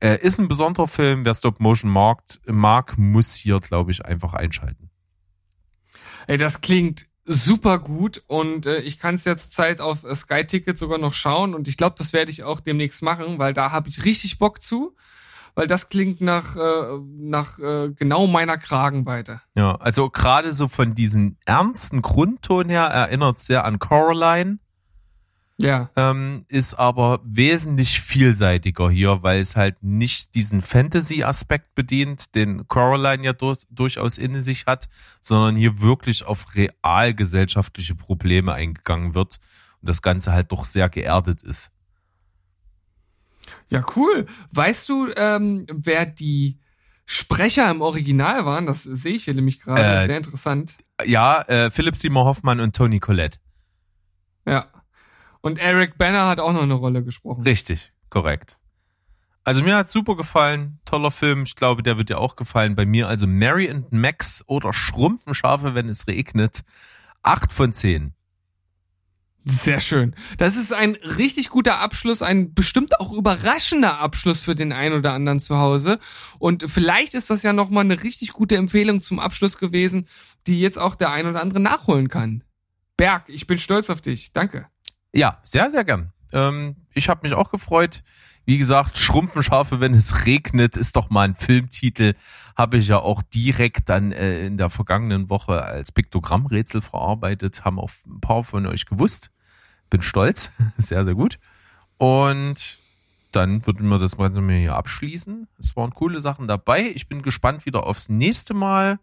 [0.00, 1.24] Äh, ist ein besonderer Film.
[1.24, 4.90] Wer Stop Motion mag, mag muss hier, glaube ich, einfach einschalten.
[6.26, 10.76] Ey, das klingt super gut und äh, ich kann es jetzt Zeit auf Sky Ticket
[10.76, 13.88] sogar noch schauen und ich glaube, das werde ich auch demnächst machen, weil da habe
[13.88, 14.96] ich richtig Bock zu
[15.54, 19.40] weil das klingt nach, äh, nach äh, genau meiner Kragenweite.
[19.54, 24.58] Ja, also gerade so von diesem ernsten Grundton her erinnert es sehr an Coraline.
[25.58, 25.90] Ja.
[25.94, 33.24] Ähm, ist aber wesentlich vielseitiger hier, weil es halt nicht diesen Fantasy-Aspekt bedient, den Coraline
[33.24, 34.88] ja durch, durchaus in sich hat,
[35.20, 39.38] sondern hier wirklich auf realgesellschaftliche Probleme eingegangen wird
[39.80, 41.70] und das Ganze halt doch sehr geerdet ist.
[43.72, 44.26] Ja, cool.
[44.52, 46.58] Weißt du, ähm, wer die
[47.04, 48.66] Sprecher im Original waren?
[48.66, 49.82] Das sehe ich hier nämlich gerade.
[49.82, 50.76] Äh, Sehr interessant.
[51.04, 53.38] Ja, äh, Philipp Simon Hoffmann und Tony Collette.
[54.46, 54.66] Ja.
[55.40, 57.42] Und Eric Banner hat auch noch eine Rolle gesprochen.
[57.42, 58.58] Richtig, korrekt.
[59.44, 61.42] Also mir hat super gefallen, toller Film.
[61.42, 62.76] Ich glaube, der wird dir auch gefallen.
[62.76, 66.62] Bei mir also Mary and Max oder Schrumpfenschafe, wenn es regnet.
[67.22, 68.14] Acht von zehn.
[69.44, 70.14] Sehr schön.
[70.38, 75.14] Das ist ein richtig guter Abschluss, ein bestimmt auch überraschender Abschluss für den einen oder
[75.14, 75.98] anderen zu Hause.
[76.38, 80.06] Und vielleicht ist das ja nochmal eine richtig gute Empfehlung zum Abschluss gewesen,
[80.46, 82.44] die jetzt auch der ein oder andere nachholen kann.
[82.96, 84.32] Berg, ich bin stolz auf dich.
[84.32, 84.68] Danke.
[85.12, 86.12] Ja, sehr, sehr gern.
[86.32, 88.02] Ähm, ich habe mich auch gefreut.
[88.44, 92.14] Wie gesagt, Schrumpfenschafe, wenn es regnet, ist doch mal ein Filmtitel.
[92.56, 97.64] Habe ich ja auch direkt dann äh, in der vergangenen Woche als Piktogrammrätsel verarbeitet.
[97.64, 99.30] Haben auch ein paar von euch gewusst.
[99.90, 100.50] Bin stolz.
[100.76, 101.38] sehr, sehr gut.
[101.98, 102.78] Und
[103.30, 105.46] dann würden wir das Ganze mir hier abschließen.
[105.58, 106.90] Es waren coole Sachen dabei.
[106.94, 108.98] Ich bin gespannt wieder aufs nächste Mal,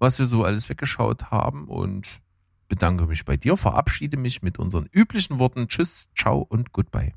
[0.00, 2.20] was wir so alles weggeschaut haben und
[2.68, 5.68] bedanke mich bei dir, verabschiede mich mit unseren üblichen Worten.
[5.68, 7.14] Tschüss, ciao und goodbye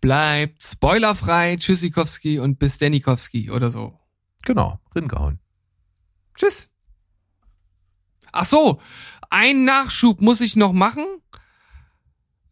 [0.00, 1.56] bleibt spoilerfrei.
[1.56, 3.98] Tschüssikowski und bis Denikowski oder so.
[4.44, 5.40] Genau, ringehauen.
[6.36, 6.70] Tschüss.
[8.32, 8.80] Ach so,
[9.30, 11.04] ein Nachschub muss ich noch machen.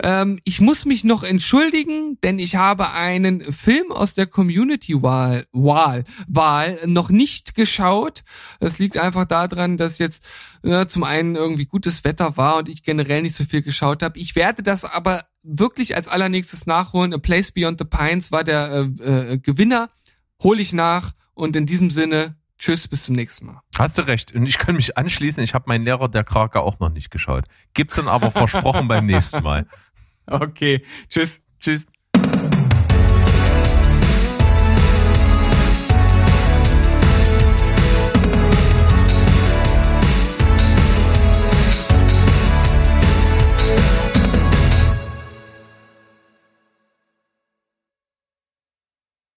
[0.03, 6.05] Ähm, ich muss mich noch entschuldigen, denn ich habe einen Film aus der Community-Wahl Wahl,
[6.27, 8.25] Wahl noch nicht geschaut.
[8.59, 10.25] Das liegt einfach daran, dass jetzt
[10.62, 14.19] äh, zum einen irgendwie gutes Wetter war und ich generell nicht so viel geschaut habe.
[14.19, 17.15] Ich werde das aber wirklich als allernächstes nachholen.
[17.15, 19.91] A Place Beyond the Pines war der äh, äh, Gewinner.
[20.43, 23.61] Hole ich nach und in diesem Sinne Tschüss, bis zum nächsten Mal.
[23.77, 24.35] Hast du recht.
[24.35, 25.43] Und ich kann mich anschließen.
[25.43, 27.47] Ich habe meinen Lehrer der Krake auch noch nicht geschaut.
[27.75, 29.66] Gibt's dann aber versprochen beim nächsten Mal.
[30.27, 30.83] Okay.
[31.11, 31.43] Tschüss.
[31.61, 31.87] Tschüss.